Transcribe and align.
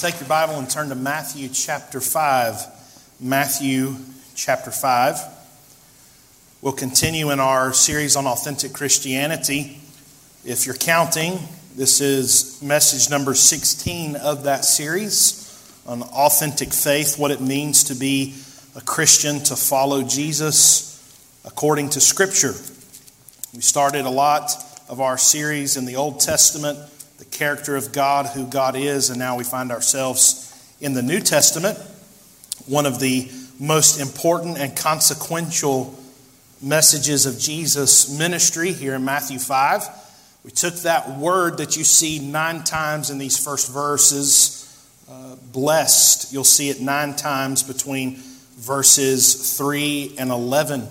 Take 0.00 0.18
your 0.18 0.30
Bible 0.30 0.54
and 0.54 0.70
turn 0.70 0.88
to 0.88 0.94
Matthew 0.94 1.50
chapter 1.50 2.00
5. 2.00 3.20
Matthew 3.20 3.96
chapter 4.34 4.70
5. 4.70 5.18
We'll 6.62 6.72
continue 6.72 7.30
in 7.32 7.38
our 7.38 7.74
series 7.74 8.16
on 8.16 8.26
authentic 8.26 8.72
Christianity. 8.72 9.78
If 10.42 10.64
you're 10.64 10.74
counting, 10.74 11.38
this 11.76 12.00
is 12.00 12.62
message 12.62 13.10
number 13.10 13.34
16 13.34 14.16
of 14.16 14.44
that 14.44 14.64
series 14.64 15.82
on 15.86 16.00
authentic 16.00 16.72
faith, 16.72 17.18
what 17.18 17.30
it 17.30 17.42
means 17.42 17.84
to 17.84 17.94
be 17.94 18.34
a 18.74 18.80
Christian, 18.80 19.40
to 19.40 19.54
follow 19.54 20.02
Jesus 20.02 20.96
according 21.44 21.90
to 21.90 22.00
Scripture. 22.00 22.54
We 23.54 23.60
started 23.60 24.06
a 24.06 24.10
lot 24.10 24.50
of 24.88 25.02
our 25.02 25.18
series 25.18 25.76
in 25.76 25.84
the 25.84 25.96
Old 25.96 26.20
Testament 26.20 26.78
character 27.30 27.76
of 27.76 27.92
God, 27.92 28.26
who 28.26 28.46
God 28.46 28.76
is, 28.76 29.10
and 29.10 29.18
now 29.18 29.36
we 29.36 29.44
find 29.44 29.72
ourselves 29.72 30.46
in 30.80 30.94
the 30.94 31.02
New 31.02 31.20
Testament. 31.20 31.78
One 32.66 32.86
of 32.86 33.00
the 33.00 33.30
most 33.58 34.00
important 34.00 34.58
and 34.58 34.76
consequential 34.76 35.94
messages 36.62 37.26
of 37.26 37.38
Jesus' 37.38 38.18
ministry 38.18 38.72
here 38.72 38.94
in 38.94 39.04
Matthew 39.04 39.38
5. 39.38 39.82
We 40.44 40.50
took 40.50 40.74
that 40.76 41.18
word 41.18 41.58
that 41.58 41.76
you 41.76 41.84
see 41.84 42.18
nine 42.18 42.64
times 42.64 43.10
in 43.10 43.18
these 43.18 43.42
first 43.42 43.70
verses, 43.70 44.66
uh, 45.10 45.36
blessed. 45.52 46.32
You'll 46.32 46.44
see 46.44 46.70
it 46.70 46.80
nine 46.80 47.14
times 47.14 47.62
between 47.62 48.16
verses 48.56 49.56
3 49.56 50.16
and 50.18 50.30
11. 50.30 50.88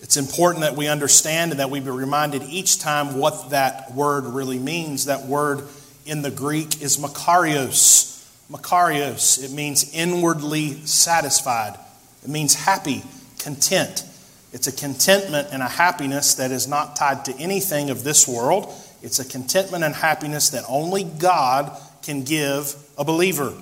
It's 0.00 0.16
important 0.16 0.62
that 0.62 0.76
we 0.76 0.88
understand 0.88 1.52
and 1.52 1.60
that 1.60 1.70
we 1.70 1.80
be 1.80 1.90
reminded 1.90 2.42
each 2.42 2.78
time 2.78 3.18
what 3.18 3.50
that 3.50 3.92
word 3.92 4.24
really 4.24 4.58
means. 4.58 5.06
That 5.06 5.26
word 5.26 5.62
in 6.04 6.22
the 6.22 6.30
Greek 6.30 6.82
is 6.82 6.98
makarios. 6.98 8.24
Makarios. 8.50 9.42
It 9.42 9.52
means 9.52 9.92
inwardly 9.94 10.84
satisfied. 10.86 11.78
It 12.22 12.30
means 12.30 12.54
happy, 12.54 13.02
content. 13.38 14.04
It's 14.52 14.66
a 14.66 14.72
contentment 14.72 15.48
and 15.50 15.62
a 15.62 15.68
happiness 15.68 16.34
that 16.34 16.50
is 16.50 16.68
not 16.68 16.96
tied 16.96 17.24
to 17.26 17.36
anything 17.36 17.90
of 17.90 18.04
this 18.04 18.28
world. 18.28 18.72
It's 19.02 19.18
a 19.18 19.24
contentment 19.24 19.84
and 19.84 19.94
happiness 19.94 20.50
that 20.50 20.64
only 20.68 21.04
God 21.04 21.76
can 22.02 22.22
give 22.22 22.74
a 22.96 23.04
believer. 23.04 23.52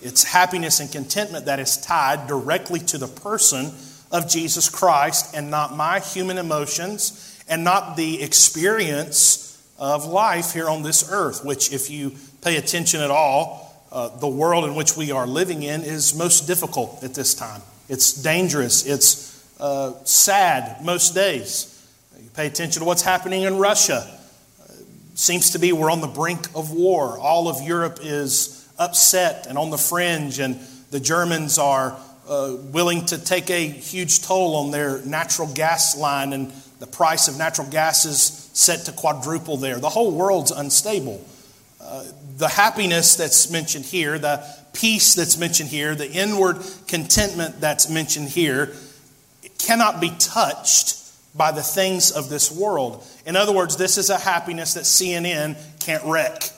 It's 0.00 0.24
happiness 0.24 0.80
and 0.80 0.90
contentment 0.90 1.46
that 1.46 1.60
is 1.60 1.76
tied 1.76 2.26
directly 2.26 2.80
to 2.80 2.98
the 2.98 3.06
person 3.06 3.72
of 4.12 4.28
Jesus 4.28 4.68
Christ 4.68 5.34
and 5.34 5.50
not 5.50 5.74
my 5.74 5.98
human 5.98 6.38
emotions 6.38 7.42
and 7.48 7.64
not 7.64 7.96
the 7.96 8.22
experience 8.22 9.48
of 9.78 10.04
life 10.04 10.52
here 10.52 10.68
on 10.68 10.82
this 10.82 11.10
earth, 11.10 11.44
which, 11.44 11.72
if 11.72 11.90
you 11.90 12.12
pay 12.42 12.56
attention 12.56 13.00
at 13.00 13.10
all, 13.10 13.68
uh, 13.90 14.08
the 14.18 14.28
world 14.28 14.64
in 14.64 14.74
which 14.74 14.96
we 14.96 15.10
are 15.10 15.26
living 15.26 15.62
in 15.62 15.82
is 15.82 16.14
most 16.14 16.46
difficult 16.46 17.02
at 17.02 17.14
this 17.14 17.34
time. 17.34 17.60
It's 17.88 18.12
dangerous, 18.12 18.86
it's 18.86 19.32
uh, 19.58 19.92
sad 20.04 20.84
most 20.84 21.14
days. 21.14 21.68
You 22.22 22.30
pay 22.30 22.46
attention 22.46 22.80
to 22.80 22.86
what's 22.86 23.02
happening 23.02 23.42
in 23.42 23.58
Russia. 23.58 24.06
Uh, 24.60 24.72
seems 25.14 25.50
to 25.50 25.58
be 25.58 25.72
we're 25.72 25.90
on 25.90 26.00
the 26.00 26.06
brink 26.06 26.46
of 26.54 26.70
war. 26.70 27.18
All 27.18 27.48
of 27.48 27.60
Europe 27.60 27.98
is 28.02 28.68
upset 28.78 29.46
and 29.46 29.58
on 29.58 29.70
the 29.70 29.78
fringe, 29.78 30.38
and 30.38 30.58
the 30.90 31.00
Germans 31.00 31.58
are 31.58 31.98
uh, 32.28 32.56
willing 32.72 33.04
to 33.06 33.18
take 33.18 33.50
a 33.50 33.66
huge 33.66 34.22
toll 34.22 34.56
on 34.56 34.70
their 34.70 35.04
natural 35.04 35.52
gas 35.52 35.96
line, 35.96 36.32
and 36.32 36.52
the 36.78 36.86
price 36.86 37.28
of 37.28 37.38
natural 37.38 37.68
gas 37.68 38.04
is 38.04 38.50
set 38.52 38.86
to 38.86 38.92
quadruple 38.92 39.56
there. 39.56 39.78
The 39.78 39.88
whole 39.88 40.12
world's 40.12 40.50
unstable. 40.50 41.24
Uh, 41.80 42.04
the 42.36 42.48
happiness 42.48 43.16
that's 43.16 43.50
mentioned 43.50 43.84
here, 43.84 44.18
the 44.18 44.44
peace 44.72 45.14
that's 45.14 45.36
mentioned 45.36 45.68
here, 45.68 45.94
the 45.94 46.10
inward 46.10 46.58
contentment 46.86 47.60
that's 47.60 47.90
mentioned 47.90 48.28
here, 48.28 48.72
cannot 49.58 50.00
be 50.00 50.10
touched 50.18 50.98
by 51.34 51.50
the 51.50 51.62
things 51.62 52.10
of 52.10 52.28
this 52.28 52.50
world. 52.50 53.04
In 53.26 53.36
other 53.36 53.52
words, 53.52 53.76
this 53.76 53.98
is 53.98 54.10
a 54.10 54.18
happiness 54.18 54.74
that 54.74 54.84
CNN 54.84 55.56
can't 55.80 56.04
wreck. 56.04 56.50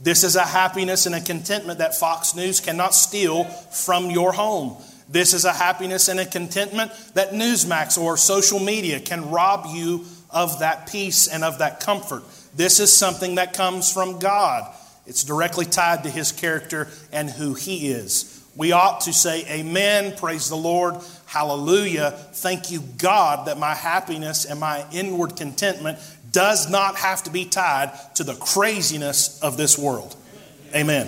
This 0.00 0.24
is 0.24 0.36
a 0.36 0.44
happiness 0.44 1.06
and 1.06 1.14
a 1.14 1.20
contentment 1.20 1.78
that 1.78 1.94
Fox 1.94 2.34
News 2.34 2.60
cannot 2.60 2.94
steal 2.94 3.44
from 3.44 4.10
your 4.10 4.32
home. 4.32 4.76
This 5.12 5.34
is 5.34 5.44
a 5.44 5.52
happiness 5.52 6.08
and 6.08 6.18
a 6.18 6.24
contentment 6.24 6.90
that 7.14 7.32
Newsmax 7.32 7.98
or 7.98 8.16
social 8.16 8.58
media 8.58 8.98
can 8.98 9.30
rob 9.30 9.66
you 9.68 10.06
of 10.30 10.60
that 10.60 10.90
peace 10.90 11.28
and 11.28 11.44
of 11.44 11.58
that 11.58 11.80
comfort. 11.80 12.24
This 12.56 12.80
is 12.80 12.90
something 12.90 13.34
that 13.34 13.52
comes 13.52 13.92
from 13.92 14.18
God. 14.18 14.74
It's 15.06 15.22
directly 15.22 15.66
tied 15.66 16.04
to 16.04 16.10
his 16.10 16.32
character 16.32 16.88
and 17.12 17.28
who 17.28 17.52
he 17.52 17.90
is. 17.90 18.42
We 18.56 18.72
ought 18.72 19.02
to 19.02 19.12
say, 19.12 19.44
Amen, 19.48 20.16
praise 20.16 20.48
the 20.48 20.56
Lord, 20.56 20.96
hallelujah. 21.26 22.10
Thank 22.10 22.70
you, 22.70 22.80
God, 22.98 23.48
that 23.48 23.58
my 23.58 23.74
happiness 23.74 24.46
and 24.46 24.60
my 24.60 24.84
inward 24.92 25.36
contentment 25.36 25.98
does 26.30 26.70
not 26.70 26.96
have 26.96 27.22
to 27.24 27.30
be 27.30 27.44
tied 27.44 27.92
to 28.14 28.24
the 28.24 28.34
craziness 28.34 29.42
of 29.42 29.58
this 29.58 29.78
world. 29.78 30.16
Amen. 30.74 31.06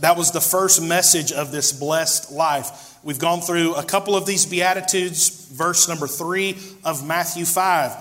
That 0.00 0.16
was 0.16 0.32
the 0.32 0.40
first 0.40 0.82
message 0.82 1.32
of 1.32 1.50
this 1.50 1.72
blessed 1.72 2.30
life 2.30 2.97
We've 3.08 3.18
gone 3.18 3.40
through 3.40 3.74
a 3.74 3.82
couple 3.82 4.16
of 4.16 4.26
these 4.26 4.44
Beatitudes, 4.44 5.48
verse 5.50 5.88
number 5.88 6.06
three 6.06 6.58
of 6.84 7.06
Matthew 7.06 7.46
5. 7.46 7.94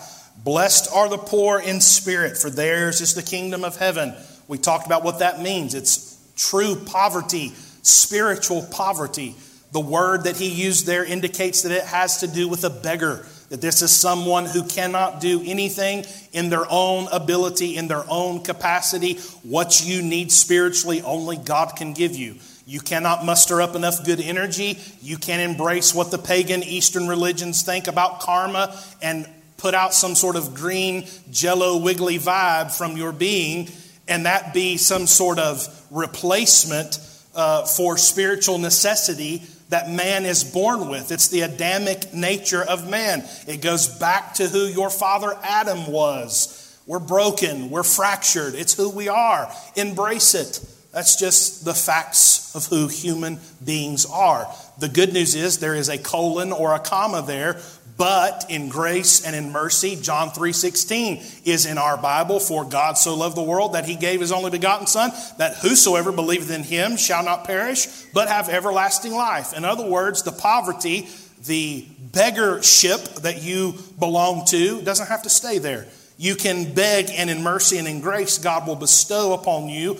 Blessed 0.43 0.91
are 0.93 1.07
the 1.07 1.17
poor 1.17 1.61
in 1.61 1.79
spirit, 1.79 2.37
for 2.37 2.49
theirs 2.49 2.99
is 2.99 3.13
the 3.13 3.23
kingdom 3.23 3.63
of 3.63 3.77
heaven. 3.77 4.13
We 4.49 4.57
talked 4.57 4.85
about 4.85 5.05
what 5.05 5.19
that 5.19 5.41
means. 5.41 5.75
It's 5.75 6.17
true 6.35 6.75
poverty, 6.75 7.53
spiritual 7.83 8.67
poverty. 8.69 9.37
The 9.71 9.79
word 9.79 10.25
that 10.25 10.35
he 10.35 10.49
used 10.49 10.85
there 10.85 11.05
indicates 11.05 11.61
that 11.61 11.71
it 11.71 11.85
has 11.85 12.17
to 12.17 12.27
do 12.27 12.49
with 12.49 12.65
a 12.65 12.69
beggar, 12.69 13.25
that 13.47 13.61
this 13.61 13.81
is 13.81 13.95
someone 13.95 14.43
who 14.43 14.65
cannot 14.65 15.21
do 15.21 15.41
anything 15.45 16.03
in 16.33 16.49
their 16.49 16.65
own 16.69 17.07
ability, 17.13 17.77
in 17.77 17.87
their 17.87 18.03
own 18.09 18.43
capacity. 18.43 19.13
What 19.43 19.85
you 19.85 20.01
need 20.01 20.33
spiritually, 20.33 21.01
only 21.01 21.37
God 21.37 21.77
can 21.77 21.93
give 21.93 22.13
you. 22.13 22.35
You 22.67 22.81
cannot 22.81 23.23
muster 23.23 23.61
up 23.61 23.77
enough 23.77 24.03
good 24.03 24.19
energy. 24.19 24.77
You 25.01 25.17
can't 25.17 25.41
embrace 25.41 25.95
what 25.95 26.11
the 26.11 26.17
pagan 26.17 26.63
Eastern 26.63 27.07
religions 27.07 27.61
think 27.61 27.87
about 27.87 28.19
karma 28.19 28.77
and 29.01 29.25
put 29.55 29.73
out 29.73 29.93
some 29.93 30.15
sort 30.15 30.35
of 30.35 30.53
green, 30.53 31.07
jello, 31.31 31.77
wiggly 31.77 32.19
vibe 32.19 32.77
from 32.77 32.97
your 32.97 33.13
being, 33.13 33.69
and 34.09 34.25
that 34.25 34.53
be 34.53 34.75
some 34.75 35.07
sort 35.07 35.39
of 35.39 35.65
replacement 35.91 36.99
uh, 37.35 37.65
for 37.65 37.97
spiritual 37.97 38.57
necessity 38.57 39.43
that 39.69 39.89
man 39.89 40.25
is 40.25 40.43
born 40.43 40.89
with. 40.89 41.09
It's 41.09 41.29
the 41.29 41.41
Adamic 41.41 42.13
nature 42.13 42.63
of 42.63 42.89
man. 42.89 43.23
It 43.47 43.61
goes 43.61 43.87
back 43.87 44.33
to 44.35 44.47
who 44.47 44.65
your 44.65 44.89
father 44.89 45.33
Adam 45.41 45.89
was. 45.89 46.77
We're 46.85 46.99
broken, 46.99 47.69
we're 47.69 47.83
fractured. 47.83 48.55
It's 48.55 48.73
who 48.73 48.89
we 48.89 49.07
are. 49.07 49.49
Embrace 49.77 50.35
it. 50.35 50.59
That's 50.97 51.15
just 51.15 51.63
the 51.63 51.75
facts 51.75 52.55
of 52.55 52.65
who 52.65 52.87
human 52.87 53.39
beings 53.63 54.07
are. 54.07 54.51
The 54.79 54.89
good 54.89 55.13
news 55.13 55.35
is 55.35 55.59
there 55.59 55.75
is 55.75 55.89
a 55.89 55.99
colon 55.99 56.51
or 56.51 56.73
a 56.73 56.79
comma 56.79 57.21
there, 57.21 57.61
but 57.97 58.47
in 58.49 58.67
grace 58.67 59.23
and 59.23 59.35
in 59.35 59.51
mercy, 59.51 59.95
John 59.95 60.31
3:16 60.31 61.23
is 61.45 61.67
in 61.67 61.77
our 61.77 61.97
Bible, 61.97 62.39
for 62.39 62.65
God 62.65 62.97
so 62.97 63.13
loved 63.13 63.37
the 63.37 63.43
world 63.43 63.73
that 63.73 63.85
he 63.85 63.93
gave 63.93 64.21
his 64.21 64.31
only 64.31 64.49
begotten 64.49 64.87
son, 64.87 65.11
that 65.37 65.57
whosoever 65.57 66.11
believeth 66.11 66.49
in 66.49 66.63
him 66.63 66.97
shall 66.97 67.21
not 67.21 67.43
perish, 67.43 67.87
but 68.11 68.27
have 68.27 68.49
everlasting 68.49 69.13
life. 69.13 69.53
In 69.53 69.65
other 69.65 69.85
words, 69.85 70.23
the 70.23 70.31
poverty, 70.31 71.07
the 71.45 71.85
beggarship 72.11 73.21
that 73.21 73.43
you 73.43 73.75
belong 73.99 74.45
to 74.45 74.81
doesn't 74.81 75.09
have 75.09 75.21
to 75.21 75.29
stay 75.29 75.59
there. 75.59 75.85
You 76.17 76.33
can 76.33 76.73
beg, 76.73 77.11
and 77.11 77.29
in 77.29 77.43
mercy 77.43 77.77
and 77.77 77.87
in 77.87 78.01
grace, 78.01 78.39
God 78.39 78.65
will 78.65 78.75
bestow 78.75 79.33
upon 79.33 79.69
you 79.69 79.99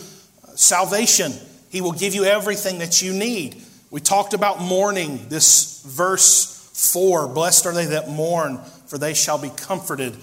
salvation. 0.58 1.32
He 1.70 1.82
will 1.82 1.92
give 1.92 2.16
you 2.16 2.26
everything 2.26 2.80
that 2.80 3.02
you 3.02 3.14
need. 3.14 3.62
We 3.90 4.02
talked 4.02 4.34
about 4.34 4.60
mourning, 4.60 5.30
this 5.30 5.84
verse 5.86 6.56
4 6.94 7.30
Blessed 7.30 7.66
are 7.66 7.74
they 7.74 7.86
that 7.86 8.10
mourn, 8.10 8.60
for 8.88 8.98
they 8.98 9.14
shall 9.14 9.38
be 9.38 9.50
comforted. 9.50 10.16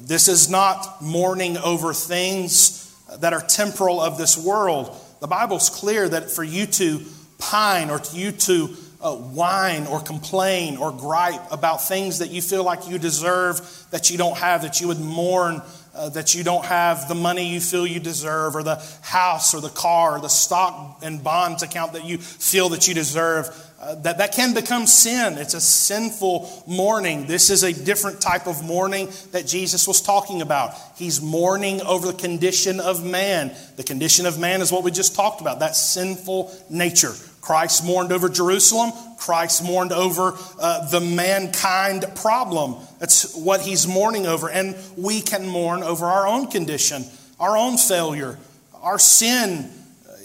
This 0.00 0.28
is 0.28 0.50
not 0.50 1.00
mourning 1.00 1.56
over 1.58 1.94
things 1.94 2.94
that 3.20 3.32
are 3.32 3.40
temporal 3.40 4.00
of 4.00 4.18
this 4.18 4.36
world. 4.36 4.94
The 5.20 5.26
Bible's 5.26 5.70
clear 5.70 6.08
that 6.08 6.30
for 6.30 6.44
you 6.44 6.66
to 6.66 7.00
pine 7.38 7.90
or 7.90 8.00
you 8.12 8.32
to 8.32 8.76
uh, 9.00 9.14
whine 9.14 9.86
or 9.86 10.00
complain 10.00 10.76
or 10.76 10.90
gripe 10.90 11.52
about 11.52 11.86
things 11.86 12.18
that 12.18 12.30
you 12.30 12.42
feel 12.42 12.64
like 12.64 12.88
you 12.88 12.98
deserve 12.98 13.60
that 13.90 14.10
you 14.10 14.18
don't 14.18 14.36
have, 14.36 14.62
that 14.62 14.80
you 14.80 14.88
would 14.88 15.00
mourn 15.00 15.62
uh, 15.96 16.08
that 16.10 16.34
you 16.34 16.44
don't 16.44 16.64
have 16.64 17.08
the 17.08 17.14
money 17.14 17.48
you 17.48 17.60
feel 17.60 17.86
you 17.86 18.00
deserve, 18.00 18.54
or 18.54 18.62
the 18.62 18.76
house, 19.02 19.54
or 19.54 19.60
the 19.60 19.68
car, 19.68 20.16
or 20.16 20.20
the 20.20 20.28
stock 20.28 21.00
and 21.02 21.24
bonds 21.24 21.62
account 21.62 21.94
that 21.94 22.04
you 22.04 22.18
feel 22.18 22.68
that 22.70 22.86
you 22.86 22.94
deserve. 22.94 23.48
Uh, 23.78 23.94
that, 23.96 24.18
that 24.18 24.32
can 24.32 24.54
become 24.54 24.86
sin. 24.86 25.36
It's 25.36 25.52
a 25.52 25.60
sinful 25.60 26.64
mourning. 26.66 27.26
This 27.26 27.50
is 27.50 27.62
a 27.62 27.72
different 27.72 28.22
type 28.22 28.46
of 28.46 28.64
mourning 28.64 29.10
that 29.32 29.46
Jesus 29.46 29.86
was 29.86 30.00
talking 30.00 30.40
about. 30.40 30.72
He's 30.96 31.20
mourning 31.20 31.82
over 31.82 32.06
the 32.06 32.16
condition 32.16 32.80
of 32.80 33.04
man. 33.04 33.54
The 33.76 33.84
condition 33.84 34.24
of 34.24 34.38
man 34.38 34.62
is 34.62 34.72
what 34.72 34.82
we 34.82 34.90
just 34.90 35.14
talked 35.14 35.42
about 35.42 35.60
that 35.60 35.76
sinful 35.76 36.54
nature. 36.70 37.12
Christ 37.46 37.84
mourned 37.84 38.12
over 38.12 38.28
Jerusalem. 38.28 38.92
Christ 39.18 39.62
mourned 39.62 39.92
over 39.92 40.34
uh, 40.58 40.88
the 40.88 41.00
mankind 41.00 42.04
problem. 42.16 42.74
That's 42.98 43.34
what 43.34 43.60
he's 43.60 43.86
mourning 43.86 44.26
over. 44.26 44.48
And 44.48 44.76
we 44.96 45.20
can 45.20 45.46
mourn 45.46 45.82
over 45.82 46.06
our 46.06 46.26
own 46.26 46.48
condition, 46.48 47.04
our 47.38 47.56
own 47.56 47.76
failure, 47.76 48.38
our 48.74 48.98
sin. 48.98 49.70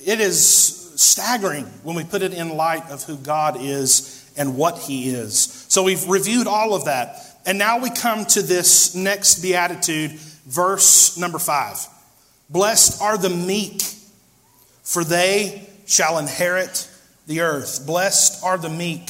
It 0.05 0.19
is 0.19 0.93
staggering 0.95 1.65
when 1.83 1.95
we 1.95 2.03
put 2.03 2.21
it 2.21 2.33
in 2.33 2.55
light 2.55 2.89
of 2.89 3.03
who 3.03 3.17
God 3.17 3.57
is 3.59 4.31
and 4.37 4.55
what 4.55 4.77
he 4.77 5.09
is. 5.09 5.65
So 5.67 5.83
we've 5.83 6.07
reviewed 6.07 6.47
all 6.47 6.73
of 6.73 6.85
that. 6.85 7.17
And 7.45 7.57
now 7.57 7.79
we 7.79 7.89
come 7.89 8.25
to 8.25 8.41
this 8.41 8.93
next 8.93 9.41
beatitude, 9.41 10.11
verse 10.11 11.17
number 11.17 11.39
five. 11.39 11.85
Blessed 12.49 13.01
are 13.01 13.17
the 13.17 13.29
meek, 13.29 13.81
for 14.83 15.03
they 15.03 15.67
shall 15.87 16.19
inherit 16.19 16.87
the 17.27 17.41
earth. 17.41 17.85
Blessed 17.85 18.43
are 18.43 18.57
the 18.57 18.69
meek, 18.69 19.09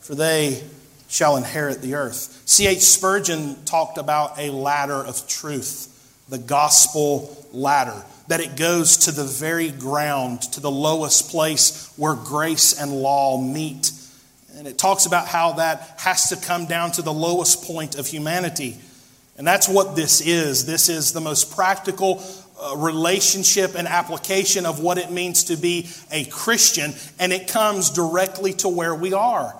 for 0.00 0.14
they 0.14 0.62
shall 1.08 1.36
inherit 1.36 1.82
the 1.82 1.94
earth. 1.94 2.42
C.H. 2.44 2.80
Spurgeon 2.80 3.64
talked 3.64 3.98
about 3.98 4.38
a 4.38 4.50
ladder 4.50 4.94
of 4.94 5.26
truth, 5.26 6.24
the 6.28 6.38
gospel 6.38 7.46
ladder, 7.52 8.04
that 8.28 8.40
it 8.40 8.56
goes 8.56 8.98
to 8.98 9.12
the 9.12 9.24
very 9.24 9.70
ground, 9.70 10.42
to 10.42 10.60
the 10.60 10.70
lowest 10.70 11.30
place 11.30 11.92
where 11.96 12.14
grace 12.14 12.78
and 12.78 12.92
law 12.92 13.40
meet. 13.40 13.90
And 14.56 14.68
it 14.68 14.76
talks 14.76 15.06
about 15.06 15.26
how 15.26 15.52
that 15.52 15.94
has 15.98 16.28
to 16.28 16.36
come 16.36 16.66
down 16.66 16.92
to 16.92 17.02
the 17.02 17.12
lowest 17.12 17.64
point 17.64 17.98
of 17.98 18.06
humanity. 18.06 18.76
And 19.38 19.46
that's 19.46 19.68
what 19.68 19.96
this 19.96 20.20
is. 20.20 20.66
This 20.66 20.88
is 20.88 21.12
the 21.12 21.20
most 21.20 21.54
practical, 21.54 22.22
uh, 22.60 22.76
relationship 22.76 23.76
and 23.76 23.88
application 23.88 24.66
of 24.66 24.80
what 24.80 24.98
it 24.98 25.10
means 25.10 25.44
to 25.44 25.56
be 25.56 25.88
a 26.10 26.24
Christian, 26.24 26.92
and 27.18 27.32
it 27.32 27.48
comes 27.48 27.90
directly 27.90 28.52
to 28.54 28.68
where 28.68 28.94
we 28.94 29.14
are. 29.14 29.54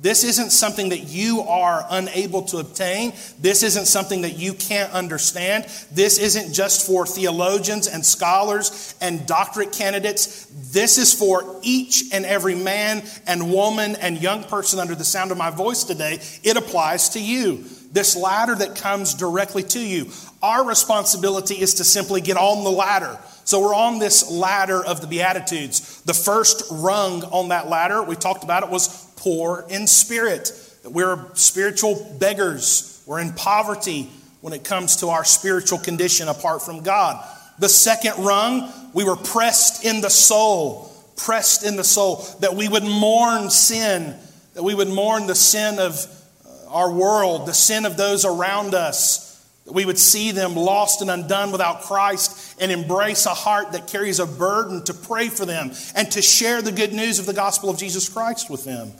This 0.00 0.22
isn't 0.22 0.50
something 0.50 0.90
that 0.90 1.08
you 1.08 1.40
are 1.40 1.84
unable 1.90 2.42
to 2.42 2.58
obtain. 2.58 3.12
This 3.40 3.64
isn't 3.64 3.86
something 3.86 4.22
that 4.22 4.38
you 4.38 4.54
can't 4.54 4.92
understand. 4.92 5.66
This 5.90 6.18
isn't 6.18 6.52
just 6.52 6.86
for 6.86 7.04
theologians 7.04 7.88
and 7.88 8.06
scholars 8.06 8.94
and 9.00 9.26
doctorate 9.26 9.72
candidates. 9.72 10.46
This 10.72 10.98
is 10.98 11.12
for 11.12 11.58
each 11.62 12.04
and 12.12 12.24
every 12.24 12.54
man 12.54 13.02
and 13.26 13.52
woman 13.52 13.96
and 13.96 14.22
young 14.22 14.44
person 14.44 14.78
under 14.78 14.94
the 14.94 15.04
sound 15.04 15.32
of 15.32 15.38
my 15.38 15.50
voice 15.50 15.82
today. 15.82 16.20
It 16.44 16.56
applies 16.56 17.08
to 17.10 17.20
you. 17.20 17.64
This 17.90 18.14
ladder 18.14 18.54
that 18.54 18.76
comes 18.76 19.14
directly 19.14 19.64
to 19.64 19.80
you. 19.80 20.12
Our 20.42 20.64
responsibility 20.64 21.54
is 21.54 21.74
to 21.74 21.84
simply 21.84 22.20
get 22.20 22.36
on 22.36 22.62
the 22.62 22.70
ladder. 22.70 23.18
So 23.44 23.60
we're 23.62 23.74
on 23.74 23.98
this 23.98 24.30
ladder 24.30 24.84
of 24.84 25.00
the 25.00 25.06
Beatitudes. 25.06 26.02
The 26.02 26.12
first 26.12 26.64
rung 26.70 27.24
on 27.24 27.48
that 27.48 27.68
ladder, 27.68 28.02
we 28.02 28.14
talked 28.14 28.44
about 28.44 28.62
it, 28.62 28.68
was 28.68 29.07
poor 29.18 29.64
in 29.68 29.86
spirit. 29.86 30.52
That 30.82 30.90
we're 30.90 31.34
spiritual 31.34 32.16
beggars. 32.18 33.02
We're 33.06 33.20
in 33.20 33.32
poverty 33.32 34.10
when 34.40 34.52
it 34.52 34.64
comes 34.64 34.96
to 34.96 35.08
our 35.08 35.24
spiritual 35.24 35.78
condition 35.78 36.28
apart 36.28 36.62
from 36.62 36.82
God. 36.82 37.24
The 37.58 37.68
second 37.68 38.24
rung, 38.24 38.72
we 38.94 39.04
were 39.04 39.16
pressed 39.16 39.84
in 39.84 40.00
the 40.00 40.10
soul, 40.10 40.92
pressed 41.16 41.64
in 41.64 41.76
the 41.76 41.84
soul, 41.84 42.24
that 42.40 42.54
we 42.54 42.68
would 42.68 42.84
mourn 42.84 43.50
sin, 43.50 44.14
that 44.54 44.62
we 44.62 44.74
would 44.74 44.88
mourn 44.88 45.26
the 45.26 45.34
sin 45.34 45.78
of 45.80 46.06
uh, 46.46 46.72
our 46.72 46.92
world, 46.92 47.46
the 47.46 47.54
sin 47.54 47.84
of 47.84 47.96
those 47.96 48.24
around 48.24 48.74
us 48.74 49.28
that 49.68 49.74
we 49.74 49.84
would 49.84 49.98
see 49.98 50.30
them 50.30 50.56
lost 50.56 51.02
and 51.02 51.10
undone 51.10 51.52
without 51.52 51.82
Christ 51.82 52.56
and 52.58 52.72
embrace 52.72 53.26
a 53.26 53.34
heart 53.34 53.72
that 53.72 53.86
carries 53.86 54.18
a 54.18 54.24
burden 54.24 54.82
to 54.84 54.94
pray 54.94 55.28
for 55.28 55.44
them 55.44 55.72
and 55.94 56.10
to 56.12 56.22
share 56.22 56.62
the 56.62 56.72
good 56.72 56.94
news 56.94 57.18
of 57.18 57.26
the 57.26 57.34
gospel 57.34 57.68
of 57.68 57.76
Jesus 57.76 58.08
Christ 58.08 58.48
with 58.48 58.64
them. 58.64 58.92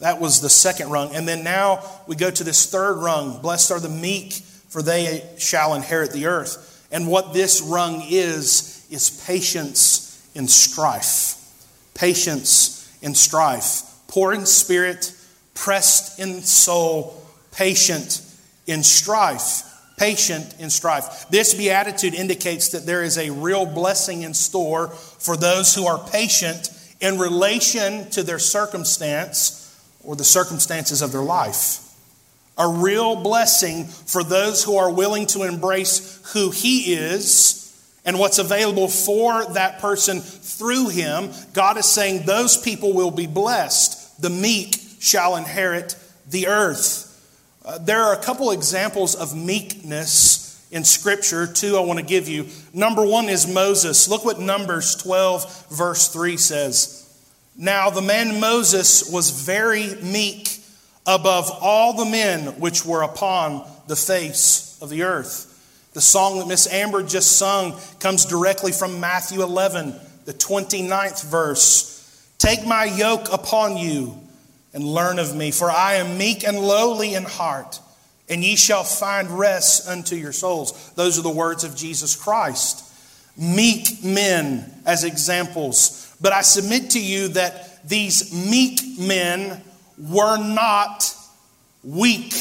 That 0.00 0.20
was 0.20 0.40
the 0.40 0.50
second 0.50 0.90
rung. 0.90 1.14
And 1.14 1.26
then 1.26 1.42
now 1.42 1.82
we 2.06 2.16
go 2.16 2.30
to 2.30 2.44
this 2.44 2.70
third 2.70 2.94
rung 2.94 3.40
Blessed 3.40 3.70
are 3.72 3.80
the 3.80 3.88
meek, 3.88 4.34
for 4.68 4.82
they 4.82 5.28
shall 5.38 5.74
inherit 5.74 6.12
the 6.12 6.26
earth. 6.26 6.86
And 6.92 7.08
what 7.08 7.32
this 7.32 7.62
rung 7.62 8.02
is, 8.08 8.86
is 8.90 9.24
patience 9.26 10.30
in 10.34 10.48
strife. 10.48 11.34
Patience 11.94 12.96
in 13.02 13.14
strife. 13.14 13.82
Poor 14.08 14.32
in 14.32 14.46
spirit, 14.46 15.14
pressed 15.54 16.20
in 16.20 16.42
soul, 16.42 17.22
patient 17.52 18.22
in 18.66 18.82
strife 18.82 19.62
patient 19.96 20.56
in 20.58 20.70
strife. 20.70 21.26
This 21.30 21.54
beatitude 21.54 22.14
indicates 22.14 22.68
that 22.70 22.86
there 22.86 23.02
is 23.02 23.16
a 23.18 23.30
real 23.30 23.64
blessing 23.64 24.22
in 24.22 24.34
store 24.34 24.88
for 24.88 25.36
those 25.36 25.74
who 25.74 25.86
are 25.86 25.98
patient 26.10 26.68
in 27.00 27.18
relation 27.18 28.08
to 28.10 28.22
their 28.22 28.38
circumstance 28.38 29.65
or 30.06 30.16
the 30.16 30.24
circumstances 30.24 31.02
of 31.02 31.12
their 31.12 31.22
life. 31.22 31.82
A 32.56 32.66
real 32.66 33.16
blessing 33.16 33.84
for 33.84 34.24
those 34.24 34.64
who 34.64 34.76
are 34.76 34.90
willing 34.90 35.26
to 35.26 35.42
embrace 35.42 36.22
who 36.32 36.50
He 36.50 36.94
is 36.94 37.62
and 38.06 38.18
what's 38.18 38.38
available 38.38 38.88
for 38.88 39.44
that 39.52 39.80
person 39.80 40.20
through 40.20 40.88
Him. 40.88 41.30
God 41.52 41.76
is 41.76 41.86
saying 41.86 42.24
those 42.24 42.56
people 42.56 42.94
will 42.94 43.10
be 43.10 43.26
blessed. 43.26 44.22
The 44.22 44.30
meek 44.30 44.76
shall 45.00 45.36
inherit 45.36 45.96
the 46.30 46.46
earth. 46.46 47.02
Uh, 47.64 47.78
there 47.78 48.02
are 48.02 48.14
a 48.14 48.22
couple 48.22 48.52
examples 48.52 49.16
of 49.16 49.36
meekness 49.36 50.46
in 50.70 50.84
Scripture, 50.84 51.46
two 51.46 51.76
I 51.76 51.80
want 51.80 51.98
to 51.98 52.04
give 52.04 52.28
you. 52.28 52.46
Number 52.72 53.04
one 53.04 53.28
is 53.28 53.46
Moses. 53.46 54.08
Look 54.08 54.24
what 54.24 54.40
Numbers 54.40 54.94
12, 54.96 55.66
verse 55.70 56.08
3 56.08 56.36
says. 56.36 56.95
Now, 57.58 57.90
the 57.90 58.02
man 58.02 58.38
Moses 58.40 59.10
was 59.10 59.30
very 59.30 59.94
meek 59.96 60.60
above 61.06 61.50
all 61.60 61.94
the 61.94 62.04
men 62.04 62.60
which 62.60 62.84
were 62.84 63.02
upon 63.02 63.66
the 63.86 63.96
face 63.96 64.78
of 64.82 64.90
the 64.90 65.04
earth. 65.04 65.52
The 65.94 66.02
song 66.02 66.38
that 66.38 66.48
Miss 66.48 66.70
Amber 66.70 67.02
just 67.02 67.38
sung 67.38 67.80
comes 68.00 68.26
directly 68.26 68.72
from 68.72 69.00
Matthew 69.00 69.42
11, 69.42 69.94
the 70.26 70.34
29th 70.34 71.24
verse. 71.24 72.34
Take 72.36 72.66
my 72.66 72.84
yoke 72.84 73.32
upon 73.32 73.78
you 73.78 74.18
and 74.74 74.84
learn 74.84 75.18
of 75.18 75.34
me, 75.34 75.50
for 75.50 75.70
I 75.70 75.94
am 75.94 76.18
meek 76.18 76.46
and 76.46 76.58
lowly 76.58 77.14
in 77.14 77.24
heart, 77.24 77.80
and 78.28 78.44
ye 78.44 78.56
shall 78.56 78.84
find 78.84 79.30
rest 79.30 79.88
unto 79.88 80.16
your 80.16 80.32
souls. 80.32 80.92
Those 80.96 81.18
are 81.18 81.22
the 81.22 81.30
words 81.30 81.64
of 81.64 81.74
Jesus 81.74 82.14
Christ. 82.14 82.82
Meek 83.38 84.04
men 84.04 84.70
as 84.84 85.04
examples. 85.04 86.05
But 86.20 86.32
I 86.32 86.42
submit 86.42 86.90
to 86.90 87.00
you 87.00 87.28
that 87.28 87.86
these 87.88 88.32
meek 88.32 88.98
men 88.98 89.62
were 89.98 90.36
not 90.38 91.14
weak 91.82 92.34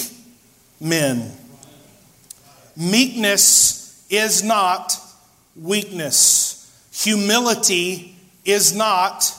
men. 0.80 1.32
Meekness 2.76 4.06
is 4.10 4.44
not 4.44 4.98
weakness. 5.56 6.90
Humility 6.94 8.16
is 8.44 8.76
not 8.76 9.32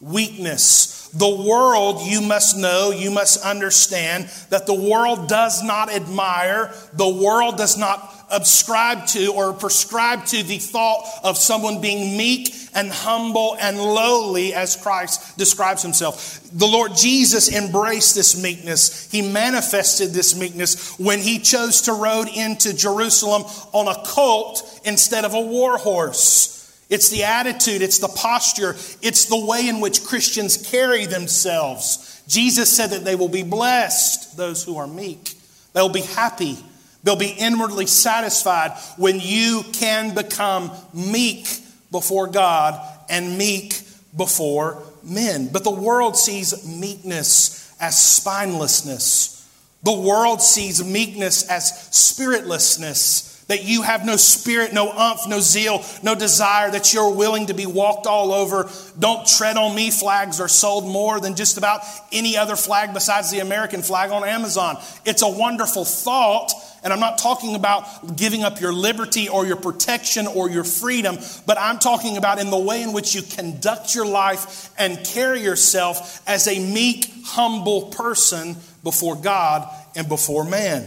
weakness. 0.00 1.08
The 1.12 1.28
world, 1.28 2.02
you 2.02 2.20
must 2.20 2.56
know, 2.56 2.90
you 2.90 3.10
must 3.10 3.44
understand 3.44 4.30
that 4.50 4.66
the 4.66 4.74
world 4.74 5.28
does 5.28 5.62
not 5.62 5.90
admire, 5.90 6.72
the 6.92 7.08
world 7.08 7.56
does 7.56 7.76
not 7.76 8.19
ascribe 8.30 9.06
to 9.08 9.32
or 9.32 9.52
prescribe 9.52 10.24
to 10.26 10.42
the 10.42 10.58
thought 10.58 11.04
of 11.24 11.36
someone 11.36 11.80
being 11.80 12.16
meek 12.16 12.54
and 12.74 12.90
humble 12.90 13.56
and 13.60 13.78
lowly 13.78 14.54
as 14.54 14.76
Christ 14.76 15.36
describes 15.36 15.82
himself. 15.82 16.40
The 16.52 16.66
Lord 16.66 16.94
Jesus 16.94 17.52
embraced 17.52 18.14
this 18.14 18.40
meekness. 18.40 19.10
He 19.10 19.22
manifested 19.22 20.10
this 20.10 20.38
meekness 20.38 20.98
when 20.98 21.18
he 21.18 21.38
chose 21.38 21.82
to 21.82 21.92
rode 21.92 22.28
into 22.28 22.74
Jerusalem 22.76 23.42
on 23.72 23.88
a 23.88 24.02
colt 24.06 24.80
instead 24.84 25.24
of 25.24 25.34
a 25.34 25.40
war 25.40 25.78
horse. 25.78 26.56
It's 26.88 27.08
the 27.08 27.22
attitude, 27.22 27.82
it's 27.82 27.98
the 27.98 28.08
posture, 28.08 28.70
it's 29.00 29.26
the 29.26 29.46
way 29.46 29.68
in 29.68 29.80
which 29.80 30.02
Christians 30.02 30.56
carry 30.56 31.06
themselves. 31.06 32.22
Jesus 32.26 32.68
said 32.68 32.90
that 32.90 33.04
they 33.04 33.14
will 33.14 33.28
be 33.28 33.44
blessed, 33.44 34.36
those 34.36 34.64
who 34.64 34.76
are 34.76 34.88
meek. 34.88 35.34
They'll 35.72 35.88
be 35.88 36.00
happy. 36.00 36.58
They'll 37.02 37.16
be 37.16 37.34
inwardly 37.38 37.86
satisfied 37.86 38.72
when 38.96 39.20
you 39.20 39.64
can 39.72 40.14
become 40.14 40.70
meek 40.92 41.48
before 41.90 42.26
God 42.26 42.80
and 43.08 43.38
meek 43.38 43.80
before 44.16 44.82
men. 45.02 45.48
But 45.52 45.64
the 45.64 45.70
world 45.70 46.16
sees 46.16 46.66
meekness 46.66 47.74
as 47.80 47.94
spinelessness. 47.94 49.46
The 49.82 49.98
world 49.98 50.42
sees 50.42 50.84
meekness 50.84 51.48
as 51.48 51.72
spiritlessness 51.90 53.29
that 53.50 53.64
you 53.64 53.82
have 53.82 54.06
no 54.06 54.14
spirit, 54.14 54.72
no 54.72 54.92
umph, 54.92 55.26
no 55.26 55.40
zeal, 55.40 55.84
no 56.04 56.14
desire, 56.14 56.70
that 56.70 56.94
you're 56.94 57.12
willing 57.12 57.46
to 57.46 57.52
be 57.52 57.66
walked 57.66 58.06
all 58.06 58.32
over. 58.32 58.70
Don't 58.96 59.26
tread 59.26 59.56
on 59.56 59.74
me 59.74 59.90
flags 59.90 60.40
are 60.40 60.46
sold 60.46 60.86
more 60.86 61.18
than 61.18 61.34
just 61.34 61.58
about 61.58 61.80
any 62.12 62.36
other 62.36 62.54
flag 62.54 62.94
besides 62.94 63.32
the 63.32 63.40
American 63.40 63.82
flag 63.82 64.12
on 64.12 64.22
Amazon. 64.22 64.78
It's 65.04 65.22
a 65.22 65.28
wonderful 65.28 65.84
thought, 65.84 66.52
and 66.84 66.92
I'm 66.92 67.00
not 67.00 67.18
talking 67.18 67.56
about 67.56 68.16
giving 68.16 68.44
up 68.44 68.60
your 68.60 68.72
liberty 68.72 69.28
or 69.28 69.44
your 69.44 69.56
protection 69.56 70.28
or 70.28 70.48
your 70.48 70.62
freedom, 70.62 71.18
but 71.44 71.58
I'm 71.58 71.80
talking 71.80 72.18
about 72.18 72.38
in 72.38 72.50
the 72.50 72.58
way 72.58 72.82
in 72.82 72.92
which 72.92 73.16
you 73.16 73.22
conduct 73.22 73.96
your 73.96 74.06
life 74.06 74.70
and 74.78 75.04
carry 75.04 75.42
yourself 75.42 76.22
as 76.28 76.46
a 76.46 76.56
meek, 76.72 77.10
humble 77.24 77.86
person 77.86 78.54
before 78.84 79.16
God 79.16 79.68
and 79.96 80.08
before 80.08 80.44
man. 80.44 80.86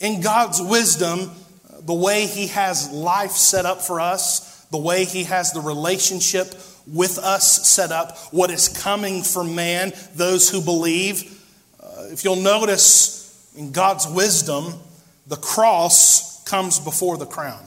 In 0.00 0.20
God's 0.20 0.60
wisdom, 0.60 1.30
the 1.88 1.94
way 1.94 2.26
He 2.26 2.48
has 2.48 2.92
life 2.92 3.30
set 3.30 3.64
up 3.64 3.80
for 3.80 3.98
us, 3.98 4.66
the 4.66 4.76
way 4.76 5.06
He 5.06 5.24
has 5.24 5.52
the 5.52 5.60
relationship 5.60 6.54
with 6.86 7.16
us 7.16 7.66
set 7.66 7.90
up, 7.90 8.18
what 8.30 8.50
is 8.50 8.68
coming 8.68 9.22
for 9.22 9.42
man, 9.42 9.94
those 10.14 10.50
who 10.50 10.60
believe. 10.60 11.42
Uh, 11.82 12.08
if 12.10 12.24
you'll 12.24 12.36
notice 12.36 13.50
in 13.56 13.72
God's 13.72 14.06
wisdom, 14.06 14.74
the 15.28 15.36
cross 15.36 16.44
comes 16.44 16.78
before 16.78 17.16
the 17.16 17.24
crown. 17.24 17.64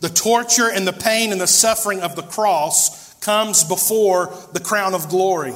The 0.00 0.08
torture 0.08 0.70
and 0.70 0.86
the 0.86 0.94
pain 0.94 1.32
and 1.32 1.40
the 1.40 1.46
suffering 1.46 2.00
of 2.00 2.16
the 2.16 2.22
cross 2.22 3.12
comes 3.16 3.62
before 3.62 4.34
the 4.54 4.60
crown 4.60 4.94
of 4.94 5.10
glory. 5.10 5.52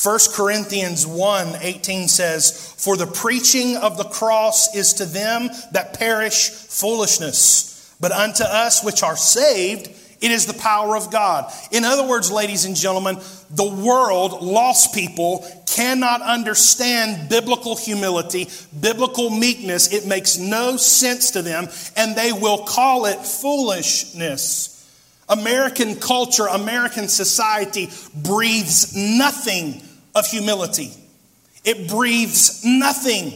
1 0.00 0.18
Corinthians 0.32 1.06
1 1.06 1.56
18 1.60 2.08
says, 2.08 2.74
For 2.78 2.96
the 2.96 3.06
preaching 3.06 3.76
of 3.76 3.98
the 3.98 4.04
cross 4.04 4.74
is 4.74 4.94
to 4.94 5.04
them 5.04 5.50
that 5.72 5.98
perish 5.98 6.48
foolishness, 6.48 7.94
but 8.00 8.10
unto 8.10 8.42
us 8.42 8.82
which 8.82 9.02
are 9.02 9.16
saved, 9.16 9.88
it 10.22 10.30
is 10.30 10.46
the 10.46 10.54
power 10.54 10.96
of 10.96 11.10
God. 11.10 11.52
In 11.72 11.84
other 11.84 12.08
words, 12.08 12.30
ladies 12.30 12.64
and 12.64 12.76
gentlemen, 12.76 13.18
the 13.50 13.68
world, 13.68 14.40
lost 14.40 14.94
people, 14.94 15.44
cannot 15.66 16.22
understand 16.22 17.28
biblical 17.28 17.76
humility, 17.76 18.48
biblical 18.80 19.30
meekness. 19.30 19.92
It 19.92 20.06
makes 20.06 20.38
no 20.38 20.76
sense 20.76 21.32
to 21.32 21.42
them, 21.42 21.68
and 21.96 22.16
they 22.16 22.32
will 22.32 22.64
call 22.64 23.06
it 23.06 23.18
foolishness. 23.18 24.72
American 25.32 25.96
culture, 25.96 26.46
American 26.46 27.08
society 27.08 27.88
breathes 28.14 28.94
nothing 28.94 29.82
of 30.14 30.26
humility. 30.26 30.92
It 31.64 31.88
breathes 31.88 32.64
nothing 32.64 33.32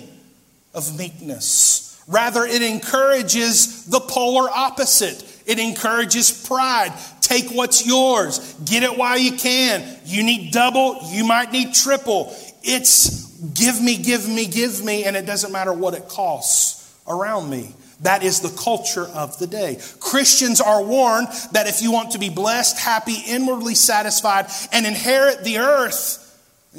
of 0.74 0.98
meekness. 0.98 2.02
Rather, 2.06 2.44
it 2.44 2.62
encourages 2.62 3.86
the 3.86 4.00
polar 4.00 4.48
opposite. 4.50 5.24
It 5.46 5.58
encourages 5.58 6.46
pride. 6.46 6.92
Take 7.20 7.50
what's 7.50 7.86
yours. 7.86 8.54
Get 8.64 8.82
it 8.82 8.96
while 8.96 9.18
you 9.18 9.32
can. 9.32 9.98
You 10.04 10.22
need 10.22 10.52
double, 10.52 11.00
you 11.10 11.24
might 11.24 11.50
need 11.50 11.74
triple. 11.74 12.34
It's 12.62 13.26
give 13.54 13.80
me, 13.80 13.96
give 13.96 14.28
me, 14.28 14.46
give 14.46 14.84
me, 14.84 15.04
and 15.04 15.16
it 15.16 15.26
doesn't 15.26 15.52
matter 15.52 15.72
what 15.72 15.94
it 15.94 16.08
costs 16.08 16.94
around 17.08 17.48
me. 17.48 17.74
That 18.00 18.22
is 18.22 18.40
the 18.40 18.50
culture 18.50 19.06
of 19.06 19.38
the 19.38 19.46
day. 19.46 19.78
Christians 20.00 20.60
are 20.60 20.82
warned 20.82 21.28
that 21.52 21.66
if 21.66 21.80
you 21.80 21.92
want 21.92 22.10
to 22.12 22.18
be 22.18 22.28
blessed, 22.28 22.78
happy, 22.78 23.16
inwardly 23.26 23.74
satisfied, 23.74 24.46
and 24.70 24.84
inherit 24.84 25.44
the 25.44 25.58
earth, 25.58 26.22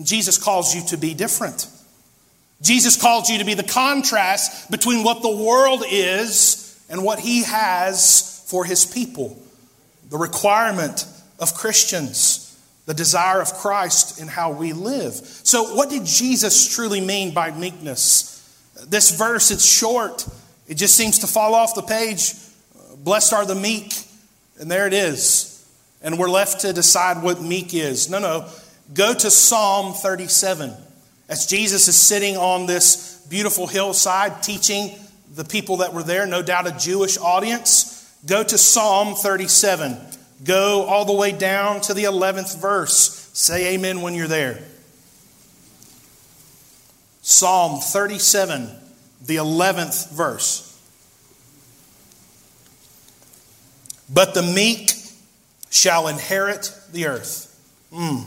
Jesus 0.04 0.38
calls 0.38 0.76
you 0.76 0.86
to 0.90 0.98
be 0.98 1.14
different. 1.14 1.68
Jesus 2.62 3.00
calls 3.00 3.30
you 3.30 3.40
to 3.40 3.46
be 3.46 3.54
the 3.54 3.64
contrast 3.64 4.70
between 4.72 5.04
what 5.04 5.22
the 5.22 5.36
world 5.36 5.84
is 5.90 6.86
and 6.90 7.04
what 7.04 7.20
he 7.20 7.44
has 7.44 8.44
for 8.48 8.66
his 8.66 8.86
people. 8.86 9.42
The 10.10 10.18
requirement 10.18 11.06
of 11.40 11.54
Christians, 11.54 12.58
the 12.86 12.94
desire 12.94 13.42
of 13.42 13.54
Christ 13.54 14.20
in 14.20 14.28
how 14.28 14.52
we 14.52 14.74
live. 14.74 15.14
So, 15.14 15.76
what 15.76 15.90
did 15.90 16.06
Jesus 16.06 16.74
truly 16.74 17.02
mean 17.02 17.34
by 17.34 17.52
meekness? 17.52 18.34
This 18.88 19.12
verse, 19.18 19.52
it's 19.52 19.66
short. 19.66 20.28
It 20.68 20.76
just 20.76 20.96
seems 20.96 21.20
to 21.20 21.28
fall 21.28 21.56
off 21.56 21.76
the 21.76 21.82
page. 21.82 22.34
Blessed 22.98 23.34
are 23.34 23.46
the 23.46 23.56
meek. 23.56 23.94
And 24.60 24.70
there 24.70 24.88
it 24.88 24.94
is. 24.94 25.54
And 26.02 26.20
we're 26.20 26.30
left 26.30 26.62
to 26.62 26.74
decide 26.74 27.24
what 27.24 27.42
meek 27.42 27.74
is. 27.74 28.10
No, 28.10 28.20
no. 28.20 28.50
Go 28.94 29.14
to 29.14 29.32
Psalm 29.32 29.94
37. 29.94 30.74
As 31.30 31.46
Jesus 31.46 31.88
is 31.88 31.96
sitting 31.96 32.38
on 32.38 32.66
this 32.66 33.26
beautiful 33.30 33.68
hillside 33.68 34.42
teaching 34.44 34.96
the 35.36 35.44
people 35.44 35.78
that 35.78 35.94
were 35.94 36.04
there, 36.04 36.26
no 36.26 36.42
doubt 36.42 36.68
a 36.68 36.78
Jewish 36.78 37.18
audience, 37.18 38.16
go 38.26 38.44
to 38.44 38.58
Psalm 38.58 39.16
37. 39.16 39.98
Go 40.44 40.86
all 40.86 41.06
the 41.06 41.14
way 41.14 41.32
down 41.32 41.82
to 41.82 41.94
the 41.94 42.06
11th 42.06 42.60
verse. 42.60 43.30
Say 43.34 43.74
amen 43.76 44.02
when 44.02 44.16
you're 44.16 44.28
there. 44.28 44.60
Psalm 47.22 47.82
37 47.82 48.70
the 49.26 49.38
11th 49.38 50.12
verse. 50.12 50.64
But 54.14 54.34
the 54.34 54.44
meek 54.44 54.92
shall 55.70 56.08
inherit 56.08 56.72
the 56.92 57.08
earth 57.08 57.48
mm. 57.92 58.24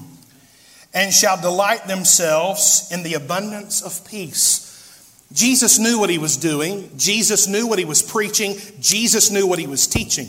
and 0.92 1.12
shall 1.12 1.40
delight 1.40 1.86
themselves 1.86 2.88
in 2.92 3.02
the 3.02 3.14
abundance 3.14 3.82
of 3.82 4.06
peace. 4.08 4.66
Jesus 5.32 5.78
knew 5.78 5.98
what 5.98 6.10
he 6.10 6.18
was 6.18 6.36
doing. 6.36 6.90
Jesus 6.96 7.46
knew 7.46 7.66
what 7.66 7.78
he 7.78 7.84
was 7.84 8.02
preaching. 8.02 8.56
Jesus 8.80 9.30
knew 9.30 9.46
what 9.46 9.58
he 9.58 9.66
was 9.66 9.86
teaching. 9.86 10.28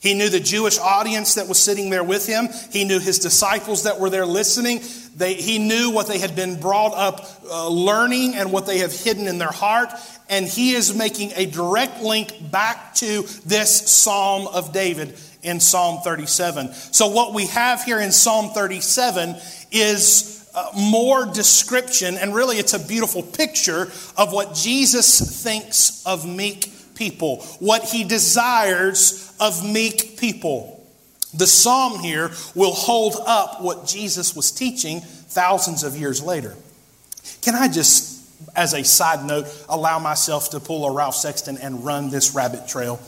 He 0.00 0.14
knew 0.14 0.30
the 0.30 0.40
Jewish 0.40 0.78
audience 0.78 1.34
that 1.34 1.46
was 1.46 1.58
sitting 1.58 1.90
there 1.90 2.02
with 2.02 2.26
him. 2.26 2.48
He 2.70 2.84
knew 2.84 2.98
his 2.98 3.18
disciples 3.18 3.82
that 3.82 4.00
were 4.00 4.08
there 4.08 4.24
listening. 4.24 4.80
They, 5.14 5.34
he 5.34 5.58
knew 5.58 5.90
what 5.90 6.08
they 6.08 6.18
had 6.18 6.34
been 6.34 6.58
brought 6.58 6.94
up 6.94 7.26
uh, 7.46 7.68
learning 7.68 8.34
and 8.34 8.50
what 8.50 8.64
they 8.66 8.78
have 8.78 8.92
hidden 8.92 9.28
in 9.28 9.36
their 9.36 9.52
heart. 9.52 9.90
And 10.30 10.46
he 10.46 10.72
is 10.72 10.94
making 10.94 11.32
a 11.36 11.44
direct 11.44 12.00
link 12.00 12.50
back 12.50 12.94
to 12.96 13.22
this 13.44 13.90
Psalm 13.90 14.46
of 14.46 14.72
David 14.72 15.18
in 15.42 15.60
Psalm 15.60 16.00
37. 16.02 16.72
So, 16.72 17.08
what 17.08 17.34
we 17.34 17.46
have 17.48 17.82
here 17.84 18.00
in 18.00 18.10
Psalm 18.10 18.50
37 18.54 19.36
is 19.70 20.48
uh, 20.54 20.70
more 20.76 21.26
description, 21.26 22.16
and 22.16 22.34
really 22.34 22.56
it's 22.56 22.74
a 22.74 22.78
beautiful 22.78 23.22
picture 23.22 23.82
of 24.16 24.32
what 24.32 24.54
Jesus 24.54 25.42
thinks 25.42 26.04
of 26.06 26.26
meek 26.26 26.72
people, 27.00 27.38
what 27.60 27.82
he 27.82 28.04
desires 28.04 29.34
of 29.40 29.64
meek 29.68 30.18
people. 30.20 30.86
The 31.32 31.46
psalm 31.46 31.98
here 32.00 32.30
will 32.54 32.74
hold 32.74 33.16
up 33.26 33.62
what 33.62 33.86
Jesus 33.86 34.36
was 34.36 34.52
teaching 34.52 35.00
thousands 35.00 35.82
of 35.82 35.96
years 35.96 36.22
later. 36.22 36.54
Can 37.40 37.54
I 37.54 37.68
just, 37.68 38.22
as 38.54 38.74
a 38.74 38.84
side 38.84 39.24
note, 39.24 39.46
allow 39.68 39.98
myself 39.98 40.50
to 40.50 40.60
pull 40.60 40.84
a 40.84 40.92
Ralph 40.92 41.14
Sexton 41.14 41.56
and 41.56 41.84
run 41.84 42.10
this 42.10 42.34
rabbit 42.34 42.68
trail? 42.68 43.00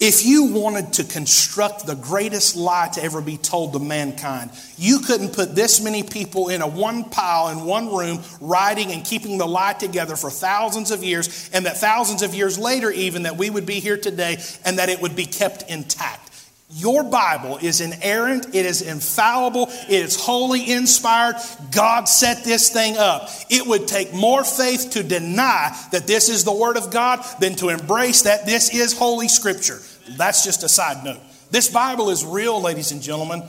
If 0.00 0.24
you 0.24 0.44
wanted 0.44 0.94
to 0.94 1.04
construct 1.04 1.84
the 1.84 1.94
greatest 1.94 2.56
lie 2.56 2.88
to 2.94 3.02
ever 3.02 3.20
be 3.20 3.36
told 3.36 3.74
to 3.74 3.78
mankind, 3.78 4.50
you 4.78 5.00
couldn't 5.00 5.34
put 5.34 5.54
this 5.54 5.78
many 5.84 6.02
people 6.02 6.48
in 6.48 6.62
a 6.62 6.66
one 6.66 7.04
pile 7.04 7.50
in 7.50 7.66
one 7.66 7.94
room, 7.94 8.20
writing 8.40 8.92
and 8.92 9.04
keeping 9.04 9.36
the 9.36 9.46
lie 9.46 9.74
together 9.74 10.16
for 10.16 10.30
thousands 10.30 10.90
of 10.90 11.04
years, 11.04 11.50
and 11.52 11.66
that 11.66 11.76
thousands 11.76 12.22
of 12.22 12.34
years 12.34 12.58
later, 12.58 12.90
even, 12.90 13.24
that 13.24 13.36
we 13.36 13.50
would 13.50 13.66
be 13.66 13.78
here 13.78 13.98
today 13.98 14.38
and 14.64 14.78
that 14.78 14.88
it 14.88 15.02
would 15.02 15.14
be 15.14 15.26
kept 15.26 15.68
intact. 15.68 16.30
Your 16.72 17.02
Bible 17.02 17.58
is 17.60 17.82
inerrant, 17.82 18.54
it 18.54 18.64
is 18.64 18.80
infallible, 18.80 19.66
it 19.68 19.90
is 19.90 20.18
wholly 20.18 20.70
inspired. 20.70 21.34
God 21.72 22.08
set 22.08 22.44
this 22.44 22.70
thing 22.70 22.96
up. 22.96 23.28
It 23.50 23.66
would 23.66 23.86
take 23.86 24.14
more 24.14 24.44
faith 24.44 24.92
to 24.92 25.02
deny 25.02 25.76
that 25.92 26.06
this 26.06 26.30
is 26.30 26.44
the 26.44 26.54
Word 26.54 26.78
of 26.78 26.90
God 26.90 27.22
than 27.40 27.56
to 27.56 27.68
embrace 27.68 28.22
that 28.22 28.46
this 28.46 28.72
is 28.72 28.96
Holy 28.96 29.28
Scripture. 29.28 29.80
That's 30.08 30.44
just 30.44 30.62
a 30.62 30.68
side 30.68 31.04
note. 31.04 31.20
This 31.50 31.68
Bible 31.68 32.10
is 32.10 32.24
real, 32.24 32.60
ladies 32.60 32.92
and 32.92 33.02
gentlemen. 33.02 33.42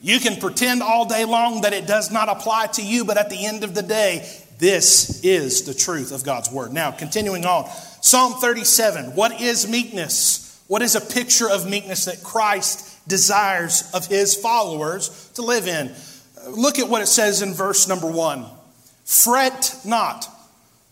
You 0.00 0.20
can 0.20 0.36
pretend 0.36 0.82
all 0.82 1.06
day 1.06 1.24
long 1.24 1.62
that 1.62 1.72
it 1.72 1.86
does 1.86 2.10
not 2.10 2.28
apply 2.28 2.68
to 2.74 2.82
you, 2.82 3.04
but 3.04 3.16
at 3.16 3.30
the 3.30 3.46
end 3.46 3.64
of 3.64 3.74
the 3.74 3.82
day, 3.82 4.28
this 4.58 5.24
is 5.24 5.62
the 5.62 5.74
truth 5.74 6.12
of 6.12 6.24
God's 6.24 6.50
Word. 6.50 6.72
Now, 6.72 6.90
continuing 6.90 7.44
on, 7.44 7.68
Psalm 8.00 8.34
37 8.34 9.14
What 9.14 9.40
is 9.40 9.68
meekness? 9.68 10.44
What 10.68 10.82
is 10.82 10.94
a 10.94 11.00
picture 11.00 11.48
of 11.48 11.68
meekness 11.68 12.04
that 12.04 12.22
Christ 12.22 13.08
desires 13.08 13.90
of 13.94 14.06
his 14.06 14.34
followers 14.34 15.30
to 15.34 15.42
live 15.42 15.66
in? 15.66 15.92
Look 16.50 16.78
at 16.78 16.88
what 16.88 17.02
it 17.02 17.06
says 17.06 17.42
in 17.42 17.54
verse 17.54 17.88
number 17.88 18.10
one 18.10 18.46
Fret 19.04 19.80
not, 19.84 20.28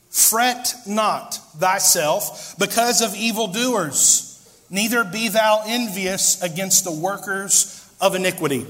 fret 0.09 0.75
not 0.87 1.35
thyself 1.59 2.55
because 2.59 3.03
of 3.03 3.15
evildoers, 3.15 4.26
neither 4.71 5.05
be 5.05 5.29
thou 5.29 5.63
envious 5.67 6.43
against 6.43 6.85
the 6.85 6.93
workers 6.93 7.89
of 8.01 8.15
iniquity. 8.15 8.67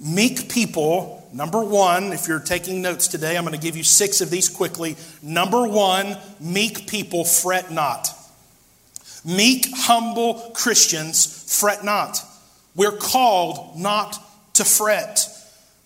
Meek 0.00 0.48
people 0.48 1.24
Number 1.34 1.64
one, 1.64 2.12
if 2.12 2.28
you're 2.28 2.38
taking 2.38 2.80
notes 2.80 3.08
today, 3.08 3.36
I'm 3.36 3.42
going 3.42 3.58
to 3.58 3.60
give 3.60 3.76
you 3.76 3.82
six 3.82 4.20
of 4.20 4.30
these 4.30 4.48
quickly. 4.48 4.96
Number 5.20 5.66
one, 5.66 6.16
meek 6.38 6.86
people 6.86 7.24
fret 7.24 7.72
not. 7.72 8.08
Meek, 9.24 9.66
humble 9.74 10.52
Christians 10.54 11.58
fret 11.58 11.84
not. 11.84 12.20
We're 12.76 12.96
called 12.96 13.76
not 13.80 14.16
to 14.54 14.64
fret. 14.64 15.26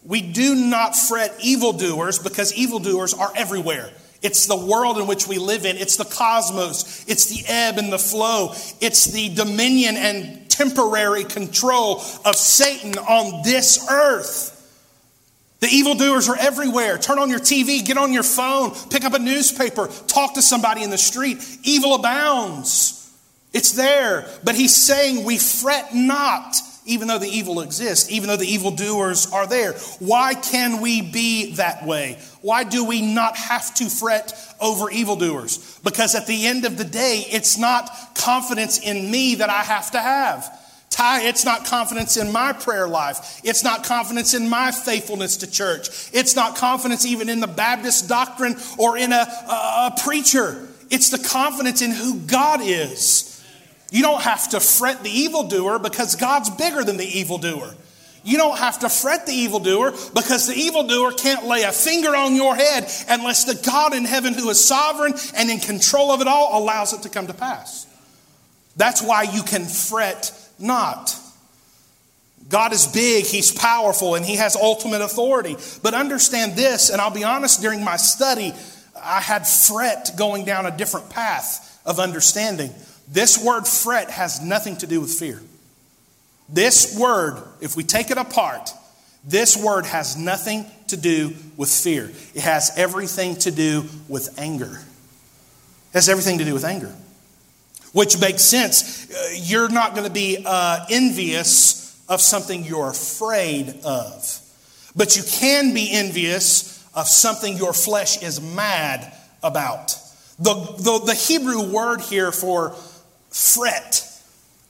We 0.05 0.21
do 0.21 0.55
not 0.55 0.95
fret 0.95 1.35
evildoers 1.41 2.19
because 2.19 2.53
evildoers 2.53 3.15
are 3.15 3.33
everywhere. 3.35 3.91
It's 4.23 4.47
the 4.47 4.57
world 4.57 4.99
in 4.99 5.07
which 5.07 5.29
we 5.29 5.39
live 5.39 5.65
in. 5.65 5.77
It's 5.77 5.97
the 5.97 6.05
cosmos. 6.05 7.05
It's 7.09 7.27
the 7.27 7.45
ebb 7.47 7.79
and 7.79 7.93
the 7.93 7.99
flow. 7.99 8.53
It's 8.81 9.07
the 9.07 9.29
dominion 9.35 9.97
and 9.97 10.51
temporary 10.51 11.25
control 11.25 12.03
of 12.25 12.35
Satan 12.35 12.99
on 12.99 13.43
this 13.45 13.87
earth. 13.91 14.55
The 15.61 15.69
evildoers 15.69 16.29
are 16.29 16.37
everywhere. 16.37 16.99
Turn 16.99 17.19
on 17.19 17.31
your 17.31 17.41
TV, 17.41 17.85
get 17.85 17.99
on 17.99 18.13
your 18.13 18.23
phone, 18.23 18.73
pick 18.91 19.05
up 19.05 19.15
a 19.15 19.19
newspaper, 19.19 19.89
talk 20.07 20.35
to 20.35 20.43
somebody 20.43 20.85
in 20.85 20.91
the 20.91 20.99
street. 20.99 21.39
Evil 21.65 21.95
abounds. 21.95 22.95
It's 23.53 23.73
there. 23.73 24.29
But 24.45 24.55
he's 24.55 24.75
saying 24.75 25.25
we 25.25 25.39
fret 25.39 25.95
not 25.95 26.57
even 26.89 27.07
though 27.07 27.19
the 27.19 27.29
evil 27.29 27.61
exists, 27.61 28.11
even 28.11 28.29
though 28.29 28.37
the 28.37 28.47
evildoers 28.47 29.31
are 29.31 29.47
there. 29.47 29.75
Why 30.01 30.35
can 30.35 30.81
we 30.81 31.03
be 31.03 31.55
that 31.55 31.87
way? 31.87 32.19
Why 32.41 32.65
do 32.65 32.85
we 32.85 33.03
not 33.03 33.37
have 33.37 33.75
to 33.75 33.89
fret 33.89 34.33
over 34.61 34.91
evildoers? 34.91 35.79
Because 35.85 36.15
at 36.15 36.27
the 36.27 36.47
end 36.47 36.65
of 36.65 36.79
the 36.79 36.85
day, 36.85 37.25
it's 37.31 37.59
not 37.59 37.91
confidence 38.17 38.81
in 38.81 39.11
me 39.11 39.37
that 39.37 39.51
I 39.51 39.63
have 39.63 39.91
to 39.93 40.01
have. 40.01 40.59
It's 41.01 41.45
not 41.45 41.65
confidence 41.65 42.17
in 42.17 42.33
my 42.33 42.53
prayer 42.53 42.89
life. 42.89 43.41
It's 43.45 43.63
not 43.63 43.85
confidence 43.85 44.35
in 44.35 44.49
my 44.49 44.73
faithfulness 44.73 45.37
to 45.39 45.51
church. 45.51 46.11
It's 46.13 46.35
not 46.35 46.57
confidence 46.57 47.07
even 47.07 47.29
in 47.29 47.39
the 47.39 47.47
Baptist 47.47 48.09
doctrine 48.09 48.57
or 48.79 48.97
in 48.97 49.13
a, 49.13 49.17
a, 49.49 49.93
a 49.93 49.97
preacher. 50.03 50.67
It's 50.91 51.11
the 51.11 51.19
confidence 51.19 51.83
in 51.83 51.93
who 51.93 52.19
God 52.21 52.61
is. 52.63 53.28
You 53.91 54.03
don't 54.03 54.23
have 54.23 54.51
to 54.51 54.61
fret 54.61 55.03
the 55.03 55.11
evildoer 55.11 55.79
because 55.79 56.17
God's 56.17 56.51
bigger 56.51 56.85
than 56.85 56.97
the 56.97 57.19
evildoer. 57.19 57.75
You 58.25 58.37
don't 58.37 58.59
have 58.59 58.81
to 58.81 58.89
fret 58.89 59.27
the 59.27 59.33
evildoer 59.33 59.93
because 60.15 60.47
the 60.47 60.55
evildoer 60.55 61.13
can't 61.13 61.47
lay 61.47 61.63
a 61.63 61.73
finger 61.73 62.15
on 62.15 62.35
your 62.35 62.55
head 62.55 62.91
unless 63.09 63.45
the 63.45 63.55
God 63.65 63.95
in 63.95 64.05
heaven 64.05 64.35
who 64.35 64.51
is 64.51 64.63
sovereign 64.63 65.15
and 65.35 65.49
in 65.49 65.61
control 65.61 66.11
of 66.11 66.21
it 66.21 66.27
all 66.27 66.63
allows 66.63 66.93
it 66.93 67.03
to 67.03 67.09
come 67.09 67.27
to 67.29 67.35
pass. 67.35 67.87
That's 68.77 69.03
why 69.03 69.23
you 69.23 69.43
can 69.43 69.65
fret 69.65 70.33
not. 70.59 71.17
God 72.49 72.73
is 72.73 72.87
big, 72.87 73.25
He's 73.25 73.53
powerful, 73.53 74.15
and 74.15 74.25
He 74.25 74.37
has 74.37 74.57
ultimate 74.57 75.03
authority. 75.03 75.57
But 75.83 75.95
understand 75.95 76.57
this, 76.57 76.91
and 76.91 77.01
I'll 77.01 77.11
be 77.11 77.25
honest, 77.25 77.61
during 77.61 77.85
my 77.85 77.97
study, 77.97 78.55
I 78.97 79.21
had 79.21 79.47
fret 79.47 80.13
going 80.17 80.45
down 80.45 80.67
a 80.67 80.77
different 80.77 81.11
path 81.11 81.81
of 81.85 81.99
understanding. 81.99 82.73
This 83.11 83.43
word 83.43 83.67
fret 83.67 84.11
has 84.11 84.43
nothing 84.43 84.77
to 84.77 84.87
do 84.87 85.01
with 85.01 85.13
fear. 85.13 85.41
This 86.49 86.99
word, 86.99 87.43
if 87.61 87.77
we 87.77 87.85
take 87.85 88.11
it 88.11 88.19
apart, 88.19 88.73
this 89.25 89.57
word 89.57 89.87
has 89.87 90.17
nothing 90.17 90.67
to 90.89 90.97
do 90.97 91.35
with 91.57 91.71
fear. 91.71 92.11
It 92.35 92.43
has 92.43 92.73
everything 92.77 93.37
to 93.37 93.51
do 93.51 93.85
with 94.09 94.39
anger. 94.39 94.81
It 95.91 95.95
has 95.95 96.09
everything 96.09 96.39
to 96.39 96.45
do 96.45 96.55
with 96.55 96.65
anger. 96.65 96.95
Which 97.93 98.21
makes 98.21 98.43
sense. 98.43 99.11
Uh, 99.11 99.31
you're 99.35 99.69
not 99.69 99.95
going 99.95 100.07
to 100.07 100.13
be 100.13 100.43
uh, 100.45 100.85
envious 100.91 102.03
of 102.09 102.21
something 102.21 102.65
you're 102.65 102.91
afraid 102.91 103.81
of. 103.85 104.41
But 104.95 105.17
you 105.17 105.23
can 105.23 105.75
be 105.75 105.91
envious 105.93 106.87
of 106.95 107.07
something 107.09 107.57
your 107.57 107.73
flesh 107.73 108.23
is 108.23 108.41
mad 108.41 109.13
about. 109.43 109.97
The, 110.39 110.55
the, 110.55 111.03
the 111.07 111.15
Hebrew 111.15 111.71
word 111.71 112.01
here 112.01 112.31
for 112.33 112.75
fret. 113.39 114.05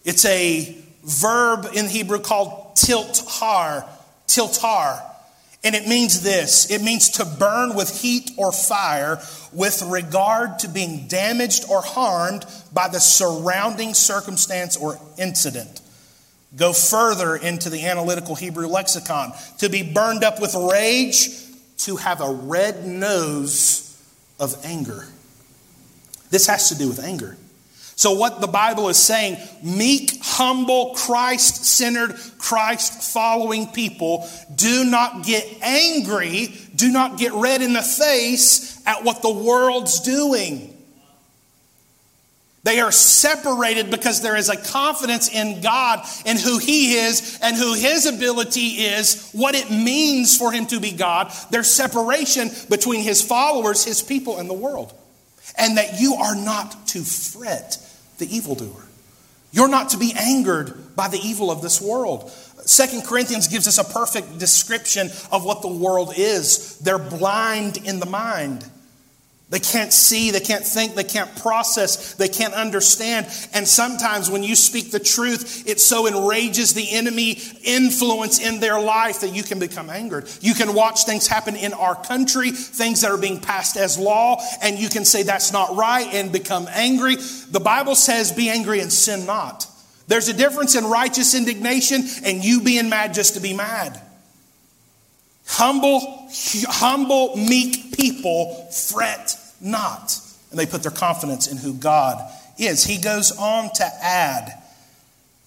It's 0.04 0.24
a 0.24 0.76
verb 1.04 1.66
in 1.74 1.86
Hebrew 1.86 2.20
called 2.20 2.76
tilt 2.76 3.14
tiltar, 3.14 3.88
tiltar. 4.26 5.02
And 5.64 5.74
it 5.74 5.88
means 5.88 6.22
this 6.22 6.70
it 6.70 6.82
means 6.82 7.10
to 7.10 7.24
burn 7.24 7.74
with 7.74 8.00
heat 8.00 8.30
or 8.36 8.52
fire 8.52 9.20
with 9.52 9.82
regard 9.82 10.60
to 10.60 10.68
being 10.68 11.08
damaged 11.08 11.64
or 11.68 11.82
harmed 11.82 12.44
by 12.72 12.88
the 12.88 13.00
surrounding 13.00 13.94
circumstance 13.94 14.76
or 14.76 15.00
incident. 15.18 15.80
Go 16.56 16.72
further 16.72 17.36
into 17.36 17.70
the 17.70 17.86
analytical 17.86 18.34
Hebrew 18.34 18.68
lexicon. 18.68 19.32
To 19.58 19.68
be 19.68 19.82
burned 19.82 20.24
up 20.24 20.40
with 20.40 20.54
rage, 20.54 21.28
to 21.78 21.96
have 21.96 22.20
a 22.20 22.30
red 22.30 22.86
nose 22.86 23.84
of 24.40 24.54
anger. 24.64 25.06
This 26.30 26.46
has 26.46 26.68
to 26.70 26.78
do 26.78 26.88
with 26.88 27.02
anger. 27.02 27.36
So, 27.98 28.12
what 28.12 28.40
the 28.40 28.46
Bible 28.46 28.88
is 28.90 28.96
saying, 28.96 29.38
meek, 29.60 30.20
humble, 30.22 30.94
Christ 30.94 31.64
centered, 31.64 32.14
Christ 32.38 33.02
following 33.12 33.66
people 33.66 34.28
do 34.54 34.84
not 34.84 35.24
get 35.24 35.44
angry, 35.62 36.54
do 36.76 36.92
not 36.92 37.18
get 37.18 37.32
red 37.32 37.60
in 37.60 37.72
the 37.72 37.82
face 37.82 38.80
at 38.86 39.02
what 39.02 39.20
the 39.20 39.32
world's 39.32 39.98
doing. 39.98 40.72
They 42.62 42.78
are 42.78 42.92
separated 42.92 43.90
because 43.90 44.22
there 44.22 44.36
is 44.36 44.48
a 44.48 44.56
confidence 44.56 45.28
in 45.34 45.60
God 45.60 46.06
and 46.24 46.38
who 46.38 46.58
He 46.58 46.94
is 46.94 47.36
and 47.42 47.56
who 47.56 47.74
His 47.74 48.06
ability 48.06 48.76
is, 48.76 49.28
what 49.32 49.56
it 49.56 49.72
means 49.72 50.38
for 50.38 50.52
Him 50.52 50.66
to 50.66 50.78
be 50.78 50.92
God. 50.92 51.32
There's 51.50 51.68
separation 51.68 52.50
between 52.70 53.00
His 53.00 53.22
followers, 53.22 53.84
His 53.84 54.02
people, 54.02 54.38
and 54.38 54.48
the 54.48 54.54
world. 54.54 54.94
And 55.56 55.78
that 55.78 55.98
you 55.98 56.14
are 56.14 56.36
not 56.36 56.86
to 56.88 57.02
fret 57.02 57.78
the 58.18 58.34
evildoer. 58.34 58.84
You're 59.50 59.68
not 59.68 59.90
to 59.90 59.96
be 59.96 60.12
angered 60.18 60.94
by 60.94 61.08
the 61.08 61.18
evil 61.18 61.50
of 61.50 61.62
this 61.62 61.80
world. 61.80 62.30
Second 62.64 63.04
Corinthians 63.04 63.48
gives 63.48 63.66
us 63.66 63.78
a 63.78 63.84
perfect 63.84 64.38
description 64.38 65.10
of 65.32 65.44
what 65.44 65.62
the 65.62 65.68
world 65.68 66.12
is. 66.16 66.78
They're 66.78 66.98
blind 66.98 67.78
in 67.78 67.98
the 67.98 68.06
mind. 68.06 68.68
They 69.50 69.60
can't 69.60 69.94
see, 69.94 70.30
they 70.30 70.40
can't 70.40 70.64
think, 70.64 70.94
they 70.94 71.04
can't 71.04 71.34
process, 71.36 72.12
they 72.14 72.28
can't 72.28 72.52
understand. 72.52 73.26
And 73.54 73.66
sometimes 73.66 74.30
when 74.30 74.42
you 74.42 74.54
speak 74.54 74.90
the 74.90 74.98
truth, 75.00 75.66
it 75.66 75.80
so 75.80 76.06
enrages 76.06 76.74
the 76.74 76.86
enemy 76.90 77.40
influence 77.64 78.40
in 78.40 78.60
their 78.60 78.78
life 78.78 79.20
that 79.20 79.34
you 79.34 79.42
can 79.42 79.58
become 79.58 79.88
angered. 79.88 80.28
You 80.42 80.52
can 80.52 80.74
watch 80.74 81.04
things 81.04 81.26
happen 81.26 81.56
in 81.56 81.72
our 81.72 81.94
country, 81.94 82.50
things 82.50 83.00
that 83.00 83.10
are 83.10 83.16
being 83.16 83.40
passed 83.40 83.78
as 83.78 83.98
law, 83.98 84.38
and 84.62 84.78
you 84.78 84.90
can 84.90 85.06
say 85.06 85.22
that's 85.22 85.50
not 85.50 85.74
right 85.74 86.06
and 86.12 86.30
become 86.30 86.68
angry. 86.70 87.16
The 87.50 87.60
Bible 87.60 87.94
says, 87.94 88.32
be 88.32 88.50
angry 88.50 88.80
and 88.80 88.92
sin 88.92 89.24
not. 89.24 89.66
There's 90.08 90.28
a 90.28 90.34
difference 90.34 90.74
in 90.74 90.84
righteous 90.84 91.34
indignation 91.34 92.02
and 92.22 92.44
you 92.44 92.60
being 92.60 92.90
mad 92.90 93.14
just 93.14 93.34
to 93.34 93.40
be 93.40 93.54
mad. 93.54 93.98
Humble, 95.46 96.28
humble, 96.68 97.34
meek 97.36 97.96
people 97.96 98.68
fret 98.70 99.37
not. 99.60 100.18
And 100.50 100.58
they 100.58 100.66
put 100.66 100.82
their 100.82 100.92
confidence 100.92 101.46
in 101.46 101.58
who 101.58 101.74
God 101.74 102.20
is. 102.58 102.84
He 102.84 102.98
goes 102.98 103.36
on 103.36 103.70
to 103.74 103.84
add 104.02 104.62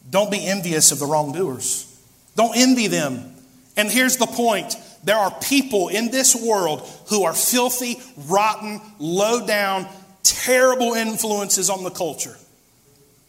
don't 0.10 0.32
be 0.32 0.46
envious 0.46 0.92
of 0.92 1.00
the 1.00 1.06
wrongdoers, 1.06 1.88
don't 2.36 2.56
envy 2.56 2.88
them. 2.88 3.36
And 3.78 3.90
here's 3.90 4.18
the 4.18 4.28
point 4.28 4.76
there 5.04 5.16
are 5.18 5.32
people 5.42 5.88
in 5.88 6.12
this 6.12 6.36
world 6.36 6.88
who 7.10 7.24
are 7.24 7.34
filthy, 7.34 8.00
rotten, 8.28 8.82
low 9.00 9.46
down, 9.46 9.88
terrible 10.24 10.94
influences 10.94 11.70
on 11.70 11.84
the 11.84 11.90
culture. 11.90 12.38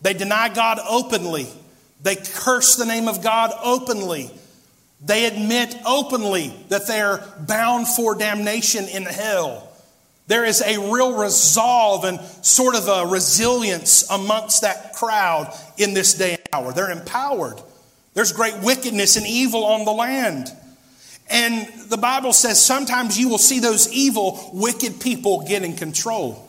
They 0.03 0.15
deny 0.15 0.49
God 0.49 0.81
openly. 0.87 1.47
They 2.03 2.17
curse 2.17 2.77
the 2.77 2.85
name 2.85 3.09
of 3.09 3.23
God 3.23 3.53
openly. 3.63 4.31
They 5.05 5.25
admit 5.25 5.75
openly 5.87 6.53
that 6.69 6.87
they're 6.87 7.25
bound 7.41 7.89
for 7.89 8.15
damnation 8.15 8.87
in 8.87 9.05
hell. 9.05 9.72
There 10.33 10.47
is 10.47 10.63
a 10.63 10.79
real 10.91 11.15
resolve 11.19 12.05
and 12.05 12.19
sort 12.41 12.75
of 12.75 12.89
a 12.89 13.07
resilience 13.07 14.09
amongst 14.09 14.63
that 14.63 14.95
crowd 14.95 15.55
in 15.77 15.93
this 15.93 16.15
day 16.15 16.31
and 16.31 16.41
hour. 16.55 16.73
They're 16.73 16.91
empowered. 16.91 17.61
There's 18.15 18.33
great 18.33 18.55
wickedness 18.63 19.17
and 19.17 19.27
evil 19.27 19.63
on 19.63 19.85
the 19.85 19.93
land. 19.93 20.51
And 21.29 21.69
the 21.91 21.99
Bible 21.99 22.33
says 22.33 22.59
sometimes 22.59 23.21
you 23.21 23.29
will 23.29 23.37
see 23.37 23.61
those 23.61 23.93
evil, 23.93 24.49
wicked 24.55 25.03
people 25.03 25.47
get 25.47 25.65
in 25.65 25.77
control. 25.77 26.49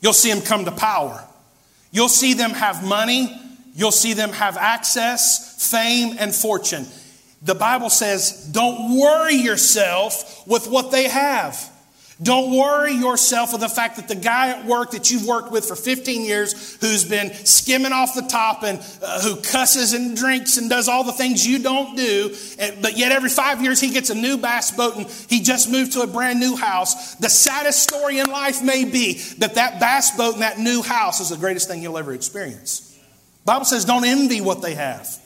You'll 0.00 0.14
see 0.14 0.32
them 0.32 0.40
come 0.40 0.64
to 0.64 0.72
power. 0.72 1.22
You'll 1.90 2.08
see 2.08 2.32
them 2.32 2.52
have 2.52 2.82
money. 2.82 3.38
You'll 3.74 3.92
see 3.92 4.14
them 4.14 4.30
have 4.30 4.56
access, 4.56 5.70
fame, 5.70 6.16
and 6.18 6.34
fortune. 6.34 6.86
The 7.42 7.54
Bible 7.54 7.90
says, 7.90 8.48
don't 8.50 8.96
worry 8.98 9.34
yourself 9.34 10.46
with 10.46 10.66
what 10.66 10.90
they 10.90 11.10
have. 11.10 11.69
Don't 12.22 12.54
worry 12.54 12.92
yourself 12.92 13.52
with 13.52 13.62
the 13.62 13.68
fact 13.68 13.96
that 13.96 14.06
the 14.06 14.14
guy 14.14 14.50
at 14.50 14.66
work 14.66 14.90
that 14.90 15.10
you've 15.10 15.26
worked 15.26 15.50
with 15.50 15.64
for 15.64 15.74
15 15.74 16.22
years, 16.22 16.76
who's 16.80 17.08
been 17.08 17.32
skimming 17.46 17.92
off 17.92 18.14
the 18.14 18.22
top 18.22 18.62
and 18.62 18.78
uh, 19.02 19.22
who 19.22 19.36
cusses 19.40 19.94
and 19.94 20.14
drinks 20.14 20.58
and 20.58 20.68
does 20.68 20.86
all 20.86 21.02
the 21.02 21.12
things 21.12 21.46
you 21.46 21.58
don't 21.58 21.96
do, 21.96 22.36
and, 22.58 22.82
but 22.82 22.98
yet 22.98 23.10
every 23.10 23.30
five 23.30 23.62
years 23.62 23.80
he 23.80 23.90
gets 23.90 24.10
a 24.10 24.14
new 24.14 24.36
bass 24.36 24.70
boat 24.70 24.96
and 24.96 25.06
he 25.28 25.40
just 25.40 25.70
moved 25.70 25.92
to 25.92 26.02
a 26.02 26.06
brand 26.06 26.38
new 26.38 26.56
house. 26.56 27.14
The 27.14 27.30
saddest 27.30 27.82
story 27.82 28.18
in 28.18 28.26
life 28.26 28.62
may 28.62 28.84
be 28.84 29.14
that 29.38 29.54
that 29.54 29.80
bass 29.80 30.14
boat 30.14 30.34
and 30.34 30.42
that 30.42 30.58
new 30.58 30.82
house 30.82 31.20
is 31.20 31.30
the 31.30 31.38
greatest 31.38 31.68
thing 31.68 31.82
you'll 31.82 31.96
ever 31.96 32.12
experience. 32.12 32.98
Bible 33.46 33.64
says, 33.64 33.86
don't 33.86 34.04
envy 34.04 34.42
what 34.42 34.60
they 34.60 34.74
have. 34.74 35.19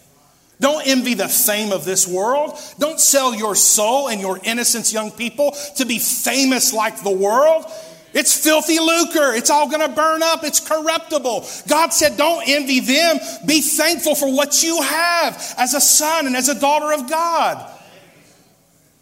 Don't 0.60 0.86
envy 0.86 1.14
the 1.14 1.28
fame 1.28 1.72
of 1.72 1.84
this 1.84 2.06
world. 2.06 2.58
Don't 2.78 3.00
sell 3.00 3.34
your 3.34 3.54
soul 3.54 4.08
and 4.08 4.20
your 4.20 4.38
innocence, 4.44 4.92
young 4.92 5.10
people, 5.10 5.56
to 5.76 5.84
be 5.84 5.98
famous 5.98 6.72
like 6.72 7.02
the 7.02 7.10
world. 7.10 7.64
It's 8.12 8.38
filthy 8.38 8.78
lucre. 8.78 9.34
It's 9.34 9.50
all 9.50 9.68
going 9.68 9.86
to 9.86 9.94
burn 9.94 10.22
up. 10.22 10.44
It's 10.44 10.60
corruptible. 10.60 11.46
God 11.68 11.92
said, 11.92 12.16
don't 12.16 12.48
envy 12.48 12.78
them. 12.78 13.18
Be 13.44 13.60
thankful 13.60 14.14
for 14.14 14.32
what 14.32 14.62
you 14.62 14.80
have 14.80 15.54
as 15.58 15.74
a 15.74 15.80
son 15.80 16.28
and 16.28 16.36
as 16.36 16.48
a 16.48 16.58
daughter 16.58 16.92
of 16.94 17.10
God. 17.10 17.70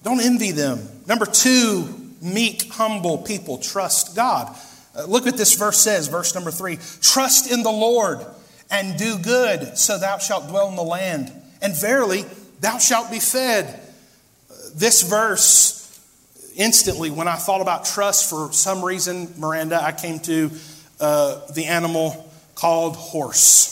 Don't 0.03 0.21
envy 0.21 0.53
them. 0.53 0.81
Number 1.07 1.27
two, 1.27 2.13
meek, 2.23 2.73
humble 2.73 3.19
people 3.19 3.59
trust 3.59 4.17
God. 4.17 4.57
Uh, 4.97 5.05
look 5.05 5.27
what 5.27 5.37
this 5.37 5.55
verse 5.55 5.79
says, 5.79 6.09
verse 6.09 6.35
number 6.35 6.51
three. 6.51 6.79
Trust 7.03 7.51
in 7.51 7.63
the 7.63 7.71
Lord 7.71 8.25
and 8.71 8.99
do 8.99 9.19
good, 9.19 9.77
so 9.77 9.99
thou 9.99 10.17
shalt 10.17 10.49
dwell 10.49 10.71
in 10.71 10.77
the 10.77 10.83
land 10.83 11.31
and 11.63 11.75
verily 11.75 12.25
thou 12.61 12.79
shalt 12.79 13.11
be 13.11 13.21
fed. 13.21 13.81
This 14.75 15.03
verse, 15.03 16.01
instantly, 16.57 17.11
when 17.11 17.29
I 17.29 17.37
thought 17.37 17.61
about 17.61 17.85
trust, 17.85 18.29
for 18.29 18.53
some 18.53 18.85
reason, 18.85 19.33
Miranda, 19.39 19.83
I 19.83 19.93
came 19.93 20.19
to 20.21 20.51
uh, 21.01 21.41
the 21.53 21.67
animal 21.67 22.31
called 22.55 22.97
horse. 22.97 23.71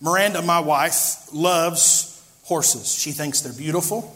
Miranda, 0.00 0.42
my 0.42 0.60
wife, 0.60 1.32
loves 1.32 2.22
horses. 2.44 2.94
She 2.94 3.12
thinks 3.12 3.40
they're 3.40 3.52
beautiful. 3.52 4.14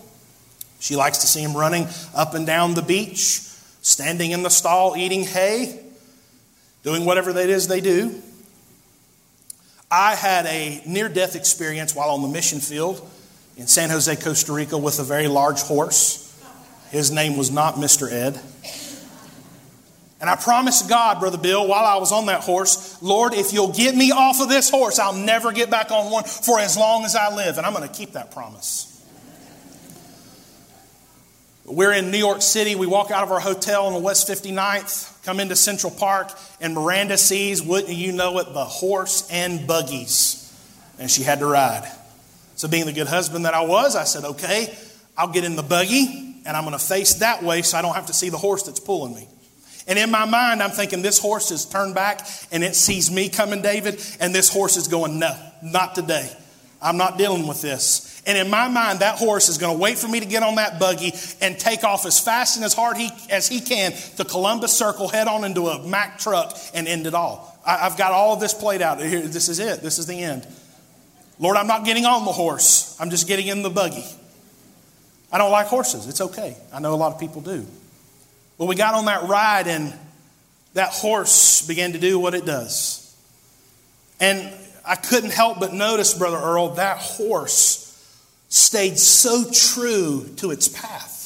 She 0.81 0.97
likes 0.97 1.19
to 1.19 1.27
see 1.27 1.45
them 1.45 1.57
running 1.57 1.87
up 2.15 2.35
and 2.35 2.47
down 2.47 2.75
the 2.75 2.83
beach, 2.83 3.41
standing 3.83 4.31
in 4.33 4.43
the 4.43 4.51
stall, 4.51 4.97
eating 4.97 5.25
hay, 5.25 5.81
doing 6.83 7.05
whatever 7.05 7.31
it 7.31 7.51
is 7.51 7.69
they 7.69 7.81
do. 7.81 8.23
I 9.91 10.15
had 10.15 10.47
a 10.47 10.83
near 10.87 11.09
death 11.09 11.35
experience 11.35 11.95
while 11.95 12.11
on 12.11 12.23
the 12.23 12.29
mission 12.29 12.61
field 12.61 13.09
in 13.57 13.67
San 13.67 13.91
Jose, 13.91 14.15
Costa 14.17 14.53
Rica, 14.53 14.77
with 14.77 14.99
a 14.99 15.05
very 15.05 15.29
large 15.29 15.61
horse. 15.63 16.25
His 16.91 17.11
name 17.11 17.37
was 17.37 17.51
not 17.51 17.75
Mr. 17.75 18.11
Ed. 18.11 18.41
And 20.21 20.29
I 20.29 20.37
promised 20.37 20.89
God, 20.89 21.21
Brother 21.21 21.39
Bill, 21.39 21.67
while 21.67 21.85
I 21.85 21.97
was 21.97 22.13
on 22.13 22.27
that 22.27 22.41
horse, 22.41 23.01
Lord, 23.01 23.35
if 23.35 23.53
you'll 23.53 23.73
get 23.73 23.95
me 23.95 24.11
off 24.11 24.41
of 24.41 24.49
this 24.49 24.69
horse, 24.69 24.99
I'll 24.99 25.15
never 25.15 25.53
get 25.53 25.71
back 25.71 25.91
on 25.91 26.11
one 26.11 26.25
for 26.25 26.59
as 26.59 26.77
long 26.77 27.05
as 27.05 27.15
I 27.15 27.35
live. 27.35 27.57
And 27.57 27.67
I'm 27.67 27.73
going 27.73 27.89
to 27.89 27.95
keep 27.95 28.13
that 28.13 28.33
promise. 28.33 28.88
We're 31.71 31.93
in 31.93 32.11
New 32.11 32.19
York 32.19 32.41
City. 32.41 32.77
We 32.77 32.87
walk 32.87 33.11
out 33.11 33.25
of 33.25 33.31
our 33.31 33.41
hotel 33.41 33.87
on 33.87 33.93
the 33.93 33.99
West 33.99 34.27
59th, 34.27 35.23
come 35.23 35.39
into 35.39 35.55
Central 35.55 35.93
Park, 35.93 36.31
and 36.63 36.73
Miranda 36.73 37.19
sees, 37.19 37.63
wouldn't 37.63 37.93
you 37.93 38.13
know 38.13 38.39
it, 38.39 38.55
the 38.55 38.65
horse 38.65 39.29
and 39.31 39.67
buggies. 39.67 40.51
And 40.99 41.11
she 41.11 41.23
had 41.23 41.41
to 41.41 41.47
ride. 41.47 41.87
So, 42.55 42.69
being 42.69 42.87
the 42.87 42.93
good 42.93 43.07
husband 43.07 43.45
that 43.45 43.53
I 43.53 43.61
was, 43.61 43.97
I 43.97 44.05
said, 44.05 44.25
okay, 44.25 44.75
I'll 45.17 45.29
get 45.29 45.45
in 45.45 45.57
the 45.57 45.63
buggy 45.63 46.41
and 46.47 46.57
I'm 46.57 46.65
going 46.65 46.77
to 46.77 46.83
face 46.83 47.15
that 47.17 47.43
way 47.43 47.61
so 47.61 47.77
I 47.77 47.83
don't 47.83 47.95
have 47.95 48.07
to 48.07 48.15
see 48.15 48.31
the 48.31 48.39
horse 48.39 48.63
that's 48.63 48.81
pulling 48.81 49.15
me. 49.15 49.29
And 49.87 49.99
in 49.99 50.11
my 50.11 50.25
mind, 50.25 50.63
I'm 50.63 50.71
thinking 50.71 51.03
this 51.03 51.19
horse 51.19 51.51
is 51.51 51.67
turned 51.67 51.95
back 51.95 52.27
and 52.51 52.65
it 52.65 52.77
sees 52.77 53.11
me 53.11 53.29
coming, 53.29 53.61
David, 53.61 54.03
and 54.21 54.35
this 54.35 54.51
horse 54.51 54.79
is 54.79 54.89
going, 54.89 55.19
no, 55.19 55.39
not 55.63 55.95
today. 55.95 56.35
I'm 56.81 56.97
not 56.97 57.19
dealing 57.19 57.47
with 57.47 57.61
this. 57.61 58.08
And 58.29 58.37
in 58.37 58.51
my 58.51 58.69
mind, 58.69 58.99
that 58.99 59.17
horse 59.17 59.49
is 59.49 59.57
going 59.57 59.75
to 59.75 59.83
wait 59.83 59.97
for 59.97 60.07
me 60.07 60.21
to 60.21 60.27
get 60.27 60.43
on 60.43 60.57
that 60.57 60.79
buggy 60.79 61.15
and 61.41 61.59
take 61.59 61.83
off 61.83 62.05
as 62.05 62.21
fast 62.21 62.57
and 62.57 62.65
as 62.65 62.75
hard 62.75 62.99
he, 62.99 63.09
as 63.31 63.49
he 63.49 63.59
can 63.59 63.93
to 64.19 64.25
Columbus 64.25 64.77
Circle, 64.77 65.09
head 65.09 65.29
on 65.29 65.45
into 65.45 65.67
a 65.69 65.87
Mack 65.89 66.19
truck, 66.19 66.55
and 66.75 66.87
end 66.87 67.07
it 67.07 67.15
all. 67.15 67.59
I, 67.65 67.79
have 67.79 67.97
got 67.97 68.13
all 68.13 68.35
of 68.35 68.41
this 68.41 68.53
played 68.53 68.83
out. 68.83 69.01
Here, 69.01 69.23
this 69.23 69.49
is 69.49 69.61
it. 69.61 69.81
This 69.81 69.99
is 69.99 70.07
the 70.07 70.23
end. 70.23 70.47
Lord, 71.39 71.57
I'm 71.57 71.67
not 71.67 71.87
getting 71.87 72.05
on 72.05 72.27
the 72.27 72.33
horse. 72.33 72.95
I'm 73.01 73.09
just 73.09 73.27
getting 73.27 73.47
in 73.47 73.63
the 73.63 73.71
buggy. 73.71 74.05
I 75.33 75.39
don't 75.39 75.51
like 75.51 75.69
horses. 75.69 76.07
It's 76.07 76.21
okay. 76.21 76.55
I 76.71 76.81
know 76.81 76.93
a 76.93 76.97
lot 76.97 77.15
of 77.15 77.19
people 77.19 77.41
do. 77.41 77.67
But 78.59 78.67
we 78.67 78.77
got 78.77 78.93
on 78.93 79.07
that 79.07 79.27
ride, 79.27 79.69
and 79.69 79.95
that 80.75 80.91
horse 80.91 81.67
began 81.67 81.93
to 81.93 81.99
do 81.99 82.19
what 82.19 82.35
it 82.35 82.45
does. 82.45 83.17
And 84.21 84.53
I 84.85 84.97
couldn't 84.97 85.33
help 85.33 85.61
but 85.61 85.73
notice, 85.73 86.13
Brother 86.13 86.37
Earl, 86.37 86.75
that 86.75 86.99
horse 86.99 87.88
stayed 88.49 88.99
so 88.99 89.45
true 89.51 90.27
to 90.37 90.51
its 90.51 90.69
path. 90.69 91.17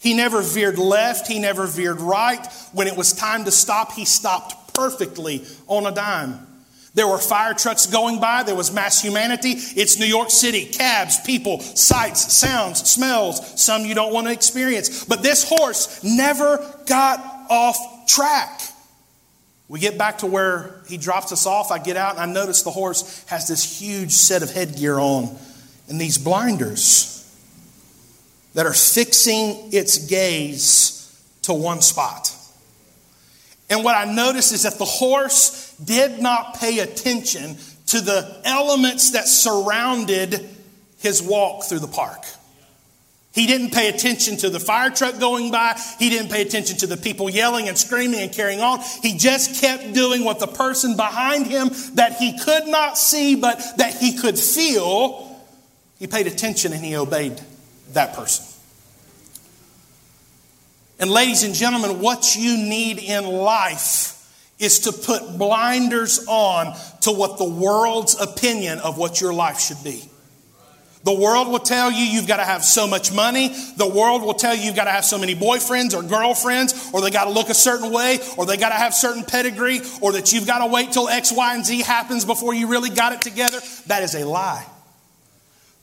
He 0.00 0.14
never 0.14 0.42
veered 0.42 0.78
left, 0.78 1.26
he 1.26 1.38
never 1.38 1.66
veered 1.66 2.00
right. 2.00 2.46
When 2.72 2.86
it 2.86 2.96
was 2.96 3.12
time 3.12 3.44
to 3.46 3.50
stop, 3.50 3.92
he 3.92 4.04
stopped 4.04 4.74
perfectly 4.74 5.44
on 5.66 5.86
a 5.86 5.92
dime. 5.92 6.46
There 6.94 7.06
were 7.06 7.18
fire 7.18 7.54
trucks 7.54 7.86
going 7.86 8.20
by. 8.20 8.44
There 8.44 8.54
was 8.54 8.72
mass 8.72 9.00
humanity. 9.00 9.50
It's 9.50 9.98
New 9.98 10.06
York 10.06 10.30
City. 10.30 10.64
Cabs, 10.64 11.20
people, 11.20 11.60
sights, 11.60 12.32
sounds, 12.32 12.88
smells, 12.88 13.60
some 13.60 13.84
you 13.84 13.94
don't 13.94 14.12
want 14.12 14.26
to 14.26 14.32
experience. 14.32 15.04
But 15.04 15.22
this 15.22 15.48
horse 15.48 16.02
never 16.02 16.58
got 16.86 17.20
off 17.50 18.06
track. 18.08 18.62
We 19.68 19.80
get 19.80 19.98
back 19.98 20.18
to 20.18 20.26
where 20.26 20.80
he 20.88 20.96
drops 20.96 21.30
us 21.30 21.46
off. 21.46 21.70
I 21.70 21.78
get 21.78 21.96
out 21.96 22.12
and 22.12 22.20
I 22.20 22.32
notice 22.32 22.62
the 22.62 22.70
horse 22.70 23.24
has 23.28 23.46
this 23.46 23.80
huge 23.80 24.12
set 24.12 24.42
of 24.42 24.50
headgear 24.50 24.98
on 24.98 25.36
and 25.88 26.00
these 26.00 26.18
blinders 26.18 27.14
that 28.54 28.66
are 28.66 28.74
fixing 28.74 29.72
its 29.72 30.06
gaze 30.06 30.94
to 31.42 31.54
one 31.54 31.80
spot. 31.80 32.34
And 33.70 33.84
what 33.84 33.94
I 33.94 34.12
noticed 34.12 34.52
is 34.52 34.62
that 34.62 34.78
the 34.78 34.84
horse 34.84 35.74
did 35.76 36.20
not 36.20 36.54
pay 36.58 36.78
attention 36.78 37.56
to 37.86 38.00
the 38.00 38.40
elements 38.44 39.12
that 39.12 39.28
surrounded 39.28 40.48
his 40.98 41.22
walk 41.22 41.64
through 41.64 41.78
the 41.80 41.88
park. 41.88 42.24
He 43.32 43.46
didn't 43.46 43.72
pay 43.72 43.88
attention 43.88 44.36
to 44.38 44.50
the 44.50 44.58
fire 44.58 44.90
truck 44.90 45.20
going 45.20 45.52
by. 45.52 45.78
He 45.98 46.10
didn't 46.10 46.30
pay 46.30 46.42
attention 46.42 46.78
to 46.78 46.86
the 46.86 46.96
people 46.96 47.30
yelling 47.30 47.68
and 47.68 47.78
screaming 47.78 48.20
and 48.20 48.32
carrying 48.32 48.60
on. 48.60 48.80
He 49.02 49.16
just 49.16 49.60
kept 49.60 49.92
doing 49.92 50.24
what 50.24 50.40
the 50.40 50.48
person 50.48 50.96
behind 50.96 51.46
him 51.46 51.70
that 51.94 52.16
he 52.16 52.36
could 52.38 52.66
not 52.66 52.98
see 52.98 53.36
but 53.36 53.62
that 53.76 53.94
he 53.94 54.16
could 54.16 54.38
feel, 54.38 55.27
he 55.98 56.06
paid 56.06 56.26
attention 56.26 56.72
and 56.72 56.84
he 56.84 56.96
obeyed 56.96 57.40
that 57.92 58.14
person. 58.14 58.44
And, 61.00 61.10
ladies 61.10 61.44
and 61.44 61.54
gentlemen, 61.54 62.00
what 62.00 62.34
you 62.36 62.56
need 62.56 62.98
in 62.98 63.24
life 63.24 64.14
is 64.58 64.80
to 64.80 64.92
put 64.92 65.38
blinders 65.38 66.24
on 66.26 66.76
to 67.02 67.12
what 67.12 67.38
the 67.38 67.48
world's 67.48 68.20
opinion 68.20 68.80
of 68.80 68.98
what 68.98 69.20
your 69.20 69.32
life 69.32 69.60
should 69.60 69.82
be. 69.84 70.02
The 71.04 71.14
world 71.14 71.46
will 71.46 71.60
tell 71.60 71.92
you 71.92 72.04
you've 72.04 72.26
got 72.26 72.38
to 72.38 72.44
have 72.44 72.64
so 72.64 72.88
much 72.88 73.12
money. 73.12 73.54
The 73.76 73.88
world 73.88 74.22
will 74.22 74.34
tell 74.34 74.54
you 74.56 74.62
you've 74.62 74.74
got 74.74 74.84
to 74.84 74.90
have 74.90 75.04
so 75.04 75.16
many 75.16 75.36
boyfriends 75.36 75.94
or 75.94 76.02
girlfriends, 76.02 76.90
or 76.92 77.00
they 77.00 77.10
got 77.10 77.24
to 77.24 77.30
look 77.30 77.48
a 77.48 77.54
certain 77.54 77.92
way, 77.92 78.18
or 78.36 78.46
they 78.46 78.56
got 78.56 78.70
to 78.70 78.74
have 78.74 78.92
certain 78.92 79.22
pedigree, 79.22 79.80
or 80.00 80.12
that 80.12 80.32
you've 80.32 80.46
got 80.46 80.58
to 80.58 80.66
wait 80.66 80.90
till 80.90 81.08
X, 81.08 81.30
Y, 81.30 81.54
and 81.54 81.64
Z 81.64 81.82
happens 81.82 82.24
before 82.24 82.52
you 82.52 82.66
really 82.66 82.90
got 82.90 83.12
it 83.12 83.22
together. 83.22 83.60
That 83.86 84.02
is 84.02 84.16
a 84.16 84.24
lie. 84.24 84.66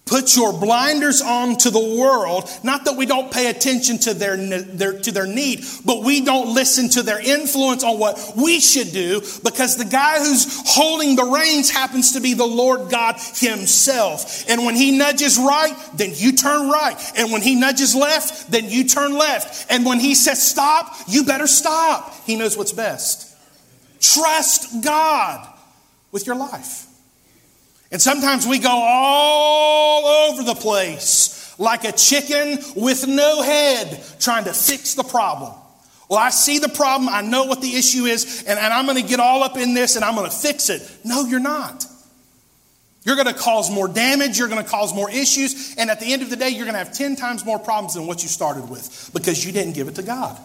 Put 0.05 0.35
your 0.35 0.53
blinders 0.53 1.23
on 1.23 1.57
to 1.57 1.71
the 1.71 1.97
world. 1.99 2.47
Not 2.61 2.85
that 2.85 2.95
we 2.95 3.07
don't 3.07 3.31
pay 3.31 3.49
attention 3.49 3.97
to 3.99 4.13
their, 4.13 4.37
their, 4.37 4.99
to 4.99 5.11
their 5.11 5.25
need, 5.25 5.65
but 5.83 6.03
we 6.03 6.21
don't 6.21 6.53
listen 6.53 6.89
to 6.89 7.01
their 7.01 7.19
influence 7.19 7.83
on 7.83 7.97
what 7.97 8.33
we 8.37 8.59
should 8.59 8.91
do 8.91 9.21
because 9.43 9.77
the 9.77 9.85
guy 9.85 10.19
who's 10.19 10.61
holding 10.67 11.15
the 11.15 11.23
reins 11.23 11.71
happens 11.71 12.11
to 12.13 12.21
be 12.21 12.35
the 12.35 12.45
Lord 12.45 12.91
God 12.91 13.15
Himself. 13.15 14.47
And 14.47 14.63
when 14.63 14.75
He 14.75 14.95
nudges 14.95 15.39
right, 15.39 15.75
then 15.95 16.11
you 16.13 16.33
turn 16.33 16.69
right. 16.69 16.95
And 17.17 17.31
when 17.31 17.41
He 17.41 17.55
nudges 17.55 17.95
left, 17.95 18.51
then 18.51 18.69
you 18.69 18.83
turn 18.83 19.17
left. 19.17 19.71
And 19.71 19.87
when 19.87 19.99
He 19.99 20.13
says 20.13 20.39
stop, 20.39 20.95
you 21.07 21.23
better 21.23 21.47
stop. 21.47 22.13
He 22.27 22.35
knows 22.35 22.55
what's 22.55 22.73
best. 22.73 23.35
Trust 23.99 24.83
God 24.83 25.51
with 26.11 26.27
your 26.27 26.35
life. 26.35 26.85
And 27.95 28.01
sometimes 28.01 28.45
we 28.45 28.59
go 28.59 28.69
all 28.69 30.05
over 30.05 30.43
the 30.43 30.53
place 30.53 31.55
like 31.57 31.85
a 31.85 31.93
chicken 31.93 32.59
with 32.75 33.07
no 33.07 33.41
head 33.41 34.03
trying 34.19 34.43
to 34.43 34.51
fix 34.51 34.95
the 34.95 35.03
problem. 35.05 35.53
Well, 36.09 36.19
I 36.19 36.29
see 36.29 36.59
the 36.59 36.67
problem, 36.67 37.07
I 37.07 37.21
know 37.21 37.45
what 37.45 37.61
the 37.61 37.73
issue 37.73 38.03
is, 38.03 38.43
and, 38.45 38.59
and 38.59 38.73
I'm 38.73 38.85
going 38.85 39.01
to 39.01 39.07
get 39.07 39.21
all 39.21 39.43
up 39.43 39.55
in 39.55 39.73
this 39.73 39.95
and 39.95 40.03
I'm 40.03 40.15
going 40.15 40.29
to 40.29 40.35
fix 40.35 40.69
it. 40.69 40.81
No, 41.05 41.23
you're 41.23 41.39
not. 41.39 41.85
You're 43.05 43.15
going 43.15 43.33
to 43.33 43.33
cause 43.33 43.71
more 43.71 43.87
damage. 43.87 44.37
You're 44.37 44.49
going 44.49 44.61
to 44.61 44.69
cause 44.69 44.93
more 44.93 45.09
issues. 45.09 45.73
And 45.77 45.89
at 45.89 46.01
the 46.01 46.11
end 46.11 46.21
of 46.21 46.29
the 46.29 46.35
day, 46.35 46.49
you're 46.49 46.65
going 46.65 46.73
to 46.73 46.79
have 46.79 46.91
10 46.91 47.15
times 47.15 47.45
more 47.45 47.59
problems 47.59 47.93
than 47.93 48.07
what 48.07 48.23
you 48.23 48.27
started 48.27 48.69
with 48.69 49.09
because 49.13 49.45
you 49.45 49.53
didn't 49.53 49.71
give 49.71 49.87
it 49.87 49.95
to 49.95 50.03
God. 50.03 50.37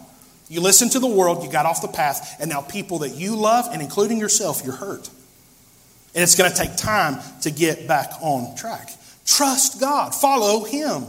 You 0.47 0.61
listened 0.61 0.93
to 0.93 0.99
the 0.99 1.07
world, 1.07 1.43
you 1.43 1.51
got 1.51 1.65
off 1.65 1.81
the 1.81 1.89
path, 1.89 2.37
and 2.39 2.49
now 2.49 2.61
people 2.61 2.99
that 2.99 3.15
you 3.15 3.35
love, 3.35 3.67
and 3.73 3.81
including 3.81 4.19
yourself, 4.19 4.61
you're 4.63 4.77
hurt. 4.77 5.09
And 6.13 6.23
it's 6.23 6.35
going 6.35 6.51
to 6.51 6.57
take 6.57 6.75
time 6.75 7.19
to 7.41 7.51
get 7.51 7.87
back 7.87 8.11
on 8.21 8.55
track. 8.55 8.91
Trust 9.25 9.79
God, 9.79 10.13
follow 10.13 10.65
Him. 10.65 11.05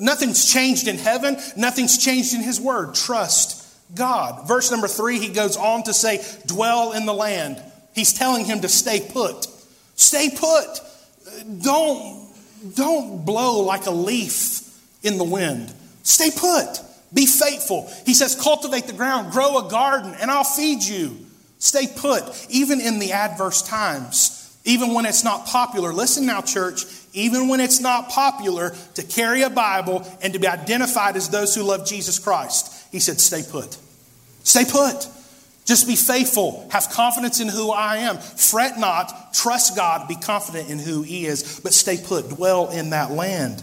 Nothing's 0.00 0.52
changed 0.52 0.88
in 0.88 0.98
heaven, 0.98 1.36
nothing's 1.56 2.02
changed 2.02 2.34
in 2.34 2.42
His 2.42 2.60
Word. 2.60 2.94
Trust 2.94 3.58
God. 3.94 4.46
Verse 4.46 4.70
number 4.70 4.88
three, 4.88 5.18
he 5.18 5.28
goes 5.28 5.56
on 5.56 5.82
to 5.84 5.94
say, 5.94 6.24
dwell 6.46 6.92
in 6.92 7.06
the 7.06 7.14
land. 7.14 7.62
He's 7.94 8.12
telling 8.12 8.44
him 8.44 8.60
to 8.60 8.68
stay 8.68 9.00
put. 9.00 9.46
Stay 9.96 10.30
put. 10.30 10.80
Don't, 11.62 12.28
don't 12.74 13.24
blow 13.24 13.60
like 13.60 13.86
a 13.86 13.90
leaf 13.90 14.78
in 15.02 15.18
the 15.18 15.24
wind. 15.24 15.72
Stay 16.02 16.30
put. 16.30 16.80
Be 17.12 17.26
faithful. 17.26 17.90
He 18.04 18.14
says, 18.14 18.34
cultivate 18.34 18.86
the 18.86 18.92
ground, 18.92 19.32
grow 19.32 19.66
a 19.66 19.70
garden, 19.70 20.14
and 20.20 20.30
I'll 20.30 20.44
feed 20.44 20.82
you. 20.82 21.16
Stay 21.58 21.86
put, 21.86 22.22
even 22.48 22.80
in 22.80 22.98
the 22.98 23.12
adverse 23.12 23.62
times, 23.62 24.56
even 24.64 24.94
when 24.94 25.06
it's 25.06 25.24
not 25.24 25.46
popular. 25.46 25.92
Listen 25.92 26.26
now, 26.26 26.40
church, 26.40 26.84
even 27.12 27.48
when 27.48 27.60
it's 27.60 27.80
not 27.80 28.08
popular 28.10 28.74
to 28.94 29.02
carry 29.02 29.42
a 29.42 29.50
Bible 29.50 30.06
and 30.22 30.32
to 30.34 30.38
be 30.38 30.46
identified 30.46 31.16
as 31.16 31.28
those 31.28 31.54
who 31.54 31.62
love 31.62 31.86
Jesus 31.86 32.18
Christ, 32.18 32.86
he 32.92 33.00
said, 33.00 33.18
stay 33.18 33.42
put. 33.48 33.76
Stay 34.44 34.64
put. 34.64 35.08
Just 35.68 35.86
be 35.86 35.96
faithful. 35.96 36.66
Have 36.70 36.88
confidence 36.88 37.40
in 37.40 37.48
who 37.48 37.70
I 37.70 37.98
am. 37.98 38.16
Fret 38.16 38.78
not. 38.78 39.34
Trust 39.34 39.76
God. 39.76 40.08
Be 40.08 40.14
confident 40.14 40.70
in 40.70 40.78
who 40.78 41.02
He 41.02 41.26
is. 41.26 41.60
But 41.60 41.74
stay 41.74 41.98
put. 42.02 42.30
Dwell 42.30 42.70
in 42.70 42.88
that 42.90 43.10
land. 43.10 43.62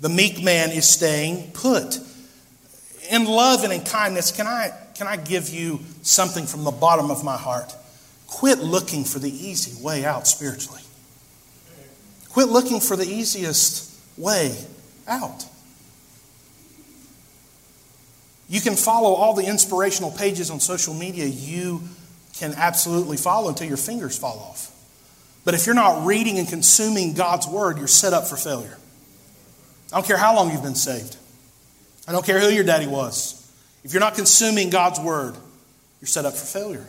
The 0.00 0.08
meek 0.08 0.42
man 0.42 0.70
is 0.70 0.88
staying 0.88 1.50
put. 1.52 2.00
In 3.10 3.26
love 3.26 3.64
and 3.64 3.72
in 3.74 3.82
kindness, 3.82 4.32
can 4.32 4.46
I, 4.46 4.70
can 4.96 5.06
I 5.06 5.16
give 5.16 5.48
you 5.48 5.80
something 6.02 6.46
from 6.46 6.64
the 6.64 6.70
bottom 6.70 7.10
of 7.10 7.22
my 7.22 7.36
heart? 7.36 7.74
Quit 8.26 8.58
looking 8.58 9.04
for 9.04 9.18
the 9.18 9.30
easy 9.30 9.82
way 9.82 10.04
out 10.04 10.26
spiritually. 10.26 10.82
Quit 12.30 12.48
looking 12.48 12.80
for 12.80 12.96
the 12.96 13.06
easiest 13.06 13.94
way 14.18 14.56
out. 15.06 15.46
You 18.48 18.60
can 18.60 18.76
follow 18.76 19.14
all 19.14 19.34
the 19.34 19.46
inspirational 19.46 20.10
pages 20.10 20.50
on 20.50 20.60
social 20.60 20.94
media 20.94 21.26
you 21.26 21.82
can 22.38 22.54
absolutely 22.54 23.16
follow 23.16 23.48
until 23.48 23.66
your 23.66 23.76
fingers 23.76 24.18
fall 24.18 24.38
off. 24.38 24.72
But 25.44 25.54
if 25.54 25.66
you're 25.66 25.74
not 25.74 26.06
reading 26.06 26.38
and 26.38 26.48
consuming 26.48 27.14
God's 27.14 27.46
word, 27.46 27.78
you're 27.78 27.86
set 27.86 28.12
up 28.12 28.26
for 28.26 28.36
failure. 28.36 28.76
I 29.92 29.96
don't 29.96 30.06
care 30.06 30.16
how 30.16 30.34
long 30.34 30.50
you've 30.50 30.62
been 30.62 30.74
saved. 30.74 31.16
I 32.08 32.12
don't 32.12 32.24
care 32.24 32.40
who 32.40 32.48
your 32.48 32.64
daddy 32.64 32.86
was. 32.86 33.35
If 33.86 33.92
you're 33.92 34.00
not 34.00 34.16
consuming 34.16 34.68
God's 34.68 34.98
word, 34.98 35.36
you're 36.00 36.08
set 36.08 36.24
up 36.24 36.34
for 36.34 36.44
failure. 36.44 36.84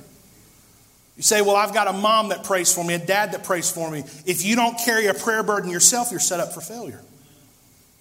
You 1.15 1.21
say, 1.21 1.43
Well, 1.43 1.55
I've 1.55 1.71
got 1.71 1.87
a 1.87 1.93
mom 1.93 2.29
that 2.29 2.43
prays 2.43 2.73
for 2.73 2.83
me, 2.83 2.95
a 2.95 2.97
dad 2.97 3.33
that 3.33 3.43
prays 3.43 3.69
for 3.69 3.91
me. 3.91 3.99
If 4.25 4.43
you 4.43 4.55
don't 4.55 4.75
carry 4.79 5.05
a 5.05 5.13
prayer 5.13 5.43
burden 5.43 5.69
yourself, 5.69 6.09
you're 6.09 6.19
set 6.19 6.39
up 6.39 6.53
for 6.53 6.61
failure. 6.61 6.99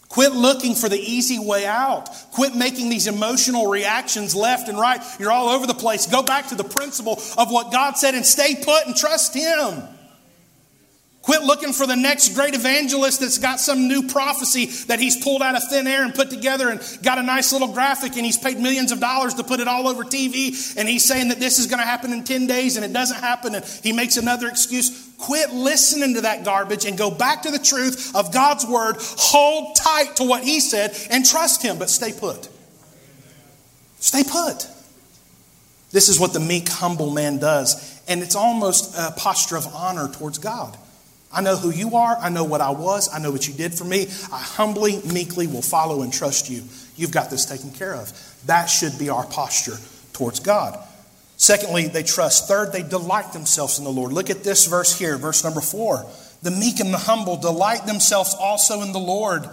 Quit 0.09 0.33
looking 0.33 0.75
for 0.75 0.89
the 0.89 0.99
easy 0.99 1.39
way 1.39 1.67
out. 1.67 2.09
Quit 2.33 2.55
making 2.55 2.89
these 2.89 3.07
emotional 3.07 3.67
reactions 3.67 4.35
left 4.35 4.67
and 4.71 4.79
right. 4.79 5.03
You're 5.21 5.31
all 5.31 5.51
over 5.51 5.67
the 5.67 5.75
place. 5.75 6.07
Go 6.07 6.23
back 6.23 6.47
to 6.49 6.55
the 6.55 6.65
principle 6.65 7.21
of 7.37 7.51
what 7.51 7.71
God 7.71 7.99
said 7.99 8.15
and 8.15 8.25
stay 8.25 8.55
put 8.55 8.87
and 8.87 8.97
trust 8.97 9.35
Him. 9.35 9.83
Quit 11.27 11.43
looking 11.43 11.73
for 11.73 11.89
the 11.89 11.97
next 11.97 12.35
great 12.37 12.55
evangelist 12.55 13.19
that's 13.19 13.39
got 13.39 13.59
some 13.59 13.89
new 13.89 14.07
prophecy 14.07 14.67
that 14.87 15.01
he's 15.01 15.17
pulled 15.17 15.43
out 15.43 15.57
of 15.57 15.69
thin 15.69 15.89
air 15.89 16.05
and 16.05 16.15
put 16.15 16.31
together 16.31 16.69
and 16.69 16.81
got 17.03 17.19
a 17.19 17.23
nice 17.25 17.53
little 17.53 17.67
graphic 17.67 18.15
and 18.15 18.25
he's 18.25 18.39
paid 18.39 18.61
millions 18.61 18.93
of 18.93 19.01
dollars 19.01 19.35
to 19.35 19.43
put 19.43 19.59
it 19.59 19.67
all 19.67 19.89
over 19.89 20.05
TV 20.05 20.77
and 20.77 20.89
he's 20.89 21.03
saying 21.03 21.27
that 21.31 21.41
this 21.41 21.59
is 21.59 21.67
going 21.67 21.81
to 21.81 21.85
happen 21.85 22.13
in 22.13 22.23
10 22.23 22.47
days 22.47 22.77
and 22.77 22.85
it 22.85 22.93
doesn't 22.93 23.19
happen 23.19 23.57
and 23.57 23.65
he 23.83 23.93
makes 23.93 24.17
another 24.17 24.47
excuse. 24.47 25.11
Quit 25.19 25.53
listening 25.53 26.15
to 26.15 26.21
that 26.21 26.45
garbage 26.45 26.85
and 26.85 26.97
go 26.97 27.11
back 27.11 27.43
to 27.43 27.51
the 27.51 27.59
truth 27.59 28.15
of 28.15 28.33
God's 28.33 28.65
word. 28.65 28.95
Hold 29.01 29.75
tight 29.75 30.15
to 30.17 30.23
what 30.23 30.45
he 30.45 30.61
said 30.61 30.97
and 31.11 31.27
trust 31.27 31.61
him, 31.61 31.77
but 31.77 31.91
stay 31.91 32.13
put. 32.13 32.49
Stay 33.99 34.23
put. 34.23 34.69
This 35.91 36.09
is 36.09 36.21
what 36.21 36.33
the 36.33 36.39
meek, 36.39 36.69
humble 36.69 37.11
man 37.11 37.39
does. 37.39 38.01
And 38.07 38.23
it's 38.23 38.37
almost 38.37 38.95
a 38.97 39.11
posture 39.11 39.57
of 39.57 39.67
honor 39.75 40.07
towards 40.07 40.39
God. 40.39 40.79
I 41.33 41.41
know 41.43 41.57
who 41.57 41.71
you 41.71 41.97
are. 41.97 42.17
I 42.17 42.29
know 42.29 42.45
what 42.45 42.61
I 42.61 42.71
was. 42.71 43.13
I 43.13 43.19
know 43.19 43.31
what 43.31 43.49
you 43.49 43.55
did 43.55 43.75
for 43.75 43.85
me. 43.85 44.07
I 44.33 44.39
humbly, 44.39 45.01
meekly 45.13 45.47
will 45.47 45.63
follow 45.63 46.03
and 46.03 46.13
trust 46.13 46.49
you. 46.49 46.63
You've 46.97 47.13
got 47.13 47.31
this 47.31 47.45
taken 47.45 47.71
care 47.71 47.95
of. 47.95 48.13
That 48.47 48.67
should 48.67 48.99
be 48.99 49.11
our 49.11 49.27
posture 49.27 49.77
towards 50.13 50.41
God. 50.41 50.79
Secondly, 51.37 51.89
they 51.89 52.03
trust. 52.03 52.49
Third, 52.49 52.73
they 52.73 52.83
delight 52.83 53.33
themselves 53.33 53.79
in 53.79 53.85
the 53.85 53.91
Lord. 53.91 54.13
Look 54.13 54.31
at 54.31 54.43
this 54.43 54.67
verse 54.67 54.99
here, 54.99 55.19
verse 55.19 55.45
number 55.45 55.61
four. 55.61 56.07
The 56.43 56.51
meek 56.51 56.81
and 56.81 56.93
the 56.93 56.99
humble 56.99 57.37
delight 57.37 57.87
themselves 57.87 58.35
also 58.39 58.83
in 58.83 58.93
the 58.93 58.99
Lord, 58.99 59.49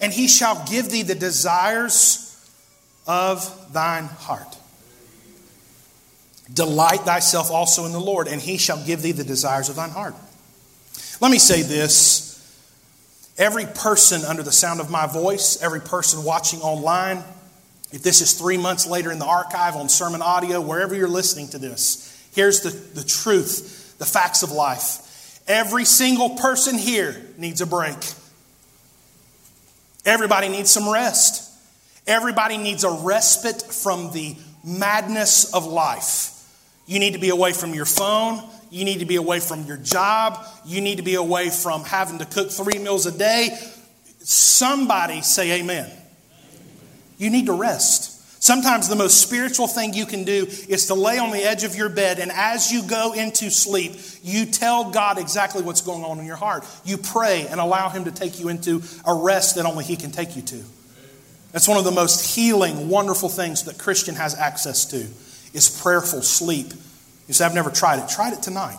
and 0.00 0.12
he 0.12 0.26
shall 0.28 0.64
give 0.68 0.90
thee 0.90 1.02
the 1.02 1.14
desires 1.14 2.24
of 3.06 3.72
thine 3.72 4.04
heart. 4.04 4.56
Delight 6.52 7.00
thyself 7.00 7.50
also 7.50 7.84
in 7.84 7.92
the 7.92 8.00
Lord, 8.00 8.26
and 8.26 8.40
he 8.40 8.56
shall 8.56 8.82
give 8.84 9.02
thee 9.02 9.12
the 9.12 9.24
desires 9.24 9.68
of 9.68 9.76
thine 9.76 9.90
heart. 9.90 10.14
Let 11.20 11.30
me 11.30 11.38
say 11.38 11.62
this. 11.62 12.26
Every 13.36 13.66
person 13.66 14.24
under 14.24 14.42
the 14.42 14.52
sound 14.52 14.80
of 14.80 14.90
my 14.90 15.06
voice, 15.06 15.62
every 15.62 15.80
person 15.80 16.24
watching 16.24 16.60
online, 16.60 17.22
if 17.92 18.02
this 18.02 18.20
is 18.20 18.32
three 18.32 18.58
months 18.58 18.86
later 18.86 19.12
in 19.12 19.18
the 19.18 19.26
archive 19.26 19.76
on 19.76 19.88
sermon 19.88 20.22
audio, 20.22 20.60
wherever 20.60 20.94
you're 20.94 21.08
listening 21.08 21.48
to 21.48 21.58
this, 21.58 22.28
here's 22.34 22.60
the, 22.60 22.70
the 22.70 23.06
truth, 23.06 23.96
the 23.98 24.04
facts 24.04 24.42
of 24.42 24.50
life. 24.50 25.42
Every 25.48 25.84
single 25.84 26.30
person 26.30 26.76
here 26.76 27.16
needs 27.38 27.60
a 27.60 27.66
break. 27.66 27.96
Everybody 30.04 30.48
needs 30.48 30.70
some 30.70 30.90
rest. 30.90 31.44
Everybody 32.06 32.58
needs 32.58 32.84
a 32.84 32.90
respite 32.90 33.62
from 33.62 34.12
the 34.12 34.36
madness 34.64 35.54
of 35.54 35.66
life. 35.66 36.34
You 36.86 36.98
need 36.98 37.12
to 37.12 37.18
be 37.18 37.28
away 37.28 37.52
from 37.52 37.74
your 37.74 37.84
phone. 37.84 38.42
You 38.70 38.84
need 38.84 39.00
to 39.00 39.06
be 39.06 39.16
away 39.16 39.40
from 39.40 39.64
your 39.64 39.76
job. 39.76 40.44
You 40.64 40.80
need 40.80 40.96
to 40.96 41.02
be 41.02 41.14
away 41.14 41.50
from 41.50 41.84
having 41.84 42.18
to 42.18 42.24
cook 42.24 42.50
three 42.50 42.78
meals 42.78 43.06
a 43.06 43.16
day. 43.16 43.58
Somebody 44.20 45.22
say 45.22 45.60
amen. 45.60 45.90
You 47.16 47.30
need 47.30 47.46
to 47.46 47.52
rest. 47.52 48.14
Sometimes 48.40 48.88
the 48.88 48.96
most 48.96 49.20
spiritual 49.20 49.66
thing 49.66 49.94
you 49.94 50.06
can 50.06 50.24
do 50.24 50.46
is 50.68 50.86
to 50.86 50.94
lay 50.94 51.18
on 51.18 51.32
the 51.32 51.42
edge 51.42 51.64
of 51.64 51.74
your 51.74 51.88
bed, 51.88 52.20
and 52.20 52.30
as 52.30 52.70
you 52.70 52.84
go 52.84 53.12
into 53.12 53.50
sleep, 53.50 53.94
you 54.22 54.46
tell 54.46 54.90
God 54.90 55.18
exactly 55.18 55.62
what's 55.62 55.80
going 55.80 56.04
on 56.04 56.20
in 56.20 56.24
your 56.24 56.36
heart. 56.36 56.64
You 56.84 56.98
pray 56.98 57.48
and 57.48 57.58
allow 57.58 57.88
Him 57.88 58.04
to 58.04 58.12
take 58.12 58.38
you 58.38 58.48
into 58.48 58.80
a 59.04 59.12
rest 59.12 59.56
that 59.56 59.66
only 59.66 59.84
He 59.84 59.96
can 59.96 60.12
take 60.12 60.36
you 60.36 60.42
to. 60.42 60.64
That's 61.50 61.66
one 61.66 61.78
of 61.78 61.84
the 61.84 61.90
most 61.90 62.36
healing, 62.36 62.88
wonderful 62.88 63.28
things 63.28 63.64
that 63.64 63.76
Christian 63.76 64.14
has 64.14 64.36
access 64.36 64.84
to 64.86 64.98
is 65.52 65.80
prayerful 65.82 66.22
sleep 66.22 66.72
you 67.28 67.34
say, 67.34 67.44
I've 67.44 67.54
never 67.54 67.70
tried 67.70 68.00
it. 68.00 68.08
Try 68.08 68.32
it 68.32 68.42
tonight. 68.42 68.78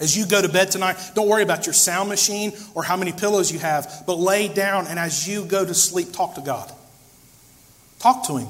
As 0.00 0.16
you 0.16 0.26
go 0.26 0.40
to 0.40 0.48
bed 0.48 0.70
tonight, 0.70 0.96
don't 1.14 1.28
worry 1.28 1.42
about 1.42 1.66
your 1.66 1.74
sound 1.74 2.08
machine 2.08 2.52
or 2.74 2.82
how 2.82 2.96
many 2.96 3.12
pillows 3.12 3.52
you 3.52 3.58
have, 3.58 4.04
but 4.06 4.14
lay 4.14 4.48
down 4.48 4.86
and 4.86 4.98
as 4.98 5.28
you 5.28 5.44
go 5.44 5.64
to 5.64 5.74
sleep, 5.74 6.12
talk 6.12 6.36
to 6.36 6.40
God. 6.40 6.72
Talk 7.98 8.26
to 8.28 8.38
Him. 8.38 8.48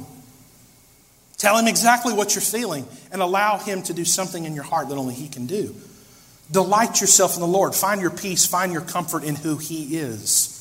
Tell 1.38 1.59
Him 1.59 1.66
exactly 1.66 2.14
what 2.14 2.37
you're 2.37 2.42
feeling 2.42 2.87
and 3.11 3.20
allow 3.20 3.59
Him 3.59 3.83
to 3.85 3.92
do 3.92 4.05
something 4.05 4.44
in 4.44 4.55
your 4.55 4.62
heart 4.62 4.88
that 4.90 4.96
only 4.96 5.14
He 5.14 5.27
can 5.27 5.46
do. 5.46 5.75
Delight 6.53 7.01
yourself 7.01 7.35
in 7.35 7.40
the 7.40 7.49
Lord. 7.49 7.75
Find 7.75 8.01
your 8.01 8.11
peace, 8.11 8.46
find 8.46 8.73
your 8.73 8.83
comfort 8.83 9.25
in 9.25 9.35
who 9.35 9.57
He 9.57 9.96
is. 9.99 10.57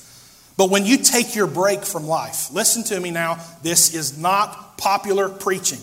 But 0.58 0.72
when 0.72 0.86
you 0.86 0.98
take 0.98 1.36
your 1.36 1.48
break 1.48 1.84
from 1.84 2.08
life, 2.08 2.52
listen 2.52 2.84
to 2.86 3.00
me 3.00 3.12
now, 3.12 3.40
this 3.62 3.94
is 3.94 4.18
not 4.18 4.78
popular 4.78 5.30
preaching. 5.30 5.80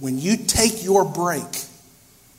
When 0.00 0.18
you 0.18 0.36
take 0.36 0.84
your 0.84 1.04
break, 1.04 1.64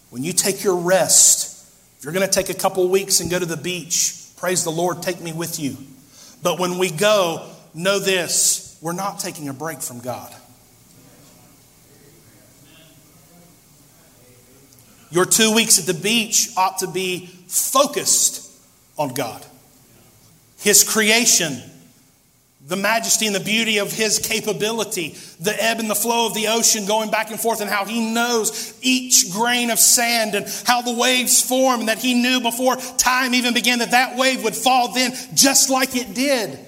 when 0.10 0.24
you 0.24 0.34
take 0.34 0.64
your 0.64 0.76
rest, 0.76 1.68
if 1.98 2.04
you're 2.04 2.14
going 2.14 2.26
to 2.26 2.32
take 2.32 2.50
a 2.50 2.58
couple 2.58 2.88
weeks 2.90 3.20
and 3.20 3.30
go 3.30 3.38
to 3.38 3.46
the 3.46 3.58
beach, 3.58 4.16
praise 4.38 4.64
the 4.64 4.72
Lord, 4.72 5.02
take 5.02 5.20
me 5.20 5.34
with 5.34 5.60
you. 5.60 5.76
But 6.42 6.60
when 6.60 6.78
we 6.78 6.90
go, 6.90 7.50
know 7.74 8.00
this 8.00 8.78
we're 8.82 8.94
not 8.94 9.20
taking 9.20 9.50
a 9.50 9.54
break 9.54 9.82
from 9.82 10.00
God. 10.00 10.34
Your 15.12 15.26
two 15.26 15.54
weeks 15.54 15.80
at 15.80 15.86
the 15.86 16.00
beach 16.00 16.50
ought 16.56 16.78
to 16.80 16.88
be 16.88 17.26
focused 17.48 18.50
on 18.98 19.14
God, 19.14 19.44
His 20.60 20.84
creation, 20.84 21.62
the 22.62 22.76
majesty 22.76 23.26
and 23.26 23.36
the 23.36 23.40
beauty 23.40 23.78
of 23.78 23.92
his 23.92 24.20
capability, 24.20 25.16
the 25.40 25.56
ebb 25.64 25.80
and 25.80 25.90
the 25.90 25.96
flow 25.96 26.28
of 26.28 26.34
the 26.34 26.48
ocean 26.48 26.86
going 26.86 27.10
back 27.10 27.32
and 27.32 27.40
forth, 27.40 27.62
and 27.62 27.70
how 27.70 27.86
he 27.86 28.14
knows 28.14 28.78
each 28.82 29.32
grain 29.32 29.70
of 29.70 29.80
sand 29.80 30.36
and 30.36 30.46
how 30.66 30.82
the 30.82 30.94
waves 30.94 31.42
form, 31.42 31.82
and 31.82 31.90
that 31.90 32.00
he 32.00 32.14
knew 32.14 32.42
before 32.42 32.76
time 32.98 33.34
even 33.34 33.54
began 33.54 33.80
that 33.80 33.92
that 33.92 34.18
wave 34.18 34.44
would 34.44 34.56
fall 34.56 34.92
then 34.94 35.14
just 35.34 35.70
like 35.70 35.96
it 35.96 36.14
did. 36.14 36.60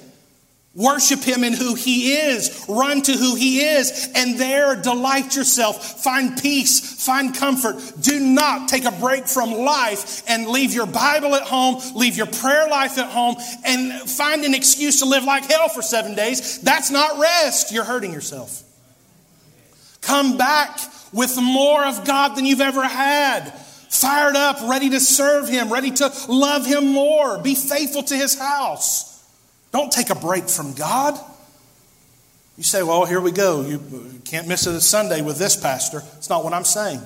Worship 0.74 1.20
him 1.20 1.44
in 1.44 1.52
who 1.52 1.76
he 1.76 2.14
is. 2.14 2.66
Run 2.70 3.02
to 3.02 3.12
who 3.12 3.36
he 3.36 3.60
is. 3.60 4.10
And 4.16 4.40
there 4.40 4.78
delight 4.78 5.36
yourself. 5.36 6.02
Find 6.02 6.42
peace. 6.42 7.06
Find 7.06 7.36
comfort. 7.36 7.76
Do 8.00 8.18
not 8.22 8.70
take 8.70 8.86
a 8.86 8.92
break 8.92 9.28
from 9.28 9.52
life 9.52 10.24
and 10.30 10.48
leave 10.48 10.74
your 10.74 10.86
Bible 10.86 11.36
at 11.36 11.42
home, 11.42 11.82
leave 11.94 12.16
your 12.16 12.28
prayer 12.28 12.70
life 12.70 12.98
at 12.98 13.10
home, 13.10 13.36
and 13.66 14.10
find 14.10 14.46
an 14.46 14.56
excuse 14.56 15.00
to 15.00 15.06
live 15.06 15.26
like 15.26 15.44
hell 15.44 15.68
for 15.68 15.82
seven 15.82 16.16
days. 16.16 16.62
That's 16.62 16.90
not 16.90 17.20
rest. 17.20 17.74
You're 17.74 17.84
hurting 17.84 18.14
yourself. 18.14 18.64
Come 20.00 20.38
back 20.38 20.80
with 21.12 21.36
more 21.38 21.86
of 21.86 22.06
God 22.06 22.36
than 22.36 22.46
you've 22.46 22.62
ever 22.62 22.88
had. 22.88 23.50
Fired 23.90 24.38
up, 24.38 24.70
ready 24.70 24.92
to 24.92 25.02
serve 25.02 25.50
him, 25.50 25.72
ready 25.72 25.92
to 25.92 26.14
love 26.30 26.66
him 26.66 26.88
more. 26.88 27.40
Be 27.40 27.56
faithful 27.56 28.04
to 28.04 28.16
his 28.16 28.40
house. 28.40 29.11
Don't 29.72 29.92
take 29.92 30.10
a 30.10 30.16
break 30.16 30.50
from 30.50 30.74
God. 30.74 31.20
You 32.58 32.64
say, 32.64 32.84
well, 32.84 33.06
here 33.06 33.22
we 33.22 33.32
go. 33.32 33.62
You 33.62 34.22
can't 34.26 34.48
miss 34.48 34.68
it 34.68 34.76
a 34.76 34.82
Sunday 34.82 35.22
with 35.22 35.38
this 35.38 35.56
pastor. 35.56 36.04
It's 36.18 36.30
not 36.30 36.44
what 36.44 36.54
I'm 36.54 36.66
saying. 36.66 37.02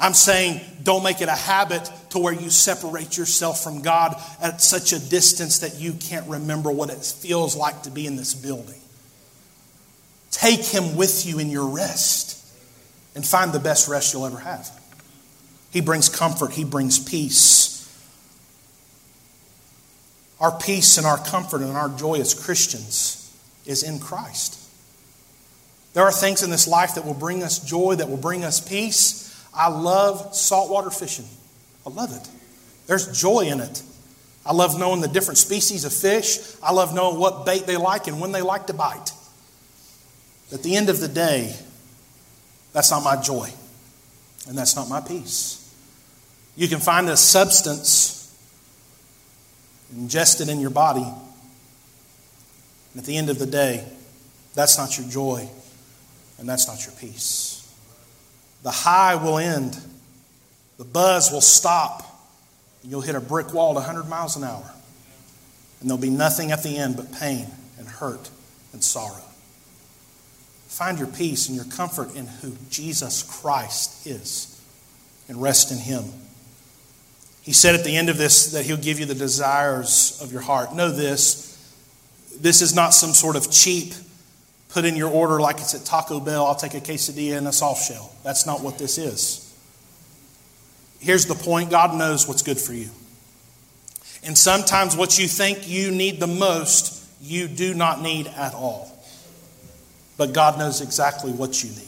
I'm 0.00 0.14
saying 0.14 0.60
don't 0.82 1.02
make 1.02 1.20
it 1.20 1.28
a 1.28 1.34
habit 1.34 1.90
to 2.10 2.18
where 2.20 2.32
you 2.32 2.50
separate 2.50 3.16
yourself 3.16 3.64
from 3.64 3.82
God 3.82 4.14
at 4.40 4.60
such 4.60 4.92
a 4.92 4.98
distance 4.98 5.58
that 5.60 5.80
you 5.80 5.94
can't 5.94 6.28
remember 6.28 6.70
what 6.70 6.90
it 6.90 7.04
feels 7.04 7.56
like 7.56 7.82
to 7.82 7.90
be 7.90 8.06
in 8.06 8.14
this 8.14 8.34
building. 8.34 8.80
Take 10.30 10.60
Him 10.60 10.96
with 10.96 11.26
you 11.26 11.40
in 11.40 11.50
your 11.50 11.66
rest 11.66 12.36
and 13.16 13.26
find 13.26 13.52
the 13.52 13.58
best 13.58 13.88
rest 13.88 14.12
you'll 14.12 14.26
ever 14.26 14.38
have. 14.38 14.70
He 15.72 15.80
brings 15.80 16.08
comfort, 16.08 16.52
He 16.52 16.62
brings 16.62 16.98
peace. 16.98 17.77
Our 20.40 20.56
peace 20.58 20.98
and 20.98 21.06
our 21.06 21.18
comfort 21.18 21.62
and 21.62 21.76
our 21.76 21.88
joy 21.88 22.20
as 22.20 22.34
Christians 22.34 23.36
is 23.66 23.82
in 23.82 23.98
Christ. 23.98 24.58
There 25.94 26.04
are 26.04 26.12
things 26.12 26.42
in 26.42 26.50
this 26.50 26.68
life 26.68 26.94
that 26.94 27.04
will 27.04 27.14
bring 27.14 27.42
us 27.42 27.58
joy, 27.58 27.96
that 27.96 28.08
will 28.08 28.16
bring 28.16 28.44
us 28.44 28.60
peace. 28.60 29.44
I 29.54 29.68
love 29.68 30.34
saltwater 30.34 30.90
fishing. 30.90 31.26
I 31.84 31.90
love 31.90 32.14
it. 32.14 32.28
There's 32.86 33.20
joy 33.20 33.40
in 33.40 33.60
it. 33.60 33.82
I 34.46 34.52
love 34.52 34.78
knowing 34.78 35.00
the 35.00 35.08
different 35.08 35.38
species 35.38 35.84
of 35.84 35.92
fish. 35.92 36.38
I 36.62 36.72
love 36.72 36.94
knowing 36.94 37.18
what 37.18 37.44
bait 37.44 37.66
they 37.66 37.76
like 37.76 38.06
and 38.06 38.20
when 38.20 38.32
they 38.32 38.42
like 38.42 38.68
to 38.68 38.72
bite. 38.72 39.12
At 40.52 40.62
the 40.62 40.76
end 40.76 40.88
of 40.88 41.00
the 41.00 41.08
day, 41.08 41.54
that's 42.72 42.90
not 42.90 43.02
my 43.02 43.20
joy, 43.20 43.50
and 44.46 44.56
that's 44.56 44.76
not 44.76 44.88
my 44.88 45.00
peace. 45.00 45.56
You 46.56 46.68
can 46.68 46.80
find 46.80 47.08
a 47.08 47.16
substance 47.16 48.17
ingest 49.94 50.40
it 50.40 50.48
in 50.48 50.60
your 50.60 50.70
body. 50.70 51.00
And 51.00 52.96
at 52.96 53.04
the 53.04 53.16
end 53.16 53.30
of 53.30 53.38
the 53.38 53.46
day, 53.46 53.84
that's 54.54 54.78
not 54.78 54.98
your 54.98 55.08
joy, 55.08 55.48
and 56.38 56.48
that's 56.48 56.66
not 56.66 56.84
your 56.84 56.94
peace. 56.96 57.54
The 58.62 58.70
high 58.70 59.14
will 59.14 59.38
end, 59.38 59.78
the 60.78 60.84
buzz 60.84 61.30
will 61.30 61.40
stop, 61.40 62.04
and 62.82 62.90
you'll 62.90 63.00
hit 63.00 63.14
a 63.14 63.20
brick 63.20 63.54
wall 63.54 63.70
at 63.70 63.86
100 63.86 64.08
miles 64.08 64.36
an 64.36 64.44
hour. 64.44 64.74
And 65.80 65.88
there'll 65.88 66.00
be 66.00 66.10
nothing 66.10 66.50
at 66.50 66.62
the 66.62 66.76
end 66.76 66.96
but 66.96 67.12
pain 67.12 67.46
and 67.78 67.86
hurt 67.86 68.30
and 68.72 68.82
sorrow. 68.82 69.22
Find 70.66 70.98
your 70.98 71.08
peace 71.08 71.48
and 71.48 71.56
your 71.56 71.64
comfort 71.66 72.14
in 72.14 72.26
who 72.26 72.56
Jesus 72.68 73.22
Christ 73.22 74.06
is 74.06 74.60
and 75.28 75.40
rest 75.40 75.70
in 75.70 75.78
Him. 75.78 76.04
He 77.48 77.54
said 77.54 77.74
at 77.74 77.82
the 77.82 77.96
end 77.96 78.10
of 78.10 78.18
this 78.18 78.52
that 78.52 78.66
He'll 78.66 78.76
give 78.76 79.00
you 79.00 79.06
the 79.06 79.14
desires 79.14 80.20
of 80.22 80.32
your 80.32 80.42
heart. 80.42 80.74
Know 80.74 80.90
this 80.90 81.46
this 82.42 82.60
is 82.60 82.74
not 82.74 82.90
some 82.90 83.14
sort 83.14 83.36
of 83.36 83.50
cheap, 83.50 83.94
put 84.68 84.84
in 84.84 84.96
your 84.96 85.08
order 85.08 85.40
like 85.40 85.56
it's 85.56 85.74
at 85.74 85.86
Taco 85.86 86.20
Bell, 86.20 86.44
I'll 86.44 86.54
take 86.54 86.74
a 86.74 86.80
quesadilla 86.80 87.38
and 87.38 87.48
a 87.48 87.52
soft 87.52 87.88
shell. 87.88 88.12
That's 88.22 88.44
not 88.44 88.62
what 88.62 88.76
this 88.76 88.98
is. 88.98 89.50
Here's 91.00 91.24
the 91.24 91.34
point 91.34 91.70
God 91.70 91.96
knows 91.96 92.28
what's 92.28 92.42
good 92.42 92.58
for 92.58 92.74
you. 92.74 92.90
And 94.22 94.36
sometimes 94.36 94.94
what 94.94 95.18
you 95.18 95.26
think 95.26 95.66
you 95.66 95.90
need 95.90 96.20
the 96.20 96.26
most, 96.26 97.02
you 97.18 97.48
do 97.48 97.72
not 97.72 98.02
need 98.02 98.26
at 98.26 98.52
all. 98.52 98.94
But 100.18 100.34
God 100.34 100.58
knows 100.58 100.82
exactly 100.82 101.32
what 101.32 101.64
you 101.64 101.70
need. 101.70 101.87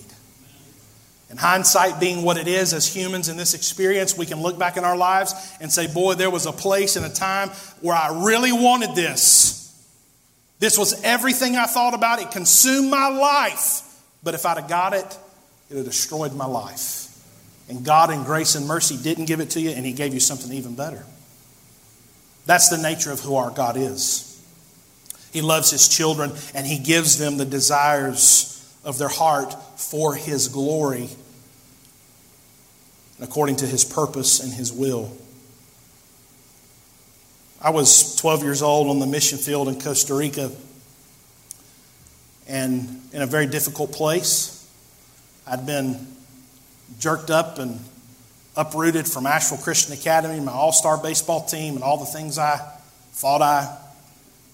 And 1.31 1.38
hindsight 1.38 2.01
being 2.01 2.23
what 2.23 2.37
it 2.37 2.49
is 2.49 2.75
as 2.75 2.93
humans 2.93 3.29
in 3.29 3.37
this 3.37 3.55
experience, 3.55 4.19
we 4.19 4.27
can 4.27 4.43
look 4.43 4.59
back 4.59 4.77
in 4.77 4.85
our 4.85 4.97
lives 4.97 5.33
and 5.61 5.73
say, 5.73 5.87
boy, 5.87 6.14
there 6.14 6.29
was 6.29 6.45
a 6.45 6.53
place 6.53 6.97
and 6.97 7.07
a 7.07 7.09
time 7.09 7.51
where 7.81 7.95
I 7.95 8.25
really 8.25 8.53
wanted 8.53 8.97
this. 8.97 9.57
This 10.59 10.77
was 10.77 11.01
everything 11.05 11.57
I 11.57 11.66
thought 11.66 11.95
about. 11.95 12.21
It 12.21 12.33
consumed 12.33 12.90
my 12.90 13.09
life. 13.09 13.83
But 14.25 14.35
if 14.35 14.45
I'd 14.45 14.59
have 14.59 14.69
got 14.69 14.93
it, 14.93 15.19
it 15.71 15.75
would 15.75 15.79
have 15.79 15.87
destroyed 15.87 16.35
my 16.35 16.47
life. 16.47 17.07
And 17.69 17.85
God, 17.85 18.11
in 18.11 18.25
grace 18.25 18.57
and 18.57 18.66
mercy, 18.66 18.97
didn't 19.01 19.27
give 19.27 19.38
it 19.38 19.51
to 19.51 19.61
you, 19.61 19.71
and 19.71 19.87
He 19.87 19.93
gave 19.93 20.12
you 20.12 20.21
something 20.21 20.53
even 20.53 20.75
better. 20.75 21.05
That's 22.45 22.69
the 22.69 22.79
nature 22.79 23.12
of 23.12 23.21
who 23.21 23.37
our 23.37 23.51
God 23.51 23.77
is. 23.77 24.27
He 25.33 25.40
loves 25.40 25.71
His 25.71 25.88
children, 25.88 26.33
and 26.55 26.66
He 26.66 26.81
gives 26.81 27.19
them 27.19 27.37
the 27.37 27.45
desires 27.45 28.60
of 28.85 28.99
their 28.99 29.09
heart 29.09 29.55
for 29.79 30.14
His 30.14 30.49
glory 30.49 31.09
and 33.19 33.29
according 33.29 33.57
to 33.57 33.66
His 33.66 33.85
purpose 33.85 34.40
and 34.40 34.53
His 34.53 34.73
will. 34.73 35.16
I 37.62 37.71
was 37.71 38.16
12 38.16 38.43
years 38.43 38.62
old 38.62 38.88
on 38.88 38.99
the 39.01 39.07
mission 39.07 39.37
field 39.37 39.69
in 39.69 39.79
Costa 39.79 40.14
Rica 40.14 40.51
and 42.49 43.03
in 43.12 43.21
a 43.21 43.27
very 43.27 43.47
difficult 43.47 43.93
place. 43.93 44.66
I'd 45.47 45.66
been 45.66 46.07
jerked 46.99 47.31
up 47.31 47.59
and 47.59 47.79
uprooted 48.57 49.07
from 49.07 49.27
Asheville 49.27 49.62
Christian 49.62 49.93
Academy, 49.93 50.40
my 50.40 50.53
all 50.53 50.73
star 50.73 50.97
baseball 50.97 51.45
team, 51.45 51.75
and 51.75 51.85
all 51.85 51.99
the 51.99 52.07
things 52.07 52.38
I 52.38 52.59
thought 53.12 53.43
I 53.43 53.77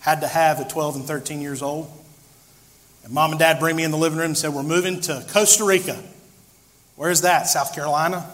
had 0.01 0.21
to 0.23 0.29
have 0.29 0.61
at 0.61 0.69
12 0.71 0.97
and 0.97 1.05
13 1.05 1.41
years 1.41 1.62
old. 1.62 1.91
And 3.07 3.14
mom 3.14 3.31
and 3.31 3.38
dad 3.38 3.61
bring 3.61 3.77
me 3.77 3.85
in 3.85 3.92
the 3.92 3.97
living 3.97 4.19
room 4.19 4.31
and 4.31 4.37
said, 4.37 4.53
We're 4.53 4.64
moving 4.64 5.01
to 5.03 5.25
Costa 5.29 5.64
Rica. 5.64 5.97
Where's 6.97 7.21
that? 7.21 7.47
South 7.47 7.73
Carolina? 7.73 8.29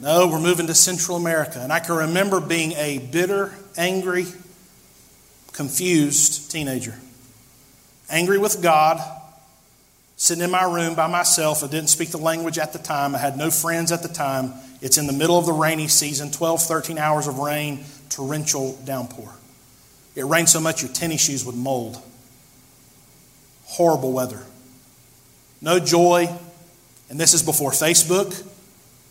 No, 0.00 0.26
we're 0.26 0.40
moving 0.40 0.66
to 0.66 0.74
Central 0.74 1.16
America. 1.16 1.60
And 1.60 1.72
I 1.72 1.78
can 1.78 1.94
remember 1.94 2.40
being 2.40 2.72
a 2.72 2.98
bitter, 2.98 3.54
angry, 3.76 4.26
confused 5.52 6.50
teenager. 6.50 6.96
Angry 8.10 8.38
with 8.38 8.60
God, 8.60 9.00
sitting 10.16 10.42
in 10.42 10.50
my 10.50 10.64
room 10.64 10.96
by 10.96 11.06
myself. 11.06 11.62
I 11.62 11.68
didn't 11.68 11.88
speak 11.88 12.10
the 12.10 12.18
language 12.18 12.58
at 12.58 12.72
the 12.72 12.80
time. 12.80 13.14
I 13.14 13.18
had 13.18 13.38
no 13.38 13.52
friends 13.52 13.92
at 13.92 14.02
the 14.02 14.08
time. 14.08 14.54
It's 14.82 14.98
in 14.98 15.06
the 15.06 15.12
middle 15.12 15.38
of 15.38 15.46
the 15.46 15.52
rainy 15.52 15.86
season 15.86 16.32
12, 16.32 16.62
13 16.62 16.98
hours 16.98 17.28
of 17.28 17.38
rain, 17.38 17.84
torrential 18.08 18.76
downpour. 18.84 19.32
It 20.16 20.24
rained 20.24 20.48
so 20.48 20.58
much 20.60 20.82
your 20.82 20.90
tennis 20.90 21.24
shoes 21.24 21.44
would 21.44 21.54
mold 21.54 22.02
horrible 23.64 24.12
weather. 24.12 24.42
No 25.60 25.78
joy. 25.78 26.28
And 27.10 27.18
this 27.18 27.34
is 27.34 27.42
before 27.42 27.70
Facebook. 27.70 28.30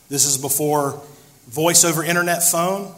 This 0.09 0.25
is 0.25 0.37
before 0.37 1.01
voice 1.47 1.83
over 1.83 2.03
internet 2.03 2.43
phone. 2.43 2.93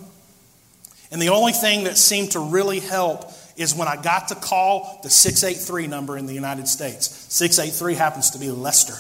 And 1.11 1.21
the 1.21 1.29
only 1.29 1.53
thing 1.53 1.85
that 1.85 1.97
seemed 1.97 2.31
to 2.31 2.39
really 2.39 2.79
help 2.79 3.31
is 3.57 3.73
when 3.73 3.87
I 3.87 4.01
got 4.01 4.29
to 4.29 4.35
call 4.35 4.99
the 5.03 5.09
683 5.09 5.87
number 5.87 6.17
in 6.17 6.25
the 6.25 6.33
United 6.33 6.67
States. 6.67 7.07
683 7.33 7.95
happens 7.95 8.31
to 8.31 8.39
be 8.39 8.49
Leicester. 8.49 8.95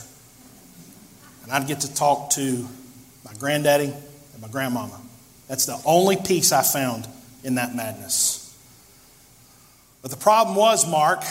And 1.43 1.51
I'd 1.51 1.67
get 1.67 1.81
to 1.81 1.93
talk 1.93 2.31
to 2.31 2.67
my 3.23 3.33
granddaddy 3.37 3.91
and 3.91 4.41
my 4.41 4.47
grandmama. 4.47 4.99
That's 5.47 5.65
the 5.65 5.79
only 5.85 6.15
peace 6.15 6.51
I 6.51 6.63
found 6.63 7.07
in 7.43 7.55
that 7.55 7.75
madness. 7.75 8.41
But 10.01 10.11
the 10.11 10.17
problem 10.17 10.55
was, 10.55 10.89
Mark, 10.89 11.23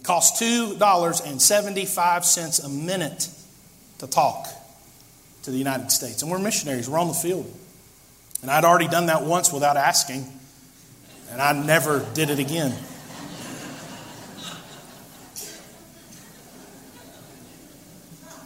it 0.00 0.04
costs 0.04 0.40
$2.75 0.40 2.64
a 2.64 2.68
minute 2.68 3.28
to 3.98 4.06
talk 4.06 4.46
to 5.42 5.50
the 5.50 5.58
United 5.58 5.90
States. 5.90 6.22
And 6.22 6.30
we're 6.30 6.38
missionaries, 6.38 6.88
we're 6.88 6.98
on 6.98 7.08
the 7.08 7.14
field. 7.14 7.52
And 8.40 8.50
I'd 8.50 8.64
already 8.64 8.88
done 8.88 9.04
that 9.06 9.24
once 9.24 9.52
without 9.52 9.76
asking, 9.76 10.26
and 11.30 11.42
I 11.42 11.52
never 11.52 12.06
did 12.14 12.30
it 12.30 12.38
again. 12.38 12.74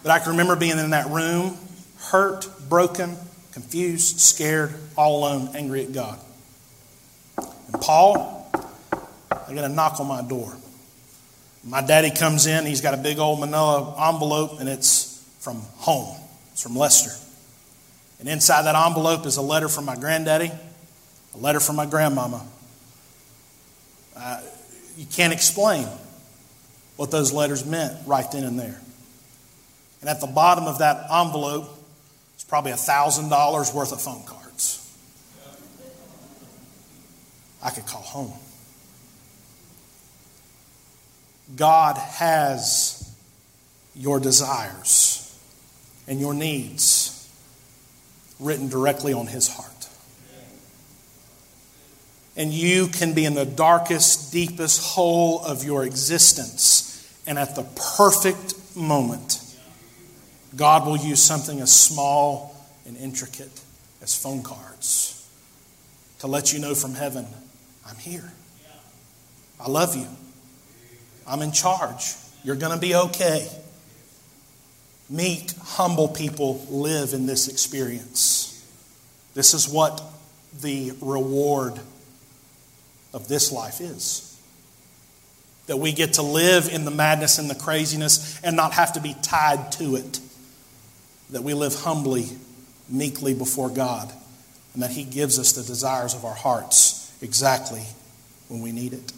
But 0.03 0.11
I 0.11 0.19
can 0.19 0.33
remember 0.33 0.57
being 0.57 0.79
in 0.79 0.91
that 0.91 1.09
room, 1.09 1.57
hurt, 1.99 2.49
broken, 2.69 3.17
confused, 3.53 4.19
scared, 4.19 4.75
all 4.97 5.21
alone, 5.21 5.51
angry 5.55 5.85
at 5.85 5.93
God. 5.93 6.19
And 7.39 7.81
Paul, 7.81 8.51
I 9.31 9.55
get 9.55 9.65
a 9.65 9.69
knock 9.69 10.01
on 10.01 10.09
my 10.09 10.21
door. 10.21 10.57
My 11.67 11.81
daddy 11.81 12.11
comes 12.11 12.47
in, 12.47 12.67
he's 12.67 12.83
got 12.83 12.95
a 12.95 12.99
big 12.99 13.19
old 13.19 13.41
manila 13.41 13.95
envelope, 14.09 14.61
and 14.61 14.69
it's 14.69 15.27
from 15.41 15.63
home. 15.77 16.15
It's 16.53 16.63
from 16.63 16.77
Leicester. 16.77 17.11
And 18.21 18.29
inside 18.29 18.63
that 18.63 18.75
envelope 18.75 19.27
is 19.27 19.37
a 19.37 19.43
letter 19.43 19.69
from 19.69 19.87
my 19.87 19.97
granddaddy, 19.97 20.51
a 21.35 21.39
letter 21.39 21.61
from 21.61 21.77
my 21.77 21.87
grandmama. 21.87 22.47
Uh, 24.17 24.41
you 24.97 25.07
can't 25.07 25.33
explain 25.33 25.89
what 26.97 27.11
those 27.11 27.33
letters 27.33 27.65
meant 27.65 27.95
right 28.07 28.31
then 28.31 28.45
and 28.45 28.59
there. 28.59 28.81
And 30.01 30.11
at 30.11 30.21
the 30.21 30.27
bottom 30.27 30.65
of 30.65 30.79
that 30.79 31.11
envelope 31.11 31.69
is 32.37 32.45
probably 32.45 32.73
$1,000 32.73 33.75
worth 33.75 33.93
of 33.93 34.01
phone 34.01 34.23
cards. 34.25 34.81
I 37.63 37.71
could 37.71 37.87
call 37.87 38.03
home. 38.03 38.33
God 41.57 41.97
has 41.97 43.15
your 43.95 44.19
desires 44.21 45.21
and 46.07 46.21
your 46.21 46.35
needs 46.35 47.31
written 48.41 48.69
directly 48.69 49.13
on 49.13 49.27
His 49.27 49.49
heart. 49.49 49.71
And 52.37 52.53
you 52.53 52.89
can 52.89 53.15
be 53.15 53.25
in 53.25 53.35
the 53.35 53.47
darkest, 53.47 54.33
deepest 54.33 54.83
hole 54.95 55.41
of 55.45 55.63
your 55.63 55.85
existence, 55.85 56.91
and 57.27 57.39
at 57.39 57.55
the 57.55 57.63
perfect 57.97 58.77
moment, 58.77 59.41
God 60.57 60.87
will 60.87 60.97
use 60.97 61.23
something 61.23 61.61
as 61.61 61.73
small 61.73 62.57
and 62.87 62.97
intricate 62.97 63.61
as 64.03 64.21
phone 64.21 64.43
cards 64.43 65.05
to 66.25 66.27
let 66.27 66.53
you 66.53 66.59
know 66.59 66.75
from 66.75 66.95
heaven, 66.95 67.27
I'm 67.87 67.97
here. 67.97 68.33
I 69.61 69.69
love 69.69 69.95
you. 69.95 70.07
I'm 71.27 71.43
in 71.43 71.53
charge. 71.53 72.15
You're 72.43 72.57
going 72.57 72.75
to 72.75 72.81
be 72.81 72.95
okay. 72.95 73.49
Meek, 75.09 75.51
humble 75.63 76.09
people 76.09 76.65
live 76.71 77.13
in 77.13 77.27
this 77.27 77.49
experience. 77.49 78.51
This 79.35 79.55
is 79.55 79.69
what 79.69 80.03
the 80.61 80.93
reward 81.01 81.79
of 83.13 83.29
this 83.29 83.53
life 83.53 83.81
is. 83.81 84.31
That 85.67 85.79
we 85.79 85.93
get 85.93 86.15
to 86.15 86.23
live 86.23 86.69
in 86.69 86.85
the 86.85 86.91
madness 86.91 87.39
and 87.39 87.49
the 87.49 87.55
craziness 87.55 88.41
and 88.43 88.57
not 88.57 88.73
have 88.73 88.93
to 88.95 89.01
be 89.01 89.15
tied 89.23 89.73
to 89.73 89.97
it. 89.97 90.21
That 91.31 91.43
we 91.43 91.55
live 91.55 91.75
humbly, 91.75 92.27
meekly 92.89 93.35
before 93.35 93.71
God, 93.71 94.13
and 94.75 94.83
that 94.83 94.91
He 94.91 95.05
gives 95.05 95.39
us 95.39 95.53
the 95.53 95.63
desires 95.63 96.15
of 96.15 96.25
our 96.25 96.35
hearts 96.35 97.17
exactly 97.23 97.85
when 98.49 98.61
we 98.61 98.73
need 98.73 98.93
it. 98.93 99.13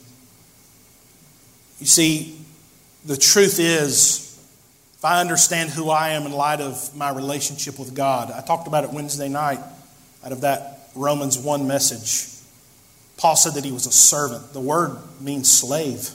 You 1.79 1.87
see, 1.87 2.39
the 3.05 3.16
truth 3.16 3.59
is, 3.61 4.27
if 4.95 5.05
I 5.05 5.20
understand 5.20 5.70
who 5.70 5.91
I 5.91 6.11
am 6.11 6.24
in 6.24 6.33
light 6.33 6.61
of 6.61 6.97
my 6.97 7.11
relationship 7.11 7.79
with 7.79 7.95
God, 7.95 8.31
I 8.31 8.41
talked 8.41 8.66
about 8.66 8.85
it 8.85 8.91
Wednesday 8.91 9.29
night 9.29 9.61
out 10.24 10.33
of 10.33 10.41
that 10.41 10.91
Romans 10.95 11.39
1 11.39 11.66
message. 11.66 12.33
Paul 13.18 13.37
said 13.37 13.55
that 13.55 13.64
he 13.64 13.72
was 13.72 13.87
a 13.87 13.93
servant. 13.93 14.53
The 14.53 14.61
word 14.61 14.97
means 15.20 15.51
slave, 15.51 16.11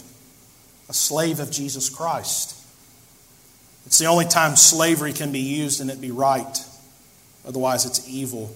a 0.90 0.94
slave 0.94 1.40
of 1.40 1.52
Jesus 1.52 1.90
Christ. 1.90 2.58
It's 3.86 3.98
the 3.98 4.06
only 4.06 4.26
time 4.26 4.56
slavery 4.56 5.14
can 5.14 5.32
be 5.32 5.40
used 5.40 5.82
and 5.82 5.90
it 5.90 6.02
be 6.02 6.12
right. 6.12 6.66
Otherwise, 7.48 7.86
it's 7.86 8.08
evil. 8.08 8.56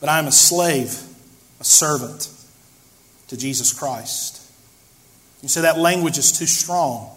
But 0.00 0.08
I 0.08 0.18
am 0.18 0.26
a 0.26 0.32
slave, 0.32 1.02
a 1.60 1.64
servant 1.64 2.28
to 3.28 3.36
Jesus 3.36 3.72
Christ. 3.72 4.35
You 5.46 5.50
say 5.50 5.60
that 5.60 5.78
language 5.78 6.18
is 6.18 6.32
too 6.32 6.46
strong. 6.46 7.08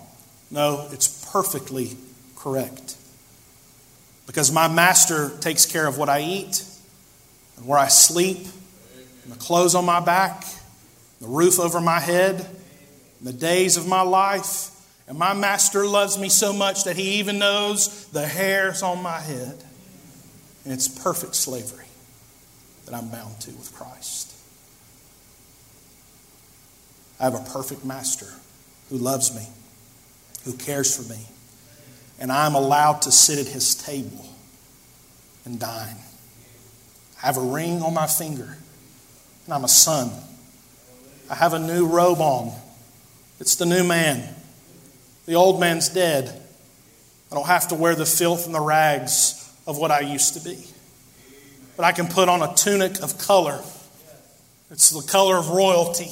No, 0.51 0.87
it's 0.91 1.27
perfectly 1.31 1.97
correct. 2.35 2.95
Because 4.27 4.51
my 4.51 4.67
master 4.67 5.31
takes 5.39 5.65
care 5.65 5.87
of 5.87 5.97
what 5.97 6.09
I 6.09 6.21
eat 6.21 6.63
and 7.57 7.65
where 7.65 7.79
I 7.79 7.87
sleep, 7.87 8.37
and 9.23 9.33
the 9.33 9.39
clothes 9.39 9.73
on 9.73 9.83
my 9.83 9.99
back, 9.99 10.43
the 11.19 11.27
roof 11.27 11.59
over 11.59 11.81
my 11.81 11.99
head, 11.99 12.45
the 13.19 13.33
days 13.33 13.77
of 13.77 13.87
my 13.87 14.03
life. 14.03 14.69
And 15.07 15.17
my 15.17 15.33
master 15.33 15.87
loves 15.87 16.19
me 16.19 16.29
so 16.29 16.53
much 16.53 16.83
that 16.83 16.95
he 16.95 17.13
even 17.13 17.39
knows 17.39 18.05
the 18.09 18.27
hairs 18.27 18.83
on 18.83 19.01
my 19.01 19.19
head. 19.19 19.63
And 20.65 20.71
it's 20.71 20.87
perfect 20.87 21.33
slavery 21.33 21.87
that 22.85 22.93
I'm 22.93 23.09
bound 23.09 23.39
to 23.39 23.49
with 23.53 23.73
Christ. 23.73 24.28
I 27.19 27.25
have 27.25 27.35
a 27.35 27.49
perfect 27.51 27.83
master 27.83 28.27
who 28.89 28.97
loves 28.97 29.35
me, 29.35 29.45
who 30.45 30.57
cares 30.57 30.95
for 30.95 31.11
me, 31.11 31.19
and 32.19 32.31
I'm 32.31 32.55
allowed 32.55 33.01
to 33.03 33.11
sit 33.11 33.39
at 33.39 33.47
his 33.47 33.75
table 33.75 34.25
and 35.45 35.59
dine. 35.59 35.97
I 37.21 37.25
have 37.25 37.37
a 37.37 37.41
ring 37.41 37.81
on 37.81 37.93
my 37.93 38.07
finger, 38.07 38.57
and 39.45 39.53
I'm 39.53 39.65
a 39.65 39.69
son. 39.69 40.11
I 41.29 41.35
have 41.35 41.53
a 41.53 41.59
new 41.59 41.87
robe 41.87 42.19
on. 42.19 42.53
It's 43.39 43.55
the 43.55 43.65
new 43.65 43.83
man. 43.83 44.35
The 45.25 45.35
old 45.35 45.59
man's 45.59 45.89
dead. 45.89 46.41
I 47.31 47.35
don't 47.35 47.45
have 47.45 47.67
to 47.67 47.75
wear 47.75 47.95
the 47.95 48.05
filth 48.05 48.45
and 48.45 48.55
the 48.55 48.61
rags 48.61 49.53
of 49.67 49.77
what 49.77 49.91
I 49.91 49.99
used 49.99 50.33
to 50.35 50.39
be. 50.39 50.65
But 51.77 51.85
I 51.85 51.91
can 51.91 52.07
put 52.07 52.27
on 52.29 52.41
a 52.41 52.53
tunic 52.55 53.01
of 53.03 53.17
color. 53.19 53.61
It's 54.71 54.89
the 54.89 55.07
color 55.09 55.37
of 55.37 55.49
royalty. 55.49 56.11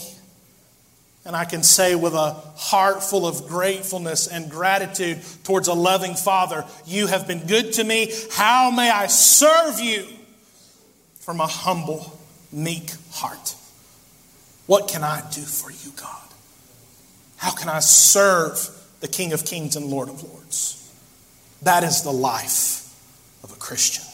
And 1.27 1.35
I 1.35 1.43
can 1.43 1.61
say 1.61 1.93
with 1.93 2.13
a 2.13 2.31
heart 2.55 3.03
full 3.03 3.27
of 3.27 3.49
gratefulness 3.49 4.27
and 4.27 4.49
gratitude 4.49 5.21
towards 5.43 5.67
a 5.67 5.73
loving 5.73 6.15
Father, 6.15 6.63
You 6.85 7.07
have 7.07 7.27
been 7.27 7.45
good 7.45 7.73
to 7.73 7.83
me. 7.83 8.13
How 8.31 8.71
may 8.71 8.89
I 8.89 9.07
serve 9.07 9.77
you 9.81 10.07
from 11.19 11.41
a 11.41 11.45
humble, 11.45 12.17
meek 12.49 12.91
heart? 13.11 13.55
What 14.67 14.87
can 14.87 15.03
I 15.03 15.19
do 15.31 15.41
for 15.41 15.69
you, 15.69 15.91
God? 15.97 16.29
How 17.35 17.51
can 17.51 17.67
I 17.67 17.79
serve 17.79 18.69
the 19.01 19.09
King 19.09 19.33
of 19.33 19.43
Kings 19.43 19.75
and 19.75 19.87
Lord 19.87 20.07
of 20.07 20.23
Lords? 20.23 20.89
That 21.61 21.83
is 21.83 22.03
the 22.03 22.13
life 22.13 22.89
of 23.43 23.51
a 23.51 23.55
Christian. 23.55 24.05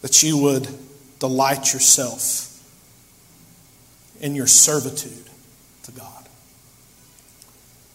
That 0.00 0.22
you 0.22 0.38
would 0.38 0.68
delight 1.18 1.74
yourself 1.74 2.48
in 4.22 4.34
your 4.34 4.46
servitude 4.46 5.28
to 5.82 5.92
God. 5.92 6.28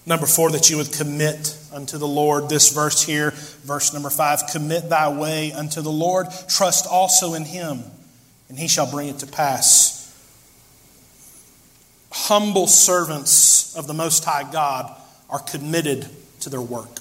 Number 0.06 0.26
four, 0.26 0.52
that 0.52 0.70
you 0.70 0.78
would 0.78 0.94
commit 0.94 1.58
unto 1.74 1.98
the 1.98 2.08
Lord. 2.08 2.48
This 2.48 2.72
verse 2.72 3.04
here, 3.04 3.32
verse 3.64 3.94
number 3.94 4.10
five 4.10 4.44
commit 4.52 4.90
thy 4.90 5.10
way 5.10 5.52
unto 5.52 5.82
the 5.82 5.92
Lord, 5.92 6.28
trust 6.48 6.86
also 6.90 7.34
in 7.34 7.44
him, 7.44 7.84
and 8.50 8.60
he 8.60 8.68
shall 8.68 8.90
bring 8.90 9.10
it 9.10 9.20
to 9.20 9.28
pass. 9.28 9.96
Humble 12.12 12.68
servants 12.68 13.76
of 13.76 13.88
the 13.88 13.94
Most 13.94 14.24
High 14.24 14.50
God 14.50 14.96
are 15.30 15.40
committed 15.40 16.08
to 16.42 16.50
their 16.50 16.62
work. 16.62 17.00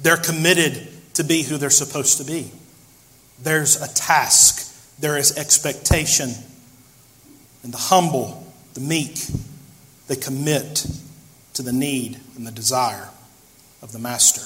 They're 0.00 0.16
committed 0.16 0.88
to 1.14 1.24
be 1.24 1.42
who 1.42 1.56
they're 1.56 1.70
supposed 1.70 2.18
to 2.18 2.24
be. 2.24 2.50
There's 3.42 3.80
a 3.80 3.92
task, 3.92 4.98
there 4.98 5.16
is 5.16 5.38
expectation, 5.38 6.30
and 7.62 7.72
the 7.72 7.78
humble, 7.78 8.46
the 8.74 8.80
meek, 8.80 9.18
they 10.08 10.16
commit 10.16 10.86
to 11.54 11.62
the 11.62 11.72
need 11.72 12.18
and 12.36 12.46
the 12.46 12.50
desire 12.50 13.08
of 13.82 13.92
the 13.92 13.98
master. 13.98 14.42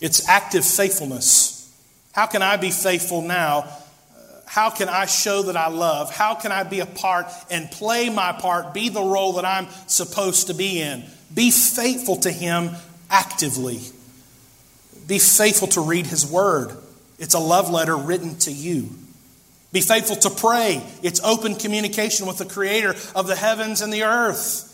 It's 0.00 0.28
active 0.28 0.64
faithfulness. 0.64 1.72
How 2.12 2.26
can 2.26 2.42
I 2.42 2.56
be 2.56 2.70
faithful 2.70 3.22
now? 3.22 3.68
How 4.46 4.68
can 4.68 4.88
I 4.88 5.06
show 5.06 5.44
that 5.44 5.56
I 5.56 5.68
love? 5.68 6.14
How 6.14 6.34
can 6.34 6.52
I 6.52 6.62
be 6.62 6.80
a 6.80 6.86
part 6.86 7.26
and 7.50 7.70
play 7.70 8.10
my 8.10 8.32
part, 8.32 8.74
be 8.74 8.90
the 8.90 9.02
role 9.02 9.34
that 9.34 9.46
I'm 9.46 9.66
supposed 9.86 10.48
to 10.48 10.54
be 10.54 10.82
in? 10.82 11.04
Be 11.32 11.50
faithful 11.50 12.16
to 12.16 12.30
Him 12.30 12.72
actively. 13.08 13.80
Be 15.06 15.18
faithful 15.18 15.68
to 15.68 15.80
read 15.80 16.06
His 16.06 16.30
Word. 16.30 16.76
It's 17.18 17.34
a 17.34 17.38
love 17.38 17.70
letter 17.70 17.96
written 17.96 18.36
to 18.40 18.52
you. 18.52 18.90
Be 19.72 19.80
faithful 19.80 20.16
to 20.16 20.30
pray. 20.30 20.82
It's 21.02 21.20
open 21.20 21.54
communication 21.54 22.26
with 22.26 22.38
the 22.38 22.44
Creator 22.44 22.94
of 23.14 23.26
the 23.26 23.36
heavens 23.36 23.80
and 23.80 23.92
the 23.92 24.02
earth. 24.02 24.68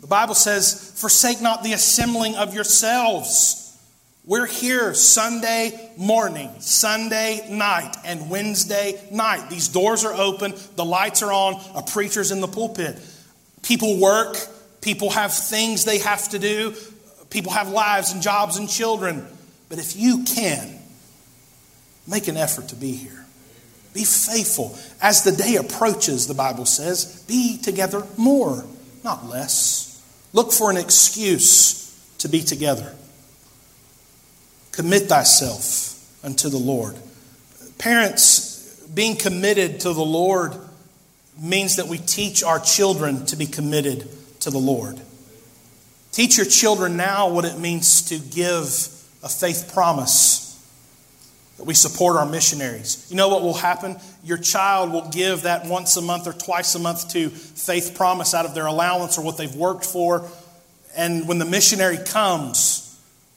The 0.00 0.08
Bible 0.08 0.34
says, 0.34 0.92
Forsake 0.96 1.40
not 1.40 1.62
the 1.62 1.72
assembling 1.72 2.34
of 2.34 2.52
yourselves. 2.52 3.62
We're 4.24 4.46
here 4.46 4.94
Sunday 4.94 5.90
morning, 5.96 6.50
Sunday 6.60 7.46
night, 7.50 7.96
and 8.04 8.28
Wednesday 8.28 9.00
night. 9.10 9.48
These 9.50 9.68
doors 9.68 10.04
are 10.04 10.14
open, 10.14 10.54
the 10.76 10.84
lights 10.84 11.22
are 11.22 11.32
on, 11.32 11.60
a 11.74 11.82
preacher's 11.82 12.30
in 12.30 12.40
the 12.40 12.48
pulpit. 12.48 13.00
People 13.62 13.98
work, 13.98 14.36
people 14.80 15.10
have 15.10 15.32
things 15.34 15.84
they 15.84 15.98
have 15.98 16.28
to 16.30 16.38
do, 16.38 16.74
people 17.30 17.52
have 17.52 17.68
lives 17.68 18.12
and 18.12 18.22
jobs 18.22 18.58
and 18.58 18.68
children. 18.68 19.26
But 19.68 19.78
if 19.78 19.96
you 19.96 20.24
can, 20.24 20.78
make 22.06 22.28
an 22.28 22.36
effort 22.36 22.68
to 22.68 22.76
be 22.76 22.92
here. 22.92 23.21
Be 23.92 24.04
faithful. 24.04 24.76
As 25.00 25.22
the 25.22 25.32
day 25.32 25.56
approaches, 25.56 26.26
the 26.26 26.34
Bible 26.34 26.64
says, 26.64 27.22
be 27.28 27.58
together 27.58 28.06
more, 28.16 28.64
not 29.04 29.26
less. 29.26 30.02
Look 30.32 30.52
for 30.52 30.70
an 30.70 30.76
excuse 30.76 31.94
to 32.18 32.28
be 32.28 32.42
together. 32.42 32.94
Commit 34.70 35.08
thyself 35.08 36.24
unto 36.24 36.48
the 36.48 36.58
Lord. 36.58 36.96
Parents, 37.78 38.86
being 38.94 39.16
committed 39.16 39.80
to 39.80 39.92
the 39.92 40.04
Lord 40.04 40.54
means 41.38 41.76
that 41.76 41.88
we 41.88 41.98
teach 41.98 42.42
our 42.42 42.60
children 42.60 43.26
to 43.26 43.36
be 43.36 43.46
committed 43.46 44.08
to 44.40 44.50
the 44.50 44.58
Lord. 44.58 45.00
Teach 46.12 46.36
your 46.36 46.46
children 46.46 46.96
now 46.96 47.28
what 47.28 47.44
it 47.44 47.58
means 47.58 48.02
to 48.02 48.18
give 48.18 48.62
a 49.22 49.28
faith 49.28 49.70
promise 49.72 50.51
that 51.56 51.64
we 51.64 51.74
support 51.74 52.16
our 52.16 52.26
missionaries. 52.26 53.06
You 53.10 53.16
know 53.16 53.28
what 53.28 53.42
will 53.42 53.54
happen? 53.54 53.96
Your 54.24 54.38
child 54.38 54.92
will 54.92 55.08
give 55.10 55.42
that 55.42 55.66
once 55.66 55.96
a 55.96 56.02
month 56.02 56.26
or 56.26 56.32
twice 56.32 56.74
a 56.74 56.78
month 56.78 57.10
to 57.10 57.28
faith 57.30 57.94
promise 57.94 58.34
out 58.34 58.46
of 58.46 58.54
their 58.54 58.66
allowance 58.66 59.18
or 59.18 59.24
what 59.24 59.36
they've 59.36 59.54
worked 59.54 59.84
for. 59.84 60.28
And 60.96 61.28
when 61.28 61.38
the 61.38 61.44
missionary 61.44 61.98
comes, 61.98 62.82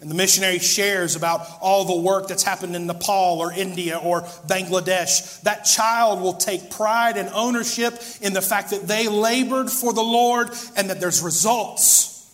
and 0.01 0.11
the 0.11 0.15
missionary 0.15 0.59
shares 0.59 1.15
about 1.15 1.47
all 1.61 1.85
the 1.85 1.95
work 1.95 2.27
that's 2.27 2.43
happened 2.43 2.75
in 2.75 2.85
Nepal 2.85 3.39
or 3.39 3.51
India 3.51 3.97
or 3.97 4.21
Bangladesh. 4.47 5.41
That 5.41 5.63
child 5.63 6.21
will 6.21 6.33
take 6.33 6.69
pride 6.69 7.17
and 7.17 7.29
ownership 7.29 7.99
in 8.21 8.33
the 8.33 8.41
fact 8.41 8.71
that 8.71 8.87
they 8.87 9.07
labored 9.07 9.71
for 9.71 9.93
the 9.93 10.03
Lord 10.03 10.49
and 10.75 10.89
that 10.89 10.99
there's 10.99 11.21
results. 11.21 12.29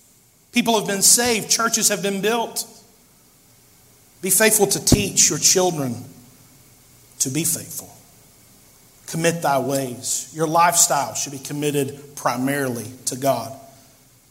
People 0.52 0.78
have 0.78 0.88
been 0.88 1.02
saved, 1.02 1.50
churches 1.50 1.90
have 1.90 2.02
been 2.02 2.22
built. 2.22 2.68
Be 4.22 4.30
faithful 4.30 4.68
to 4.68 4.84
teach 4.84 5.30
your 5.30 5.40
children 5.40 5.96
to 7.20 7.30
be 7.30 7.44
faithful. 7.44 7.90
Commit 9.08 9.42
thy 9.42 9.60
ways. 9.60 10.32
Your 10.34 10.48
lifestyle 10.48 11.14
should 11.16 11.34
be 11.34 11.40
committed 11.40 12.16
primarily 12.16 12.86
to 13.06 13.16
God. 13.16 13.58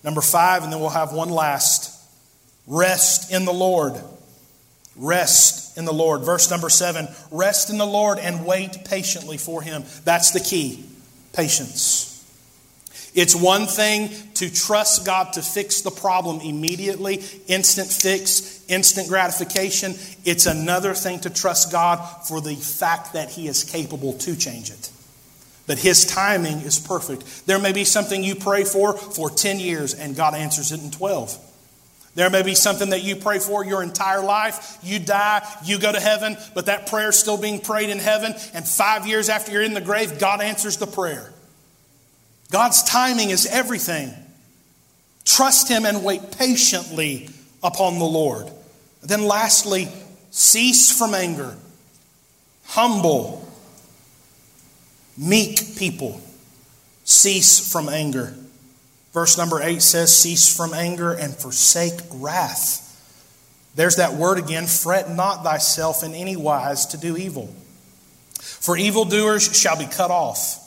Number 0.03 0.21
five, 0.21 0.63
and 0.63 0.73
then 0.73 0.81
we'll 0.81 0.89
have 0.91 1.13
one 1.13 1.29
last 1.29 1.95
rest 2.67 3.31
in 3.33 3.45
the 3.45 3.53
Lord. 3.53 3.95
Rest 4.97 5.77
in 5.77 5.85
the 5.85 5.93
Lord. 5.93 6.23
Verse 6.23 6.51
number 6.51 6.69
seven 6.69 7.09
rest 7.31 7.71
in 7.71 7.79
the 7.79 7.87
Lord 7.87 8.19
and 8.19 8.47
wait 8.47 8.85
patiently 8.85 9.37
for 9.37 9.63
him. 9.63 9.85
That's 10.05 10.31
the 10.31 10.41
key 10.41 10.85
patience. 11.33 12.10
It's 13.15 13.35
one 13.35 13.67
thing 13.67 14.11
to 14.35 14.51
trust 14.51 15.05
God 15.05 15.33
to 15.33 15.43
fix 15.43 15.81
the 15.81 15.91
problem 15.91 16.41
immediately, 16.41 17.23
instant 17.49 17.89
fix, 17.89 18.65
instant 18.69 19.09
gratification. 19.09 19.95
It's 20.25 20.47
another 20.47 20.95
thing 20.95 21.21
to 21.21 21.31
trust 21.31 21.73
God 21.73 21.99
for 22.27 22.41
the 22.41 22.55
fact 22.55 23.15
that 23.15 23.31
He 23.31 23.49
is 23.49 23.65
capable 23.65 24.13
to 24.19 24.37
change 24.37 24.71
it. 24.71 24.91
But 25.67 25.79
His 25.79 26.07
timing 26.07 26.59
is 26.59 26.79
perfect. 26.79 27.47
There 27.47 27.59
may 27.59 27.73
be 27.73 27.85
something 27.85 28.23
you 28.23 28.37
pray 28.37 28.65
for 28.65 28.97
for 28.97 29.29
10 29.29 29.59
years 29.59 29.95
and 29.95 30.15
God 30.15 30.35
answers 30.35 30.71
it 30.71 30.81
in 30.81 30.91
12. 30.91 31.47
There 32.15 32.31
may 32.31 32.43
be 32.43 32.55
something 32.55 32.91
that 32.91 33.03
you 33.03 33.17
pray 33.17 33.39
for 33.39 33.65
your 33.65 33.83
entire 33.83 34.23
life. 34.23 34.79
You 34.83 34.99
die, 34.99 35.47
you 35.65 35.79
go 35.79 35.93
to 35.93 36.01
heaven, 36.01 36.37
but 36.55 36.67
that 36.67 36.89
prayer 36.89 37.11
is 37.11 37.19
still 37.19 37.37
being 37.37 37.61
prayed 37.61 37.89
in 37.89 37.99
heaven. 37.99 38.35
And 38.53 38.67
five 38.67 39.07
years 39.07 39.29
after 39.29 39.53
you're 39.53 39.63
in 39.63 39.75
the 39.75 39.81
grave, 39.81 40.19
God 40.19 40.41
answers 40.41 40.77
the 40.77 40.89
prayer. 40.89 41.33
God's 42.51 42.83
timing 42.83 43.31
is 43.31 43.47
everything. 43.47 44.13
Trust 45.25 45.69
Him 45.69 45.87
and 45.87 46.05
wait 46.05 46.33
patiently 46.33 47.31
upon 47.63 47.99
the 47.99 48.05
Lord. 48.05 48.51
Then, 49.03 49.25
lastly, 49.25 49.89
cease 50.31 50.97
from 50.97 51.15
anger. 51.15 51.57
Humble, 52.67 53.49
meek 55.17 55.77
people 55.77 56.21
cease 57.11 57.73
from 57.73 57.89
anger. 57.89 58.35
Verse 59.13 59.37
number 59.37 59.61
8 59.61 59.83
says, 59.83 60.15
Cease 60.15 60.55
from 60.55 60.73
anger 60.73 61.13
and 61.13 61.35
forsake 61.35 61.99
wrath. 62.13 62.87
There's 63.75 63.97
that 63.97 64.15
word 64.15 64.39
again 64.39 64.67
fret 64.67 65.11
not 65.11 65.43
thyself 65.43 66.05
in 66.05 66.15
any 66.15 66.37
wise 66.37 66.87
to 66.87 66.97
do 66.97 67.17
evil. 67.17 67.53
For 68.39 68.77
evildoers 68.77 69.57
shall 69.57 69.77
be 69.77 69.87
cut 69.87 70.11
off. 70.11 70.60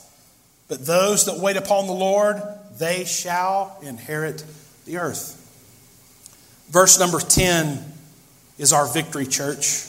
But 0.68 0.86
those 0.86 1.26
that 1.26 1.38
wait 1.38 1.56
upon 1.56 1.86
the 1.86 1.92
Lord, 1.92 2.42
they 2.78 3.04
shall 3.04 3.78
inherit 3.82 4.44
the 4.86 4.98
earth. 4.98 5.40
Verse 6.70 6.98
number 6.98 7.20
10 7.20 7.84
is 8.58 8.72
our 8.72 8.86
victory, 8.86 9.26
church. 9.26 9.86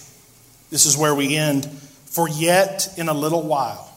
This 0.69 0.85
is 0.85 0.97
where 0.97 1.15
we 1.15 1.35
end. 1.35 1.65
For 1.65 2.27
yet 2.27 2.97
in 2.97 3.09
a 3.09 3.13
little 3.13 3.43
while. 3.43 3.91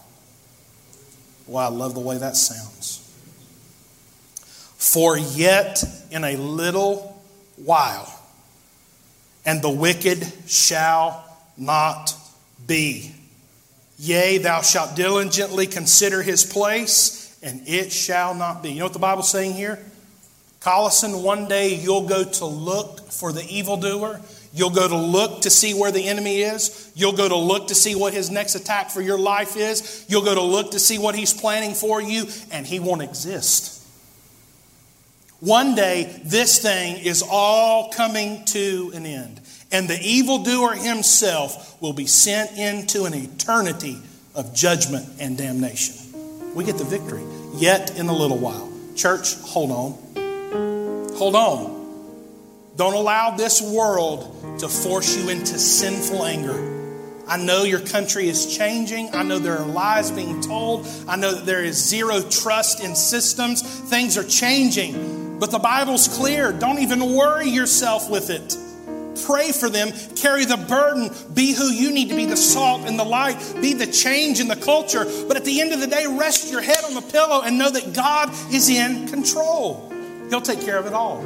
Wow, 1.47 1.67
I 1.67 1.69
love 1.69 1.95
the 1.95 2.01
way 2.01 2.19
that 2.19 2.37
sounds. 2.37 3.05
For 4.77 5.17
yet 5.17 5.83
in 6.11 6.25
a 6.25 6.37
little 6.37 7.23
while, 7.57 8.13
and 9.45 9.63
the 9.63 9.71
wicked 9.71 10.27
shall 10.47 11.25
not 11.57 12.15
be. 12.67 13.15
Yea, 13.99 14.39
thou 14.39 14.63
shalt 14.63 14.95
diligently 14.95 15.67
consider 15.67 16.23
his 16.23 16.45
place, 16.45 17.37
and 17.43 17.67
it 17.67 17.91
shall 17.91 18.35
not 18.35 18.63
be. 18.63 18.71
You 18.71 18.79
know 18.79 18.85
what 18.85 18.93
the 18.93 19.01
Bible's 19.01 19.31
saying 19.31 19.55
here? 19.55 19.79
Collison, 20.61 21.23
one 21.23 21.49
day 21.49 21.75
you'll 21.75 22.09
go 22.09 22.25
to 22.25 22.45
look 22.45 23.11
for 23.11 23.33
the 23.33 23.45
evildoer. 23.45 24.21
You'll 24.53 24.71
go 24.71 24.89
to 24.89 24.97
look 24.97 25.43
to 25.43 25.51
see 25.51 25.75
where 25.75 25.93
the 25.93 26.09
enemy 26.09 26.43
is. 26.43 26.91
You'll 26.95 27.13
go 27.13 27.29
to 27.29 27.37
look 27.37 27.69
to 27.69 27.75
see 27.75 27.95
what 27.95 28.13
his 28.13 28.31
next 28.31 28.55
attack 28.55 28.91
for 28.91 29.01
your 29.01 29.19
life 29.19 29.57
is. 29.57 30.05
You'll 30.09 30.25
go 30.25 30.35
to 30.35 30.43
look 30.43 30.73
to 30.73 30.79
see 30.79 30.99
what 30.99 31.15
he's 31.15 31.35
planning 31.35 31.75
for 31.75 32.01
you, 32.01 32.27
and 32.51 32.67
he 32.67 32.81
won't 32.81 33.03
exist. 33.03 33.83
One 35.41 35.75
day, 35.75 36.21
this 36.25 36.61
thing 36.61 37.05
is 37.05 37.23
all 37.29 37.91
coming 37.93 38.45
to 38.47 38.91
an 38.95 39.07
end 39.07 39.41
and 39.71 39.89
the 39.89 39.99
evildoer 40.01 40.75
himself 40.75 41.81
will 41.81 41.93
be 41.93 42.07
sent 42.07 42.57
into 42.57 43.05
an 43.05 43.15
eternity 43.15 43.99
of 44.35 44.55
judgment 44.55 45.07
and 45.21 45.37
damnation. 45.37 45.95
We 46.55 46.65
get 46.65 46.79
the 46.79 46.85
victory, 46.85 47.23
yet 47.55 47.99
in 47.99 48.09
a 48.09 48.15
little 48.15 48.39
while. 48.39 48.73
Church, 48.97 49.35
hold 49.41 49.71
on. 49.71 51.15
Hold 51.17 51.35
on. 51.35 51.79
Don't 52.77 52.95
allow 52.95 53.37
this 53.37 53.61
world 53.61 54.59
to 54.61 54.69
force 54.69 55.17
you 55.17 55.29
into 55.29 55.59
sinful 55.59 56.25
anger. 56.25 56.77
I 57.27 57.37
know 57.37 57.65
your 57.65 57.81
country 57.81 58.29
is 58.29 58.57
changing. 58.57 59.15
I 59.15 59.23
know 59.23 59.39
there 59.39 59.59
are 59.59 59.67
lies 59.67 60.11
being 60.11 60.41
told. 60.41 60.87
I 61.07 61.17
know 61.17 61.35
that 61.35 61.45
there 61.45 61.63
is 61.63 61.77
zero 61.77 62.23
trust 62.23 62.83
in 62.83 62.97
systems. 62.97 63.63
Things 63.63 64.17
are 64.17 64.25
changing. 64.25 65.39
But 65.39 65.51
the 65.51 65.59
Bible's 65.59 66.09
clear. 66.09 66.53
Don't 66.53 66.79
even 66.79 67.15
worry 67.15 67.49
yourself 67.49 68.09
with 68.09 68.31
it. 68.31 68.57
Pray 69.25 69.53
for 69.53 69.69
them, 69.69 69.93
carry 70.17 70.45
the 70.45 70.57
burden, 70.57 71.11
be 71.35 71.53
who 71.53 71.71
you 71.71 71.93
need 71.93 72.09
to 72.11 72.17
be 72.17 72.27
the 72.27 72.37
salt 72.37 72.83
and 72.87 72.99
the 72.99 73.05
light, 73.05 73.39
be 73.61 73.75
the 73.75 73.87
change 73.87 74.41
in 74.41 74.49
the 74.49 74.57
culture. 74.57 75.05
But 75.27 75.37
at 75.37 75.45
the 75.45 75.61
end 75.61 75.73
of 75.73 75.81
the 75.81 75.87
day, 75.87 76.07
rest 76.07 76.51
your 76.51 76.63
head 76.63 76.85
on 76.85 76.95
the 76.95 77.03
pillow 77.03 77.43
and 77.43 77.59
know 77.59 77.71
that 77.71 77.93
God 77.93 78.31
is 78.53 78.69
in 78.69 79.09
control. 79.09 79.93
He'll 80.31 80.41
take 80.41 80.61
care 80.61 80.79
of 80.79 80.87
it 80.87 80.93
all. 80.93 81.21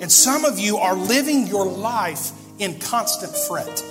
And 0.00 0.10
some 0.10 0.44
of 0.44 0.58
you 0.58 0.78
are 0.78 0.96
living 0.96 1.46
your 1.46 1.66
life 1.66 2.32
in 2.58 2.78
constant 2.78 3.36
fret. 3.36 3.84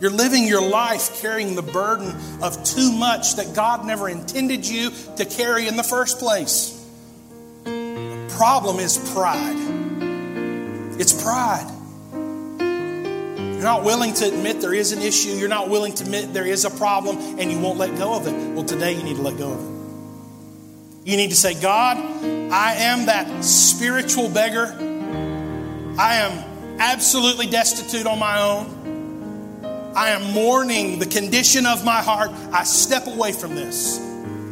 You're 0.00 0.10
living 0.10 0.46
your 0.46 0.62
life 0.62 1.20
carrying 1.20 1.54
the 1.54 1.62
burden 1.62 2.14
of 2.42 2.64
too 2.64 2.90
much 2.90 3.36
that 3.36 3.54
God 3.54 3.84
never 3.84 4.08
intended 4.08 4.66
you 4.66 4.90
to 5.16 5.26
carry 5.26 5.68
in 5.68 5.76
the 5.76 5.82
first 5.82 6.18
place. 6.18 6.76
The 7.64 8.34
problem 8.36 8.78
is 8.78 8.96
pride. 9.12 9.79
It's 11.00 11.22
pride. 11.22 11.66
You're 12.10 13.62
not 13.62 13.84
willing 13.84 14.12
to 14.12 14.26
admit 14.26 14.60
there 14.60 14.74
is 14.74 14.92
an 14.92 15.00
issue. 15.00 15.30
You're 15.30 15.48
not 15.48 15.70
willing 15.70 15.94
to 15.94 16.04
admit 16.04 16.34
there 16.34 16.46
is 16.46 16.66
a 16.66 16.70
problem, 16.70 17.16
and 17.38 17.50
you 17.50 17.58
won't 17.58 17.78
let 17.78 17.96
go 17.96 18.14
of 18.14 18.26
it. 18.26 18.34
Well, 18.54 18.66
today 18.66 18.92
you 18.92 19.02
need 19.02 19.16
to 19.16 19.22
let 19.22 19.38
go 19.38 19.50
of 19.50 19.58
it. 19.58 21.10
You 21.10 21.16
need 21.16 21.30
to 21.30 21.36
say, 21.36 21.58
God, 21.58 21.96
I 22.52 22.74
am 22.74 23.06
that 23.06 23.42
spiritual 23.42 24.28
beggar. 24.28 24.76
I 25.98 26.16
am 26.16 26.78
absolutely 26.78 27.46
destitute 27.46 28.06
on 28.06 28.18
my 28.18 28.38
own. 28.42 29.92
I 29.96 30.10
am 30.10 30.34
mourning 30.34 30.98
the 30.98 31.06
condition 31.06 31.64
of 31.64 31.82
my 31.82 32.02
heart. 32.02 32.30
I 32.52 32.64
step 32.64 33.06
away 33.06 33.32
from 33.32 33.54
this. 33.54 33.98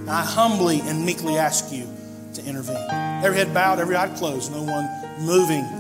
I 0.09 0.23
humbly 0.25 0.81
and 0.81 1.05
meekly 1.05 1.37
ask 1.37 1.71
you 1.71 1.87
to 2.33 2.45
intervene. 2.47 2.89
Every 2.89 3.37
head 3.37 3.53
bowed, 3.53 3.81
every 3.81 3.97
eye 3.97 4.09
closed, 4.17 4.51
no 4.51 4.63
one 4.63 4.89
moving 5.21 5.78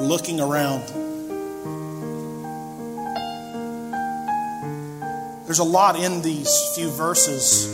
or 0.00 0.04
looking 0.04 0.40
around. 0.40 0.86
There's 5.44 5.58
a 5.58 5.64
lot 5.64 5.98
in 5.98 6.22
these 6.22 6.72
few 6.74 6.90
verses. 6.90 7.66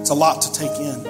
It's 0.00 0.10
a 0.10 0.14
lot 0.14 0.42
to 0.42 0.52
take 0.52 0.70
in. 0.78 1.02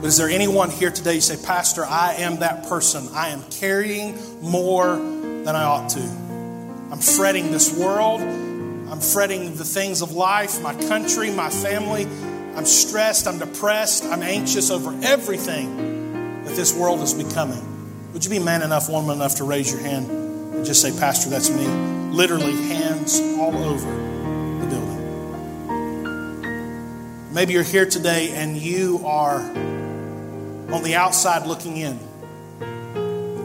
But 0.00 0.06
is 0.08 0.16
there 0.16 0.28
anyone 0.28 0.70
here 0.70 0.90
today 0.90 1.14
you 1.14 1.20
say, 1.20 1.36
Pastor, 1.44 1.84
I 1.84 2.14
am 2.14 2.38
that 2.38 2.66
person. 2.68 3.06
I 3.12 3.28
am 3.28 3.44
carrying 3.50 4.18
more 4.40 4.96
than 4.96 5.54
I 5.54 5.62
ought 5.62 5.90
to. 5.90 6.00
I'm 6.00 6.98
fretting 6.98 7.52
this 7.52 7.76
world. 7.78 8.20
I'm 8.22 9.00
fretting 9.00 9.54
the 9.54 9.64
things 9.64 10.02
of 10.02 10.12
life, 10.12 10.60
my 10.62 10.74
country, 10.88 11.30
my 11.30 11.50
family. 11.50 12.06
I'm 12.56 12.66
stressed. 12.66 13.28
I'm 13.28 13.38
depressed. 13.38 14.04
I'm 14.04 14.22
anxious 14.22 14.70
over 14.70 14.98
everything 15.04 15.91
that 16.44 16.54
this 16.56 16.74
world 16.74 17.00
is 17.00 17.14
becoming. 17.14 17.62
Would 18.12 18.24
you 18.24 18.30
be 18.30 18.38
man 18.38 18.62
enough, 18.62 18.88
woman 18.88 19.16
enough 19.16 19.36
to 19.36 19.44
raise 19.44 19.72
your 19.72 19.80
hand 19.80 20.10
and 20.10 20.64
just 20.64 20.82
say, 20.82 20.90
Pastor, 20.90 21.30
that's 21.30 21.50
me? 21.50 21.66
Literally, 21.66 22.52
hands 22.52 23.20
all 23.38 23.56
over 23.56 23.90
the 24.60 24.66
building. 24.66 24.92
Maybe 27.32 27.54
you're 27.54 27.62
here 27.62 27.86
today 27.86 28.32
and 28.32 28.56
you 28.56 29.00
are 29.06 29.40
on 29.40 30.82
the 30.82 30.96
outside 30.96 31.46
looking 31.46 31.78
in. 31.78 31.98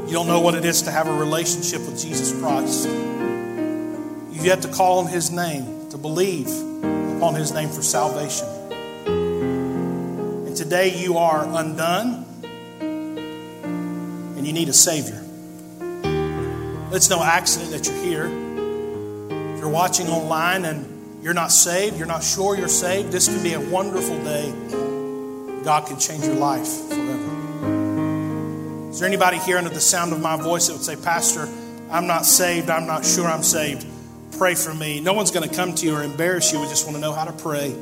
You 0.08 0.14
don't 0.14 0.28
know 0.28 0.42
what 0.42 0.56
it 0.56 0.66
is 0.66 0.82
to 0.84 0.92
have 0.92 1.08
a 1.08 1.14
relationship 1.14 1.82
with 1.82 1.98
Jesus 2.02 2.38
Christ. 2.40 2.86
You've 2.88 4.46
yet 4.46 4.62
to 4.64 4.68
call 4.68 5.00
on 5.00 5.08
His 5.08 5.32
name, 5.32 5.90
to 5.92 5.98
believe 5.98 6.48
upon 7.18 7.36
His 7.36 7.52
name 7.52 7.70
for 7.70 7.82
salvation. 7.82 8.48
And 9.08 10.56
today 10.56 10.98
you 10.98 11.18
are 11.18 11.44
undone 11.44 12.27
you 14.48 14.54
need 14.54 14.70
a 14.70 14.74
Savior. 14.74 15.22
It's 16.94 17.10
no 17.10 17.22
accident 17.22 17.72
that 17.72 17.86
you're 17.86 18.02
here. 18.02 18.26
If 19.54 19.60
you're 19.60 19.70
watching 19.70 20.08
online 20.08 20.64
and 20.64 21.22
you're 21.22 21.34
not 21.34 21.52
saved, 21.52 21.98
you're 21.98 22.08
not 22.08 22.24
sure 22.24 22.56
you're 22.56 22.70
saved, 22.70 23.12
this 23.12 23.28
can 23.28 23.44
be 23.44 23.54
a 23.54 23.60
wonderful 23.60 24.18
day. 24.24 24.54
God 25.66 25.86
can 25.86 26.00
change 26.00 26.24
your 26.24 26.36
life 26.36 26.66
forever. 26.66 27.28
Is 28.90 29.00
there 29.00 29.08
anybody 29.08 29.38
here 29.40 29.58
under 29.58 29.70
the 29.70 29.82
sound 29.82 30.14
of 30.14 30.22
my 30.22 30.38
voice 30.38 30.68
that 30.68 30.74
would 30.74 30.84
say, 30.84 30.96
Pastor, 30.96 31.50
I'm 31.92 32.08
not 32.08 32.26
saved, 32.26 32.70
I'm 32.70 32.88
not 32.88 33.06
sure 33.06 33.28
I'm 33.28 33.44
saved? 33.44 33.86
Pray 34.38 34.56
for 34.56 34.74
me. 34.74 35.02
No 35.02 35.12
one's 35.12 35.32
going 35.32 35.48
to 35.48 35.54
come 35.54 35.76
to 35.76 35.86
you 35.86 35.94
or 35.94 36.04
embarrass 36.04 36.54
you. 36.54 36.62
We 36.62 36.68
just 36.68 36.86
want 36.86 36.96
to 36.96 37.02
know 37.02 37.12
how 37.12 37.26
to 37.26 37.34
pray. 37.34 37.76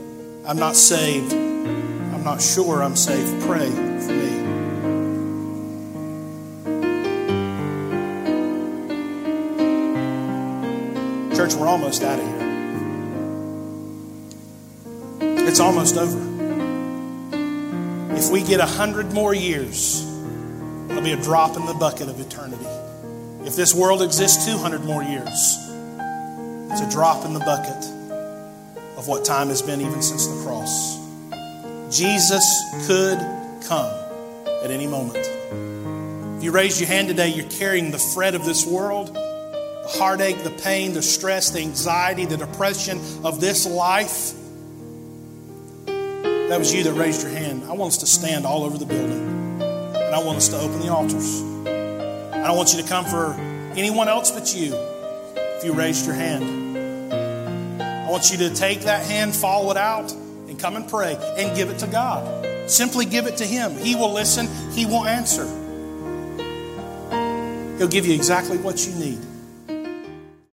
I'm 0.47 0.57
not 0.57 0.75
saved. 0.75 1.31
I'm 1.31 2.23
not 2.23 2.41
sure 2.41 2.81
I'm 2.81 2.95
saved. 2.95 3.43
Pray 3.43 3.69
for 3.69 4.13
me. 4.13 4.44
Church, 11.45 11.53
we're 11.59 11.67
almost 11.67 12.01
out 12.01 12.17
of 12.17 12.25
here. 12.25 12.41
It's 15.47 15.59
almost 15.59 15.95
over. 15.95 16.17
If 18.15 18.31
we 18.31 18.41
get 18.41 18.59
a 18.59 18.65
hundred 18.65 19.13
more 19.13 19.35
years, 19.35 20.03
it'll 20.89 21.03
be 21.03 21.11
a 21.11 21.21
drop 21.21 21.55
in 21.55 21.67
the 21.67 21.75
bucket 21.75 22.09
of 22.09 22.19
eternity. 22.19 22.65
If 23.45 23.55
this 23.55 23.75
world 23.75 24.01
exists 24.01 24.43
200 24.47 24.85
more 24.85 25.03
years, 25.03 25.55
it's 26.71 26.81
a 26.81 26.89
drop 26.89 27.23
in 27.25 27.35
the 27.35 27.41
bucket 27.41 27.91
of 28.97 29.07
what 29.07 29.23
time 29.23 29.49
has 29.49 29.61
been 29.61 29.81
even 29.81 30.01
since 30.01 30.25
the 30.25 30.41
cross. 30.43 30.97
Jesus 31.95 32.63
could 32.87 33.19
come 33.67 33.93
at 34.63 34.71
any 34.71 34.87
moment. 34.87 35.29
If 36.37 36.43
you 36.43 36.49
raised 36.51 36.79
your 36.79 36.87
hand 36.87 37.07
today, 37.07 37.27
you're 37.27 37.49
carrying 37.49 37.91
the 37.91 37.99
fret 37.99 38.33
of 38.33 38.45
this 38.45 38.65
world 38.65 39.15
the 39.85 39.99
heartache, 39.99 40.43
the 40.43 40.49
pain, 40.49 40.93
the 40.93 41.01
stress, 41.01 41.51
the 41.51 41.59
anxiety, 41.59 42.25
the 42.25 42.37
depression 42.37 42.99
of 43.23 43.39
this 43.39 43.67
life. 43.67 44.33
That 45.85 46.59
was 46.59 46.73
you 46.73 46.83
that 46.83 46.93
raised 46.93 47.21
your 47.21 47.31
hand. 47.31 47.63
I 47.65 47.73
want 47.73 47.93
us 47.93 47.97
to 47.99 48.07
stand 48.07 48.45
all 48.45 48.63
over 48.63 48.77
the 48.77 48.85
building. 48.85 49.61
And 49.61 50.15
I 50.15 50.23
want 50.23 50.37
us 50.37 50.49
to 50.49 50.59
open 50.59 50.79
the 50.79 50.91
altars. 50.91 51.41
I 51.41 52.47
don't 52.47 52.57
want 52.57 52.73
you 52.73 52.81
to 52.81 52.87
come 52.87 53.05
for 53.05 53.33
anyone 53.75 54.07
else 54.07 54.31
but 54.31 54.55
you 54.55 54.73
if 54.73 55.63
you 55.63 55.73
raised 55.73 56.05
your 56.05 56.15
hand. 56.15 56.43
I 57.11 58.09
want 58.09 58.31
you 58.31 58.37
to 58.37 58.53
take 58.53 58.81
that 58.81 59.05
hand, 59.05 59.35
follow 59.35 59.71
it 59.71 59.77
out, 59.77 60.11
and 60.11 60.59
come 60.59 60.75
and 60.75 60.87
pray 60.87 61.17
and 61.37 61.55
give 61.55 61.69
it 61.69 61.79
to 61.79 61.87
God. 61.87 62.69
Simply 62.69 63.05
give 63.05 63.27
it 63.27 63.37
to 63.37 63.45
Him. 63.45 63.75
He 63.77 63.95
will 63.95 64.13
listen, 64.13 64.47
He 64.71 64.85
will 64.85 65.05
answer. 65.05 65.45
He'll 67.77 67.87
give 67.87 68.05
you 68.05 68.13
exactly 68.13 68.57
what 68.57 68.85
you 68.87 68.93
need. 68.93 69.19